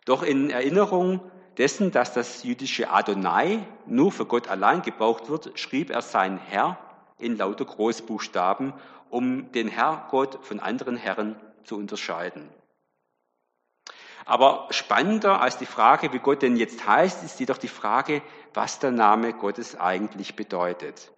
Doch 0.06 0.24
in 0.24 0.50
Erinnerung 0.50 1.22
dessen, 1.58 1.92
dass 1.92 2.14
das 2.14 2.44
jüdische 2.44 2.90
Adonai 2.90 3.66
nur 3.86 4.12
für 4.12 4.26
Gott 4.26 4.48
allein 4.48 4.82
gebraucht 4.82 5.30
wird, 5.30 5.58
schrieb 5.58 5.90
er 5.90 6.02
sein 6.02 6.38
Herr 6.38 6.78
in 7.20 7.38
lauter 7.38 7.66
Großbuchstaben, 7.66 8.74
um 9.10 9.52
den 9.52 9.68
Herrgott 9.68 10.40
von 10.44 10.60
anderen 10.60 10.98
Herren 10.98 11.36
zu 11.64 11.78
unterscheiden. 11.78 12.50
Aber 14.26 14.68
spannender 14.70 15.42
als 15.42 15.58
die 15.58 15.66
Frage, 15.66 16.14
wie 16.14 16.20
Gott 16.20 16.42
denn 16.42 16.56
jetzt 16.56 16.88
heißt, 16.88 17.24
ist 17.24 17.40
jedoch 17.40 17.58
die 17.58 17.68
Frage, 17.68 18.22
was 18.54 18.80
der 18.80 18.92
Name 18.92 19.34
Gottes 19.34 19.76
eigentlich 19.76 20.36
bedeutet. 20.36 21.12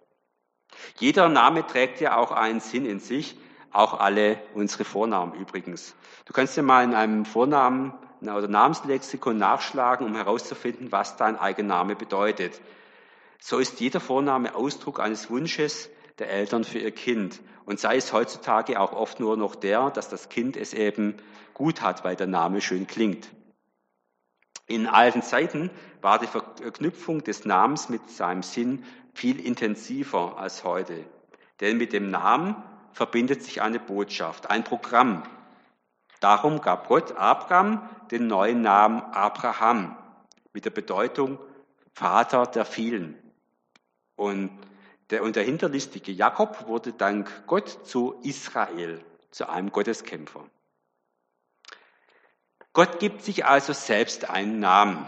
Jeder 0.98 1.28
Name 1.28 1.66
trägt 1.66 2.00
ja 2.00 2.16
auch 2.16 2.32
einen 2.32 2.60
Sinn 2.60 2.86
in 2.86 3.00
sich, 3.00 3.36
auch 3.70 4.00
alle 4.00 4.38
unsere 4.54 4.84
Vornamen 4.84 5.34
übrigens. 5.34 5.94
Du 6.24 6.32
kannst 6.32 6.56
ja 6.56 6.62
mal 6.62 6.84
in 6.84 6.94
einem 6.94 7.24
Vornamen 7.24 7.92
oder 8.22 8.48
Namenslexikon 8.48 9.36
nachschlagen, 9.36 10.06
um 10.06 10.14
herauszufinden, 10.14 10.92
was 10.92 11.16
dein 11.16 11.38
Eigenname 11.38 11.96
bedeutet. 11.96 12.60
So 13.44 13.58
ist 13.58 13.80
jeder 13.80 13.98
Vorname 13.98 14.54
Ausdruck 14.54 15.00
eines 15.00 15.28
Wunsches 15.28 15.90
der 16.20 16.30
Eltern 16.30 16.62
für 16.62 16.78
ihr 16.78 16.92
Kind. 16.92 17.40
Und 17.64 17.80
sei 17.80 17.96
es 17.96 18.12
heutzutage 18.12 18.78
auch 18.78 18.92
oft 18.92 19.18
nur 19.18 19.36
noch 19.36 19.56
der, 19.56 19.90
dass 19.90 20.08
das 20.08 20.28
Kind 20.28 20.56
es 20.56 20.72
eben 20.72 21.16
gut 21.52 21.82
hat, 21.82 22.04
weil 22.04 22.14
der 22.14 22.28
Name 22.28 22.60
schön 22.60 22.86
klingt. 22.86 23.28
In 24.66 24.86
alten 24.86 25.22
Zeiten 25.22 25.70
war 26.00 26.20
die 26.20 26.28
Verknüpfung 26.28 27.24
des 27.24 27.44
Namens 27.44 27.88
mit 27.88 28.08
seinem 28.10 28.44
Sinn 28.44 28.84
viel 29.12 29.44
intensiver 29.44 30.38
als 30.38 30.62
heute. 30.62 31.04
Denn 31.60 31.78
mit 31.78 31.92
dem 31.92 32.10
Namen 32.10 32.54
verbindet 32.92 33.42
sich 33.42 33.60
eine 33.60 33.80
Botschaft, 33.80 34.50
ein 34.50 34.62
Programm. 34.62 35.24
Darum 36.20 36.60
gab 36.60 36.86
Gott 36.86 37.16
Abraham 37.16 37.90
den 38.12 38.28
neuen 38.28 38.60
Namen 38.60 39.00
Abraham 39.00 39.96
mit 40.52 40.64
der 40.64 40.70
Bedeutung 40.70 41.40
Vater 41.92 42.46
der 42.46 42.64
vielen. 42.64 43.21
Und 44.16 44.50
der, 45.10 45.22
und 45.22 45.36
der 45.36 45.44
hinterlistige 45.44 46.12
Jakob 46.12 46.66
wurde 46.68 46.92
dank 46.92 47.46
Gott 47.46 47.86
zu 47.86 48.18
Israel, 48.22 49.04
zu 49.30 49.48
einem 49.48 49.70
Gotteskämpfer. 49.70 50.48
Gott 52.72 52.98
gibt 52.98 53.22
sich 53.22 53.44
also 53.44 53.74
selbst 53.74 54.30
einen 54.30 54.58
Namen. 54.58 55.06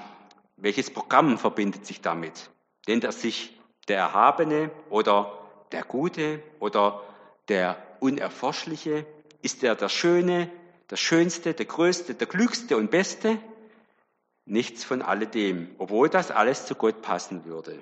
Welches 0.56 0.92
Programm 0.92 1.38
verbindet 1.38 1.86
sich 1.86 2.02
damit? 2.02 2.50
Nennt 2.86 3.04
er 3.04 3.12
sich 3.12 3.58
der 3.88 3.96
Erhabene 3.96 4.70
oder 4.90 5.38
der 5.72 5.84
Gute 5.84 6.42
oder 6.60 7.02
der 7.48 7.78
Unerforschliche? 8.00 9.06
Ist 9.40 9.64
er 9.64 9.74
der 9.74 9.88
Schöne, 9.88 10.50
der 10.90 10.96
Schönste, 10.96 11.54
der 11.54 11.66
Größte, 11.66 12.14
der 12.14 12.26
Klügste 12.26 12.76
und 12.76 12.90
Beste? 12.90 13.38
Nichts 14.44 14.84
von 14.84 15.00
alledem, 15.00 15.74
obwohl 15.78 16.10
das 16.10 16.30
alles 16.30 16.66
zu 16.66 16.74
Gott 16.74 17.00
passen 17.00 17.46
würde. 17.46 17.78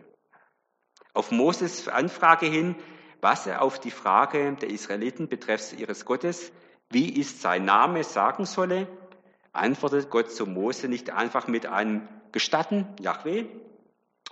Auf 1.14 1.30
Moses 1.30 1.88
Anfrage 1.88 2.46
hin, 2.46 2.74
was 3.20 3.46
er 3.46 3.62
auf 3.62 3.78
die 3.78 3.90
Frage 3.90 4.52
der 4.60 4.70
Israeliten 4.70 5.28
betreffs 5.28 5.72
ihres 5.72 6.04
Gottes, 6.04 6.52
wie 6.90 7.08
ist 7.08 7.40
sein 7.40 7.64
Name, 7.64 8.04
sagen 8.04 8.44
solle, 8.44 8.88
antwortet 9.52 10.10
Gott 10.10 10.30
zu 10.30 10.46
Mose 10.46 10.88
nicht 10.88 11.10
einfach 11.10 11.46
mit 11.46 11.66
einem 11.66 12.08
Gestatten, 12.32 12.86
Yahweh 13.00 13.46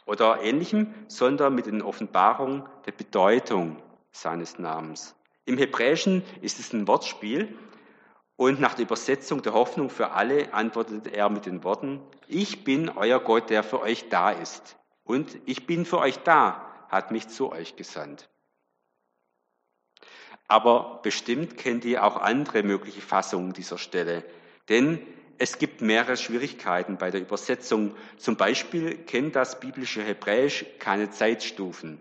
oder 0.07 0.43
ähnlichem, 0.43 0.95
sondern 1.09 1.55
mit 1.55 1.67
den 1.67 1.83
Offenbarungen 1.83 2.65
der 2.87 2.93
Bedeutung 2.93 3.77
seines 4.11 4.59
Namens. 4.59 5.15
Im 5.45 5.59
Hebräischen 5.59 6.23
ist 6.41 6.59
es 6.59 6.73
ein 6.73 6.89
Wortspiel 6.89 7.57
und 8.37 8.59
nach 8.59 8.75
der 8.75 8.87
Übersetzung 8.87 9.43
der 9.43 9.53
Hoffnung 9.53 9.91
für 9.91 10.13
alle 10.13 10.55
antwortet 10.55 11.07
er 11.09 11.29
mit 11.29 11.45
den 11.45 11.63
Worten, 11.63 12.01
ich 12.27 12.65
bin 12.65 12.89
euer 12.89 13.21
Gott, 13.21 13.51
der 13.51 13.63
für 13.63 13.81
euch 13.81 14.09
da 14.09 14.31
ist. 14.31 14.77
Und 15.05 15.39
ich 15.45 15.67
bin 15.67 15.85
für 15.85 15.99
euch 15.99 16.19
da, 16.19 16.70
hat 16.91 17.11
mich 17.11 17.29
zu 17.29 17.53
euch 17.53 17.77
gesandt. 17.77 18.29
Aber 20.49 21.01
bestimmt 21.03 21.57
kennt 21.57 21.85
ihr 21.85 22.05
auch 22.05 22.17
andere 22.17 22.63
mögliche 22.63 23.01
Fassungen 23.01 23.53
dieser 23.53 23.79
Stelle. 23.79 24.25
Denn 24.69 25.01
es 25.39 25.59
gibt 25.59 25.81
mehrere 25.81 26.17
Schwierigkeiten 26.17 26.99
bei 26.99 27.11
der 27.11 27.21
Übersetzung. 27.21 27.95
Zum 28.19 28.37
Beispiel 28.37 28.99
kennt 29.05 29.37
das 29.37 29.61
biblische 29.61 30.03
Hebräisch 30.03 30.67
keine 30.81 31.11
Zeitstufen. 31.11 32.01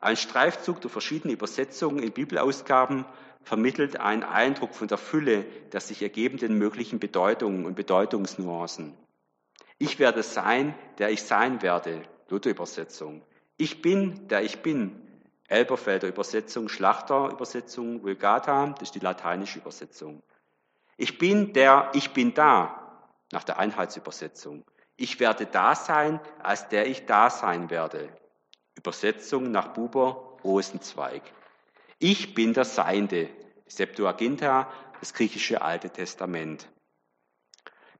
Ein 0.00 0.16
Streifzug 0.16 0.80
der 0.80 0.90
verschiedenen 0.90 1.34
Übersetzungen 1.34 2.02
in 2.02 2.12
Bibelausgaben 2.12 3.04
vermittelt 3.42 3.98
einen 3.98 4.24
Eindruck 4.24 4.74
von 4.74 4.88
der 4.88 4.98
Fülle 4.98 5.44
der 5.72 5.80
sich 5.80 6.02
ergebenden 6.02 6.58
möglichen 6.58 6.98
Bedeutungen 6.98 7.64
und 7.66 7.76
Bedeutungsnuancen. 7.76 8.96
Ich 9.78 9.98
werde 9.98 10.22
sein, 10.22 10.74
der 10.98 11.10
ich 11.10 11.22
sein 11.22 11.62
werde, 11.62 12.02
Luther-Übersetzung. 12.28 13.22
Ich 13.58 13.82
bin, 13.82 14.28
der 14.28 14.42
ich 14.42 14.62
bin, 14.62 15.02
Elberfelder 15.48 16.06
Übersetzung, 16.06 16.68
Schlachter 16.68 17.30
Übersetzung, 17.30 18.02
Vulgata, 18.04 18.68
das 18.68 18.88
ist 18.88 18.94
die 18.94 19.00
lateinische 19.00 19.58
Übersetzung. 19.58 20.22
Ich 20.96 21.18
bin 21.18 21.52
der, 21.52 21.90
ich 21.92 22.12
bin 22.12 22.34
da, 22.34 23.02
nach 23.32 23.42
der 23.42 23.58
Einheitsübersetzung. 23.58 24.64
Ich 24.96 25.18
werde 25.18 25.46
da 25.46 25.74
sein, 25.74 26.20
als 26.40 26.68
der 26.68 26.86
ich 26.86 27.06
da 27.06 27.30
sein 27.30 27.68
werde. 27.68 28.08
Übersetzung 28.76 29.50
nach 29.50 29.68
Buber 29.68 30.38
Rosenzweig. 30.44 31.22
Ich 31.98 32.34
bin 32.34 32.54
der 32.54 32.64
Seiende, 32.64 33.28
Septuaginta, 33.66 34.70
das 35.00 35.12
griechische 35.14 35.62
Alte 35.62 35.90
Testament. 35.90 36.68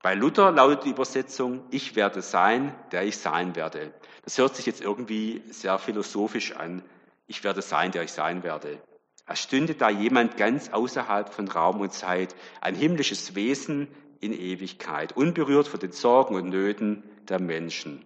Bei 0.08 0.14
Luther 0.14 0.52
lautet 0.52 0.84
die 0.84 0.88
Übersetzung, 0.92 1.64
ich 1.70 1.94
werde 1.94 2.22
sein, 2.22 2.74
der 2.92 3.04
ich 3.04 3.18
sein 3.18 3.54
werde. 3.54 3.92
Das 4.22 4.38
hört 4.38 4.56
sich 4.56 4.64
jetzt 4.64 4.80
irgendwie 4.80 5.42
sehr 5.50 5.78
philosophisch 5.78 6.56
an. 6.56 6.82
Ich 7.26 7.44
werde 7.44 7.60
sein, 7.60 7.92
der 7.92 8.04
ich 8.04 8.12
sein 8.12 8.42
werde. 8.42 8.80
Als 9.26 9.40
stünde 9.40 9.74
da 9.74 9.90
jemand 9.90 10.38
ganz 10.38 10.70
außerhalb 10.70 11.34
von 11.34 11.46
Raum 11.46 11.82
und 11.82 11.92
Zeit, 11.92 12.34
ein 12.62 12.74
himmlisches 12.74 13.34
Wesen 13.34 13.86
in 14.18 14.32
Ewigkeit, 14.32 15.14
unberührt 15.14 15.68
von 15.68 15.78
den 15.78 15.92
Sorgen 15.92 16.36
und 16.36 16.48
Nöten 16.48 17.02
der 17.28 17.38
Menschen. 17.38 18.02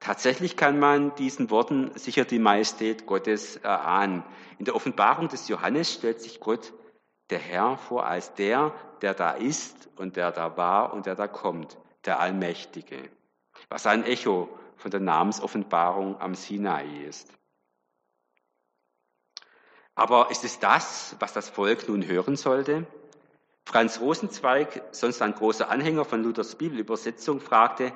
Tatsächlich 0.00 0.58
kann 0.58 0.78
man 0.78 1.14
diesen 1.14 1.48
Worten 1.48 1.92
sicher 1.94 2.26
die 2.26 2.38
Majestät 2.38 3.06
Gottes 3.06 3.56
erahnen. 3.56 4.22
In 4.58 4.66
der 4.66 4.76
Offenbarung 4.76 5.28
des 5.28 5.48
Johannes 5.48 5.94
stellt 5.94 6.20
sich 6.20 6.40
Gott, 6.40 6.74
der 7.32 7.40
Herr, 7.40 7.78
vor 7.78 8.06
als 8.06 8.34
der, 8.34 8.74
der 9.00 9.14
da 9.14 9.30
ist 9.32 9.88
und 9.96 10.16
der 10.16 10.32
da 10.32 10.56
war 10.58 10.92
und 10.92 11.06
der 11.06 11.14
da 11.14 11.26
kommt, 11.26 11.78
der 12.04 12.20
Allmächtige. 12.20 13.10
Was 13.70 13.86
ein 13.86 14.04
Echo 14.04 14.50
von 14.76 14.90
der 14.90 15.00
Namensoffenbarung 15.00 16.20
am 16.20 16.34
Sinai 16.34 16.84
ist. 17.08 17.32
Aber 19.94 20.30
ist 20.30 20.44
es 20.44 20.58
das, 20.58 21.16
was 21.20 21.32
das 21.32 21.48
Volk 21.48 21.88
nun 21.88 22.06
hören 22.06 22.36
sollte? 22.36 22.86
Franz 23.64 24.00
Rosenzweig, 24.00 24.82
sonst 24.90 25.22
ein 25.22 25.34
großer 25.34 25.70
Anhänger 25.70 26.04
von 26.04 26.22
Luthers 26.22 26.56
Bibelübersetzung, 26.56 27.40
fragte, 27.40 27.92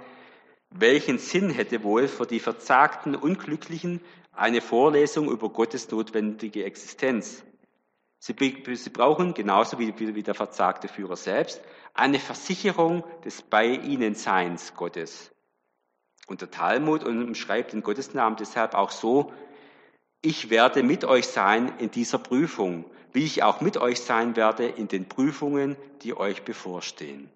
welchen 0.71 1.19
Sinn 1.19 1.51
hätte 1.51 1.83
wohl 1.83 2.09
für 2.09 2.27
die 2.27 2.41
verzagten 2.41 3.15
Unglücklichen 3.15 4.01
eine 4.33 4.63
Vorlesung 4.63 5.31
über 5.31 5.51
Gottes 5.51 5.91
notwendige 5.91 6.65
Existenz? 6.65 7.45
Sie, 8.27 8.91
brauchen, 8.91 9.35
genauso 9.35 9.79
wie, 9.79 9.97
wie 9.97 10.23
der 10.25 10.35
verzagte 10.35 10.89
Führer 10.89 11.15
selbst, 11.15 11.61
eine 11.95 12.19
Versicherung 12.19 13.05
des 13.25 13.41
Bei 13.41 13.67
ihnen 13.67 14.17
Seins 14.17 14.75
Gottes. 14.75 15.31
Und 16.27 16.41
der 16.41 16.51
Talmud 16.51 17.05
umschreibt 17.05 17.73
den 17.73 17.85
Gottesnamen 17.85 18.37
deshalb 18.37 18.75
auch 18.75 18.91
so, 18.91 19.33
ich 20.23 20.51
werde 20.51 20.83
mit 20.83 21.05
euch 21.05 21.29
sein 21.29 21.79
in 21.79 21.93
dieser 21.93 22.19
Prüfung, 22.19 22.85
wie 23.13 23.23
ich 23.23 23.45
auch 23.45 23.61
mit 23.61 23.77
euch 23.77 24.01
sein 24.01 24.35
werde 24.35 24.67
in 24.67 24.89
den 24.89 25.09
Prüfungen, 25.09 25.77
die 26.03 26.17
euch 26.17 26.43
bevorstehen. 26.43 27.31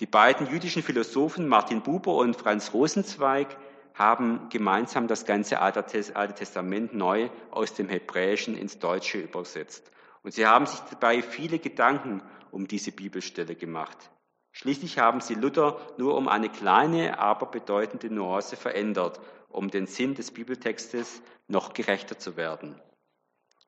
Die 0.00 0.06
beiden 0.06 0.46
jüdischen 0.46 0.82
Philosophen 0.82 1.48
Martin 1.48 1.80
Buber 1.80 2.16
und 2.16 2.36
Franz 2.36 2.74
Rosenzweig 2.74 3.56
haben 3.98 4.48
gemeinsam 4.48 5.08
das 5.08 5.26
ganze 5.26 5.60
Alte 5.60 5.84
Testament 5.84 6.94
neu 6.94 7.30
aus 7.50 7.74
dem 7.74 7.88
Hebräischen 7.88 8.56
ins 8.56 8.78
Deutsche 8.78 9.18
übersetzt. 9.18 9.90
Und 10.22 10.32
sie 10.32 10.46
haben 10.46 10.66
sich 10.66 10.78
dabei 10.90 11.22
viele 11.22 11.58
Gedanken 11.58 12.22
um 12.50 12.68
diese 12.68 12.92
Bibelstelle 12.92 13.54
gemacht. 13.54 14.10
Schließlich 14.52 14.98
haben 14.98 15.20
sie 15.20 15.34
Luther 15.34 15.78
nur 15.98 16.16
um 16.16 16.28
eine 16.28 16.48
kleine, 16.48 17.18
aber 17.18 17.46
bedeutende 17.46 18.12
Nuance 18.12 18.56
verändert, 18.56 19.20
um 19.48 19.70
den 19.70 19.86
Sinn 19.86 20.14
des 20.14 20.30
Bibeltextes 20.30 21.22
noch 21.46 21.72
gerechter 21.72 22.18
zu 22.18 22.36
werden. 22.36 22.80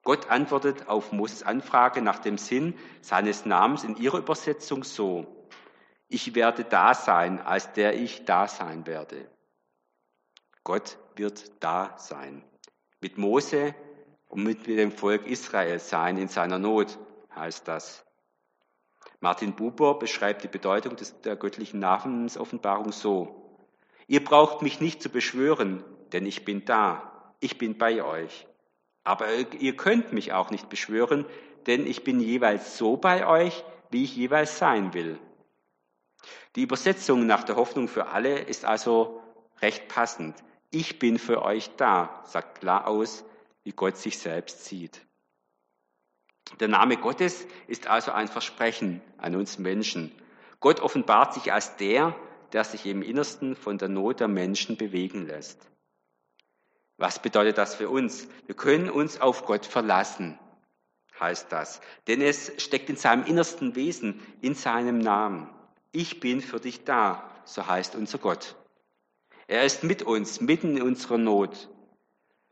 Gott 0.02 0.30
antwortet 0.30 0.88
auf 0.88 1.12
Moses 1.12 1.42
Anfrage 1.42 2.02
nach 2.02 2.18
dem 2.18 2.38
Sinn 2.38 2.74
seines 3.02 3.44
Namens 3.44 3.84
in 3.84 3.96
ihrer 3.96 4.18
Übersetzung 4.18 4.82
so, 4.82 5.26
ich 6.08 6.34
werde 6.34 6.64
da 6.64 6.94
sein, 6.94 7.40
als 7.40 7.72
der 7.72 7.94
ich 7.94 8.24
da 8.24 8.48
sein 8.48 8.86
werde. 8.86 9.28
Gott 10.64 10.98
wird 11.16 11.50
da 11.60 11.96
sein. 11.98 12.44
Mit 13.00 13.18
Mose 13.18 13.74
und 14.28 14.44
mit 14.44 14.66
dem 14.66 14.92
Volk 14.92 15.26
Israel 15.26 15.78
sein 15.78 16.18
in 16.18 16.28
seiner 16.28 16.58
Not, 16.58 16.98
heißt 17.34 17.66
das. 17.66 18.04
Martin 19.20 19.54
Buber 19.54 19.98
beschreibt 19.98 20.44
die 20.44 20.48
Bedeutung 20.48 20.96
des, 20.96 21.20
der 21.22 21.36
göttlichen 21.36 21.80
Namensoffenbarung 21.80 22.92
so. 22.92 23.58
Ihr 24.06 24.24
braucht 24.24 24.62
mich 24.62 24.80
nicht 24.80 25.02
zu 25.02 25.08
beschwören, 25.08 25.84
denn 26.12 26.26
ich 26.26 26.44
bin 26.44 26.64
da. 26.64 27.34
Ich 27.40 27.58
bin 27.58 27.78
bei 27.78 28.02
euch. 28.02 28.46
Aber 29.04 29.26
ihr 29.58 29.76
könnt 29.76 30.12
mich 30.12 30.32
auch 30.32 30.50
nicht 30.50 30.68
beschwören, 30.68 31.26
denn 31.66 31.86
ich 31.86 32.04
bin 32.04 32.20
jeweils 32.20 32.76
so 32.76 32.96
bei 32.96 33.26
euch, 33.26 33.64
wie 33.90 34.04
ich 34.04 34.16
jeweils 34.16 34.58
sein 34.58 34.94
will. 34.94 35.18
Die 36.56 36.62
Übersetzung 36.62 37.26
nach 37.26 37.44
der 37.44 37.56
Hoffnung 37.56 37.88
für 37.88 38.08
alle 38.08 38.40
ist 38.40 38.64
also 38.64 39.22
recht 39.62 39.88
passend. 39.88 40.34
Ich 40.70 40.98
bin 40.98 41.18
für 41.18 41.42
euch 41.42 41.70
da, 41.76 42.22
sagt 42.24 42.60
klar 42.60 42.86
aus, 42.86 43.24
wie 43.64 43.72
Gott 43.72 43.96
sich 43.96 44.18
selbst 44.18 44.64
sieht. 44.64 45.04
Der 46.58 46.68
Name 46.68 46.96
Gottes 46.96 47.46
ist 47.66 47.86
also 47.86 48.12
ein 48.12 48.28
Versprechen 48.28 49.00
an 49.18 49.36
uns 49.36 49.58
Menschen. 49.58 50.12
Gott 50.60 50.80
offenbart 50.80 51.34
sich 51.34 51.52
als 51.52 51.76
der, 51.76 52.14
der 52.52 52.64
sich 52.64 52.86
im 52.86 53.02
Innersten 53.02 53.56
von 53.56 53.78
der 53.78 53.88
Not 53.88 54.20
der 54.20 54.28
Menschen 54.28 54.76
bewegen 54.76 55.26
lässt. 55.26 55.60
Was 56.96 57.20
bedeutet 57.20 57.56
das 57.56 57.74
für 57.74 57.88
uns? 57.88 58.28
Wir 58.46 58.54
können 58.54 58.90
uns 58.90 59.20
auf 59.20 59.46
Gott 59.46 59.64
verlassen, 59.64 60.38
heißt 61.18 61.50
das. 61.50 61.80
Denn 62.08 62.20
es 62.20 62.52
steckt 62.62 62.90
in 62.90 62.96
seinem 62.96 63.24
innersten 63.24 63.74
Wesen, 63.74 64.20
in 64.40 64.54
seinem 64.54 64.98
Namen. 64.98 65.48
Ich 65.92 66.20
bin 66.20 66.40
für 66.40 66.60
dich 66.60 66.84
da, 66.84 67.30
so 67.44 67.66
heißt 67.66 67.94
unser 67.94 68.18
Gott. 68.18 68.54
Er 69.50 69.64
ist 69.64 69.82
mit 69.82 70.04
uns, 70.04 70.40
mitten 70.40 70.76
in 70.76 70.82
unserer 70.84 71.18
Not. 71.18 71.68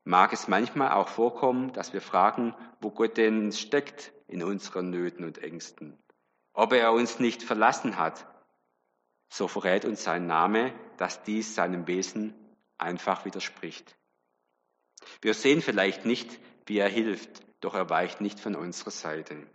Mag 0.02 0.32
es 0.32 0.48
manchmal 0.48 0.90
auch 0.90 1.06
vorkommen, 1.06 1.72
dass 1.72 1.92
wir 1.92 2.00
fragen, 2.00 2.56
wo 2.80 2.90
Gott 2.90 3.16
denn 3.16 3.52
steckt 3.52 4.12
in 4.26 4.42
unseren 4.42 4.90
Nöten 4.90 5.24
und 5.24 5.38
Ängsten. 5.38 5.96
Ob 6.54 6.72
er 6.72 6.92
uns 6.92 7.20
nicht 7.20 7.44
verlassen 7.44 8.00
hat. 8.00 8.26
So 9.28 9.46
verrät 9.46 9.84
uns 9.84 10.02
sein 10.02 10.26
Name, 10.26 10.74
dass 10.96 11.22
dies 11.22 11.54
seinem 11.54 11.86
Wesen 11.86 12.34
einfach 12.78 13.24
widerspricht. 13.24 13.96
Wir 15.22 15.34
sehen 15.34 15.62
vielleicht 15.62 16.04
nicht, 16.04 16.40
wie 16.66 16.78
er 16.78 16.88
hilft, 16.88 17.42
doch 17.60 17.74
er 17.74 17.88
weicht 17.88 18.20
nicht 18.20 18.40
von 18.40 18.56
unserer 18.56 18.90
Seite. 18.90 19.46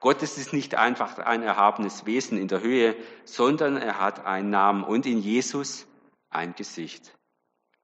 Gott 0.00 0.22
ist 0.22 0.54
nicht 0.54 0.74
einfach 0.74 1.18
ein 1.18 1.42
erhabenes 1.42 2.06
Wesen 2.06 2.38
in 2.38 2.48
der 2.48 2.62
Höhe, 2.62 2.96
sondern 3.26 3.76
er 3.76 4.00
hat 4.00 4.24
einen 4.24 4.48
Namen 4.48 4.84
und 4.84 5.04
in 5.04 5.18
Jesus 5.18 5.86
ein 6.30 6.54
Gesicht, 6.54 7.16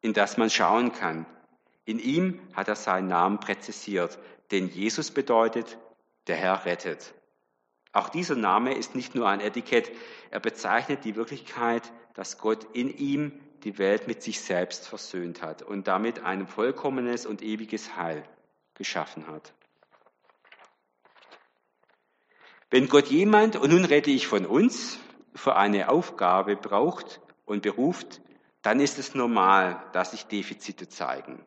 in 0.01 0.13
das 0.13 0.37
man 0.37 0.51
schauen 0.51 0.93
kann. 0.93 1.27
In 1.85 1.99
ihm 1.99 2.41
hat 2.55 2.69
er 2.69 2.77
seinen 2.77 3.09
Namen 3.09 3.41
präzisiert, 3.41 4.19
denn 4.51 4.69
Jesus 4.69 5.11
bedeutet, 5.11 5.79
der 6.27 6.37
Herr 6.37 6.65
rettet. 6.65 7.15
Auch 7.93 8.09
dieser 8.09 8.35
Name 8.35 8.75
ist 8.75 8.95
nicht 8.95 9.15
nur 9.15 9.29
ein 9.29 9.41
Etikett, 9.41 9.91
er 10.31 10.41
bezeichnet 10.41 11.05
die 11.05 11.15
Wirklichkeit, 11.15 11.93
dass 12.15 12.39
Gott 12.39 12.67
in 12.75 12.89
ihm 12.97 13.41
die 13.63 13.79
Welt 13.79 14.07
mit 14.07 14.23
sich 14.23 14.41
selbst 14.41 14.89
versöhnt 14.89 15.43
hat 15.43 15.63
und 15.63 15.87
damit 15.87 16.21
ein 16.21 16.47
vollkommenes 16.47 17.25
und 17.25 17.43
ewiges 17.43 17.97
Heil 17.97 18.25
geschaffen 18.75 19.27
hat. 19.27 19.55
Wenn 22.71 22.89
Gott 22.89 23.07
jemand, 23.07 23.57
und 23.57 23.71
nun 23.71 23.85
rede 23.85 24.11
ich 24.11 24.27
von 24.27 24.45
uns, 24.47 24.99
für 25.35 25.57
eine 25.57 25.89
Aufgabe 25.89 26.57
braucht 26.57 27.21
und 27.45 27.63
beruft, 27.63 28.21
dann 28.65 28.81
ist 28.81 28.99
es 28.99 29.15
normal, 29.15 29.81
dass 29.93 30.11
sich 30.11 30.27
Defizite 30.27 30.89
zeigen. 30.89 31.47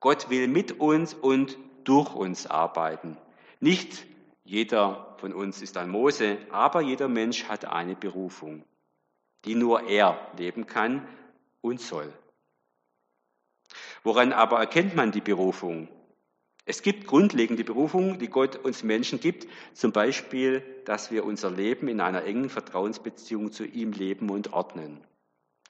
Gott 0.00 0.28
will 0.28 0.46
mit 0.46 0.78
uns 0.78 1.14
und 1.14 1.56
durch 1.84 2.14
uns 2.14 2.46
arbeiten. 2.46 3.16
Nicht 3.60 4.04
jeder 4.44 5.16
von 5.18 5.32
uns 5.32 5.62
ist 5.62 5.78
ein 5.78 5.88
Mose, 5.88 6.36
aber 6.50 6.82
jeder 6.82 7.08
Mensch 7.08 7.44
hat 7.44 7.64
eine 7.64 7.96
Berufung 7.96 8.64
die 9.44 9.54
nur 9.54 9.88
er 9.88 10.18
leben 10.38 10.66
kann 10.66 11.06
und 11.60 11.80
soll. 11.80 12.12
Woran 14.02 14.32
aber 14.32 14.58
erkennt 14.58 14.94
man 14.94 15.12
die 15.12 15.20
Berufung? 15.20 15.88
Es 16.66 16.80
gibt 16.80 17.06
grundlegende 17.06 17.64
Berufungen, 17.64 18.18
die 18.18 18.28
Gott 18.28 18.56
uns 18.56 18.82
Menschen 18.82 19.20
gibt, 19.20 19.46
zum 19.74 19.92
Beispiel, 19.92 20.62
dass 20.86 21.10
wir 21.10 21.24
unser 21.24 21.50
Leben 21.50 21.88
in 21.88 22.00
einer 22.00 22.24
engen 22.24 22.48
Vertrauensbeziehung 22.48 23.52
zu 23.52 23.64
ihm 23.66 23.92
leben 23.92 24.30
und 24.30 24.52
ordnen. 24.52 25.04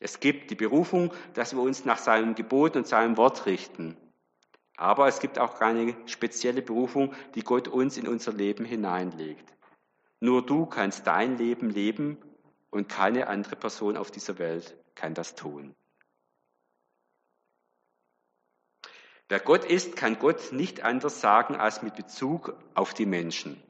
Es 0.00 0.20
gibt 0.20 0.50
die 0.50 0.56
Berufung, 0.56 1.12
dass 1.34 1.54
wir 1.54 1.62
uns 1.62 1.84
nach 1.84 1.98
seinem 1.98 2.34
Gebot 2.34 2.76
und 2.76 2.86
seinem 2.86 3.16
Wort 3.16 3.46
richten. 3.46 3.96
Aber 4.76 5.06
es 5.06 5.20
gibt 5.20 5.38
auch 5.38 5.58
keine 5.58 5.96
spezielle 6.06 6.62
Berufung, 6.62 7.14
die 7.34 7.42
Gott 7.42 7.68
uns 7.68 7.96
in 7.96 8.08
unser 8.08 8.32
Leben 8.32 8.64
hineinlegt. 8.64 9.54
Nur 10.20 10.44
du 10.44 10.66
kannst 10.66 11.06
dein 11.06 11.38
Leben 11.38 11.70
leben 11.70 12.18
und 12.70 12.88
keine 12.88 13.28
andere 13.28 13.56
Person 13.56 13.96
auf 13.96 14.10
dieser 14.10 14.38
Welt 14.38 14.76
kann 14.94 15.14
das 15.14 15.36
tun. 15.36 15.74
Wer 19.28 19.40
Gott 19.40 19.64
ist, 19.64 19.96
kann 19.96 20.18
Gott 20.18 20.52
nicht 20.52 20.82
anders 20.82 21.20
sagen 21.20 21.56
als 21.56 21.82
mit 21.82 21.94
Bezug 21.94 22.56
auf 22.74 22.92
die 22.92 23.06
Menschen, 23.06 23.62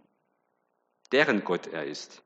deren 1.12 1.44
Gott 1.44 1.68
er 1.68 1.84
ist. 1.84 2.23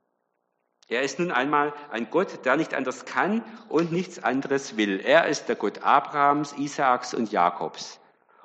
Er 0.89 1.03
ist 1.03 1.19
nun 1.19 1.31
einmal 1.31 1.73
ein 1.91 2.09
Gott, 2.09 2.45
der 2.45 2.57
nicht 2.57 2.73
anders 2.73 3.05
kann 3.05 3.43
und 3.69 3.91
nichts 3.91 4.21
anderes 4.21 4.75
will. 4.75 4.99
Er 4.99 5.27
ist 5.27 5.47
der 5.47 5.55
Gott 5.55 5.83
Abrahams, 5.83 6.53
Isaaks 6.53 7.13
und 7.13 7.31
Jakobs. 7.31 7.99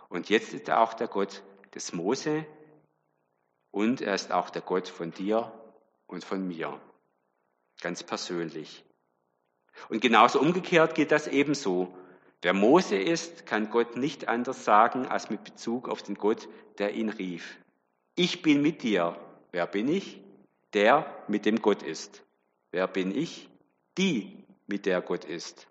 Und 0.08 0.28
jetzt 0.28 0.52
ist 0.52 0.68
er 0.68 0.80
auch 0.80 0.94
der 0.94 1.08
Gott 1.08 1.42
des 1.74 1.92
Mose 1.92 2.46
und 3.70 4.00
er 4.00 4.14
ist 4.14 4.30
auch 4.30 4.50
der 4.50 4.62
Gott 4.62 4.88
von 4.88 5.10
dir 5.10 5.50
und 6.06 6.22
von 6.22 6.46
mir 6.46 6.78
ganz 7.80 8.02
persönlich. 8.02 8.84
Und 9.88 10.00
genauso 10.00 10.40
umgekehrt 10.40 10.94
geht 10.94 11.12
das 11.12 11.26
ebenso. 11.26 11.94
Wer 12.42 12.52
Mose 12.52 12.96
ist, 12.96 13.46
kann 13.46 13.70
Gott 13.70 13.96
nicht 13.96 14.28
anders 14.28 14.64
sagen 14.64 15.06
als 15.06 15.30
mit 15.30 15.44
Bezug 15.44 15.88
auf 15.88 16.02
den 16.02 16.14
Gott, 16.14 16.48
der 16.78 16.94
ihn 16.94 17.08
rief. 17.08 17.58
Ich 18.14 18.42
bin 18.42 18.62
mit 18.62 18.82
dir. 18.82 19.18
Wer 19.50 19.66
bin 19.66 19.88
ich? 19.88 20.20
Der, 20.72 21.06
mit 21.28 21.46
dem 21.46 21.62
Gott 21.62 21.82
ist. 21.82 22.23
Wer 22.74 22.88
bin 22.88 23.16
ich? 23.16 23.48
Die, 23.98 24.44
mit 24.66 24.84
der 24.84 25.00
Gott 25.00 25.24
ist. 25.24 25.68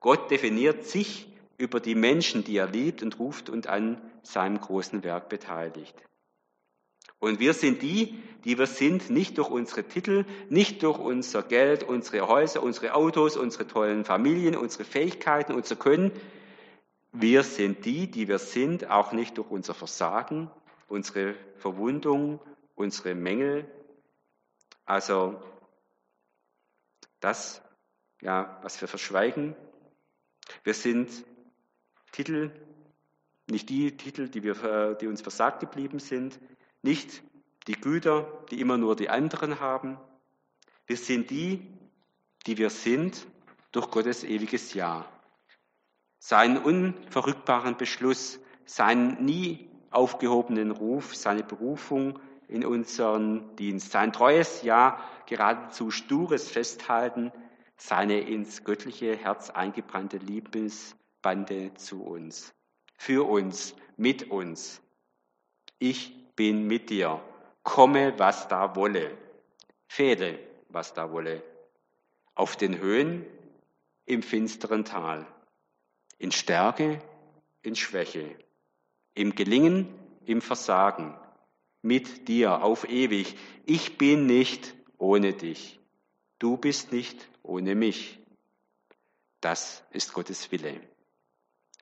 Gott 0.00 0.30
definiert 0.30 0.86
sich 0.86 1.30
über 1.58 1.78
die 1.78 1.94
Menschen, 1.94 2.42
die 2.42 2.56
er 2.56 2.68
liebt 2.68 3.02
und 3.02 3.18
ruft 3.18 3.50
und 3.50 3.66
an 3.66 4.00
seinem 4.22 4.58
großen 4.58 5.04
Werk 5.04 5.28
beteiligt. 5.28 5.94
Und 7.18 7.38
wir 7.38 7.52
sind 7.52 7.82
die, 7.82 8.18
die 8.46 8.56
wir 8.56 8.66
sind, 8.66 9.10
nicht 9.10 9.36
durch 9.36 9.50
unsere 9.50 9.84
Titel, 9.84 10.24
nicht 10.48 10.82
durch 10.82 10.98
unser 10.98 11.42
Geld, 11.42 11.82
unsere 11.82 12.28
Häuser, 12.28 12.62
unsere 12.62 12.94
Autos, 12.94 13.36
unsere 13.36 13.66
tollen 13.66 14.06
Familien, 14.06 14.56
unsere 14.56 14.84
Fähigkeiten, 14.84 15.52
unser 15.52 15.76
Können. 15.76 16.12
Wir 17.12 17.42
sind 17.42 17.84
die, 17.84 18.10
die 18.10 18.26
wir 18.26 18.38
sind, 18.38 18.88
auch 18.88 19.12
nicht 19.12 19.36
durch 19.36 19.50
unser 19.50 19.74
Versagen, 19.74 20.50
unsere 20.88 21.34
Verwundung, 21.58 22.40
unsere 22.74 23.14
Mängel. 23.14 23.70
Also 24.86 25.42
das, 27.24 27.62
ja, 28.20 28.58
was 28.62 28.80
wir 28.80 28.86
verschweigen. 28.86 29.56
Wir 30.62 30.74
sind 30.74 31.10
Titel, 32.12 32.52
nicht 33.46 33.70
die 33.70 33.96
Titel, 33.96 34.28
die, 34.28 34.42
wir, 34.42 34.94
die 34.94 35.06
uns 35.06 35.22
versagt 35.22 35.60
geblieben 35.60 36.00
sind, 36.00 36.38
nicht 36.82 37.22
die 37.66 37.80
Güter, 37.80 38.44
die 38.50 38.60
immer 38.60 38.76
nur 38.76 38.94
die 38.94 39.08
anderen 39.08 39.58
haben. 39.58 39.98
Wir 40.86 40.98
sind 40.98 41.30
die, 41.30 41.66
die 42.46 42.58
wir 42.58 42.68
sind 42.68 43.26
durch 43.72 43.90
Gottes 43.90 44.22
ewiges 44.22 44.74
Ja. 44.74 45.08
Seinen 46.18 46.58
unverrückbaren 46.58 47.78
Beschluss, 47.78 48.38
seinen 48.66 49.24
nie 49.24 49.70
aufgehobenen 49.90 50.70
Ruf, 50.70 51.14
seine 51.14 51.42
Berufung 51.42 52.20
in 52.48 52.64
unseren 52.64 53.54
Dienst, 53.56 53.92
sein 53.92 54.12
treues 54.12 54.62
Ja, 54.62 54.98
geradezu 55.26 55.90
stures 55.90 56.50
Festhalten, 56.50 57.32
seine 57.76 58.20
ins 58.20 58.64
göttliche 58.64 59.16
Herz 59.16 59.50
eingebrannte 59.50 60.18
Liebesbande 60.18 61.74
zu 61.74 62.02
uns, 62.04 62.54
für 62.96 63.28
uns, 63.28 63.74
mit 63.96 64.30
uns. 64.30 64.80
Ich 65.78 66.34
bin 66.36 66.66
mit 66.66 66.90
dir, 66.90 67.20
komme, 67.62 68.18
was 68.18 68.48
da 68.48 68.76
wolle, 68.76 69.16
fehle, 69.86 70.38
was 70.68 70.94
da 70.94 71.10
wolle, 71.10 71.42
auf 72.34 72.56
den 72.56 72.78
Höhen, 72.78 73.26
im 74.06 74.22
finsteren 74.22 74.84
Tal, 74.84 75.26
in 76.18 76.30
Stärke, 76.30 77.00
in 77.62 77.74
Schwäche, 77.74 78.36
im 79.14 79.34
Gelingen, 79.34 79.88
im 80.26 80.40
Versagen, 80.42 81.16
mit 81.84 82.28
dir 82.28 82.62
auf 82.64 82.88
ewig. 82.88 83.36
Ich 83.66 83.98
bin 83.98 84.26
nicht 84.26 84.74
ohne 84.96 85.34
dich. 85.34 85.78
Du 86.38 86.56
bist 86.56 86.92
nicht 86.92 87.28
ohne 87.42 87.74
mich. 87.74 88.18
Das 89.40 89.84
ist 89.90 90.14
Gottes 90.14 90.50
Wille. 90.50 90.80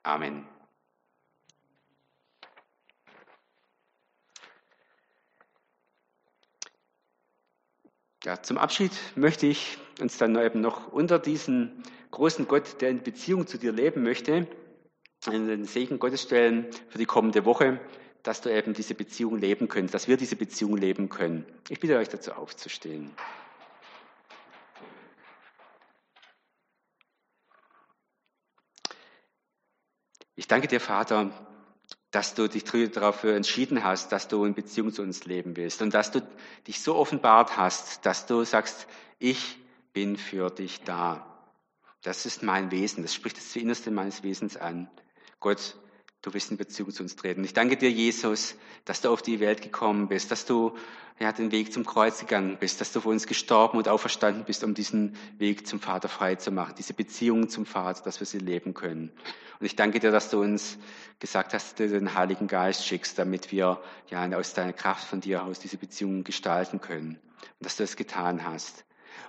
Amen. 0.03 0.47
Ja, 8.25 8.43
zum 8.43 8.59
Abschied 8.59 8.93
möchte 9.15 9.47
ich 9.47 9.79
uns 10.01 10.19
dann 10.19 10.37
eben 10.37 10.61
noch 10.61 10.93
unter 10.93 11.21
diesen 11.21 11.83
großen 12.11 12.49
Gott, 12.49 12.81
der 12.81 12.91
in 12.91 13.03
Beziehung 13.03 13.47
zu 13.47 13.59
dir 13.59 13.73
leben 13.73 14.03
möchte, 14.03 14.49
in 15.31 15.47
den 15.47 15.65
Segen 15.65 16.01
Gottes 16.01 16.23
stellen 16.23 16.73
für 16.89 16.99
die 16.99 17.05
kommende 17.05 17.45
Woche, 17.45 17.81
dass 18.23 18.41
du 18.41 18.53
eben 18.55 18.75
diese 18.75 18.95
Beziehung 18.95 19.39
leben 19.39 19.69
könnt, 19.69 19.93
dass 19.95 20.09
wir 20.09 20.17
diese 20.17 20.37
Beziehung 20.37 20.77
leben 20.77 21.09
können. 21.09 21.45
Ich 21.69 21.81
bitte 21.81 21.99
euch 21.99 22.09
dazu 22.09 22.33
aufzustehen. 22.33 23.11
Ich 30.35 30.49
danke 30.49 30.67
dir, 30.67 30.81
Vater, 30.81 31.31
dass 32.11 32.35
du 32.35 32.49
dich 32.49 32.65
dafür 32.93 33.37
entschieden 33.37 33.85
hast, 33.85 34.13
dass 34.13 34.29
du 34.29 34.45
in 34.45 34.55
Beziehung 34.55 34.93
zu 34.93 35.03
uns 35.03 35.25
leben 35.25 35.57
willst 35.57 35.83
und 35.83 35.95
dass 35.95 36.11
du 36.11 36.21
dich 36.67 36.81
so 36.81 36.97
offenbart 36.97 37.57
hast, 37.57 38.05
dass 38.07 38.27
du 38.27 38.45
sagst, 38.45 38.87
ich 39.19 39.59
bin 39.93 40.17
für 40.17 40.51
dich 40.51 40.83
da. 40.83 41.27
Das 42.03 42.27
ist 42.27 42.43
mein 42.43 42.71
Wesen, 42.71 43.03
das 43.03 43.15
spricht 43.15 43.37
das 43.37 43.55
Innerste 43.57 43.91
meines 43.91 44.23
Wesens 44.23 44.57
an. 44.57 44.91
Gott, 45.41 45.77
du 46.23 46.33
willst 46.33 46.51
in 46.51 46.57
Beziehung 46.57 46.91
zu 46.91 47.03
uns 47.03 47.17
treten. 47.17 47.45
Ich 47.45 47.53
danke 47.53 47.77
dir, 47.77 47.91
Jesus, 47.91 48.55
dass 48.85 49.01
du 49.01 49.11
auf 49.11 49.23
die 49.23 49.41
Welt 49.41 49.61
gekommen 49.61 50.09
bist, 50.09 50.31
dass 50.31 50.47
du 50.47 50.77
ja, 51.19 51.33
den 51.33 51.53
Weg 51.53 51.73
zum 51.73 51.85
Kreuz 51.85 52.21
gegangen 52.21 52.57
bist, 52.59 52.81
dass 52.81 52.93
du 52.93 53.01
für 53.01 53.09
uns 53.09 53.27
gestorben 53.27 53.79
und 53.79 53.89
auferstanden 53.89 54.45
bist, 54.45 54.65
um 54.65 54.75
diesen 54.75 55.17
Weg 55.39 55.67
zum 55.67 55.81
Vater 55.81 56.09
frei 56.09 56.37
zu 56.37 56.51
machen, 56.51 56.75
diese 56.79 56.95
Beziehung 56.95 57.49
zum 57.49 57.67
Vater, 57.67 58.03
dass 58.05 58.21
wir 58.21 58.27
sie 58.27 58.39
leben 58.39 58.75
können. 58.75 59.13
Und 59.61 59.67
ich 59.67 59.77
danke 59.77 60.01
dir, 60.01 60.11
dass 60.11 60.31
du 60.31 60.41
uns 60.41 60.79
gesagt 61.21 61.55
hast, 61.55 61.79
dass 61.79 61.89
du 61.89 61.89
den 61.89 62.15
Heiligen 62.15 62.49
Geist 62.49 62.87
schickst, 62.87 63.19
damit 63.19 63.53
wir 63.53 63.81
ja 64.11 64.29
aus 64.37 64.55
deiner 64.55 64.73
Kraft 64.73 65.07
von 65.07 65.21
dir 65.21 65.45
aus 65.45 65.61
diese 65.61 65.77
Beziehung 65.77 66.25
gestalten 66.25 66.81
können. 66.81 67.21
Und 67.59 67.67
dass 67.67 67.77
du 67.77 67.85
es 67.85 67.97
getan 67.97 68.45
hast. 68.45 68.85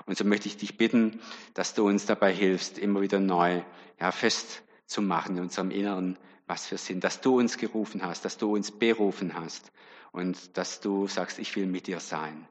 Und 0.06 0.18
so 0.18 0.24
möchte 0.24 0.48
ich 0.48 0.58
dich 0.58 0.78
bitten, 0.78 1.20
dass 1.54 1.74
du 1.74 1.88
uns 1.88 2.06
dabei 2.06 2.34
hilfst, 2.34 2.78
immer 2.78 3.02
wieder 3.02 3.20
neu 3.20 3.62
ja, 4.00 4.12
festzumachen 4.12 5.38
in 5.38 5.44
unserem 5.44 5.72
Inneren, 5.72 6.18
was 6.48 6.70
wir 6.72 6.78
sind, 6.78 7.04
dass 7.04 7.22
du 7.22 7.40
uns 7.40 7.58
gerufen 7.58 8.04
hast, 8.04 8.26
dass 8.26 8.38
du 8.38 8.54
uns 8.54 8.72
berufen 8.72 9.34
hast 9.34 9.72
und 10.12 10.58
dass 10.58 10.80
du 10.80 11.08
sagst, 11.08 11.40
ich 11.40 11.56
will 11.56 11.66
mit 11.66 11.88
dir 11.88 12.00
sein, 12.00 12.48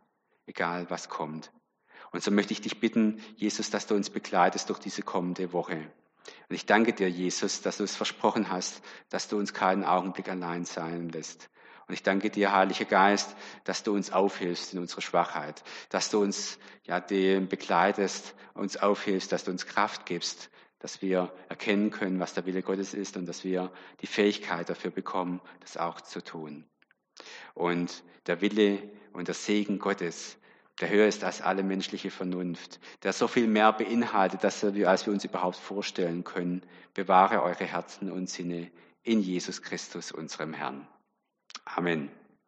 egal 0.47 0.88
was 0.90 1.09
kommt. 1.09 1.53
Und 2.11 2.22
so 2.22 2.30
möchte 2.30 2.53
ich 2.53 2.61
dich 2.61 2.80
bitten, 2.80 3.22
Jesus, 3.36 3.70
dass 3.70 3.86
du 3.86 3.95
uns 3.95 4.11
begleitest 4.11 4.68
durch 4.68 4.78
diese 4.78 5.03
kommende 5.03 5.53
Woche. 5.53 5.90
Und 6.49 6.55
ich 6.55 6.66
danke 6.66 6.93
dir, 6.93 7.09
Jesus, 7.09 7.62
dass 7.62 7.78
du 7.78 7.84
es 7.84 7.97
versprochen 7.97 8.51
hast, 8.51 8.82
dass 9.09 9.28
du 9.28 9.38
uns 9.38 9.55
keinen 9.55 9.84
Augenblick 9.84 10.28
allein 10.28 10.64
sein 10.64 11.09
lässt. 11.09 11.49
Und 11.88 11.95
ich 11.95 12.03
danke 12.03 12.30
dir, 12.30 12.53
Heiliger 12.53 12.84
Geist, 12.84 13.34
dass 13.64 13.82
du 13.82 13.95
uns 13.95 14.12
aufhilfst 14.12 14.72
in 14.72 14.78
unserer 14.78 15.01
Schwachheit, 15.01 15.62
dass 15.88 16.11
du 16.11 16.22
uns 16.22 16.59
ja 16.84 17.01
dem 17.01 17.49
begleitest, 17.49 18.34
uns 18.55 18.76
aufhilfst, 18.76 19.32
dass 19.32 19.45
du 19.45 19.51
uns 19.51 19.66
Kraft 19.66 20.07
gibst, 20.07 20.51
dass 20.82 21.00
wir 21.00 21.32
erkennen 21.48 21.90
können, 21.90 22.18
was 22.18 22.34
der 22.34 22.44
Wille 22.44 22.62
Gottes 22.62 22.92
ist 22.92 23.16
und 23.16 23.26
dass 23.26 23.44
wir 23.44 23.72
die 24.00 24.08
Fähigkeit 24.08 24.68
dafür 24.68 24.90
bekommen, 24.90 25.40
das 25.60 25.76
auch 25.76 26.00
zu 26.00 26.22
tun. 26.22 26.64
Und 27.54 28.02
der 28.26 28.40
Wille 28.40 28.90
und 29.12 29.28
der 29.28 29.34
Segen 29.34 29.78
Gottes, 29.78 30.36
der 30.80 30.90
höher 30.90 31.06
ist 31.06 31.22
als 31.22 31.40
alle 31.40 31.62
menschliche 31.62 32.10
Vernunft, 32.10 32.80
der 33.04 33.12
so 33.12 33.28
viel 33.28 33.46
mehr 33.46 33.72
beinhaltet, 33.72 34.42
dass 34.42 34.74
wir, 34.74 34.90
als 34.90 35.06
wir 35.06 35.12
uns 35.12 35.24
überhaupt 35.24 35.56
vorstellen 35.56 36.24
können, 36.24 36.62
bewahre 36.94 37.42
eure 37.42 37.64
Herzen 37.64 38.10
und 38.10 38.28
Sinne 38.28 38.70
in 39.04 39.20
Jesus 39.20 39.62
Christus, 39.62 40.10
unserem 40.10 40.52
Herrn. 40.52 40.88
Amen. 41.64 42.10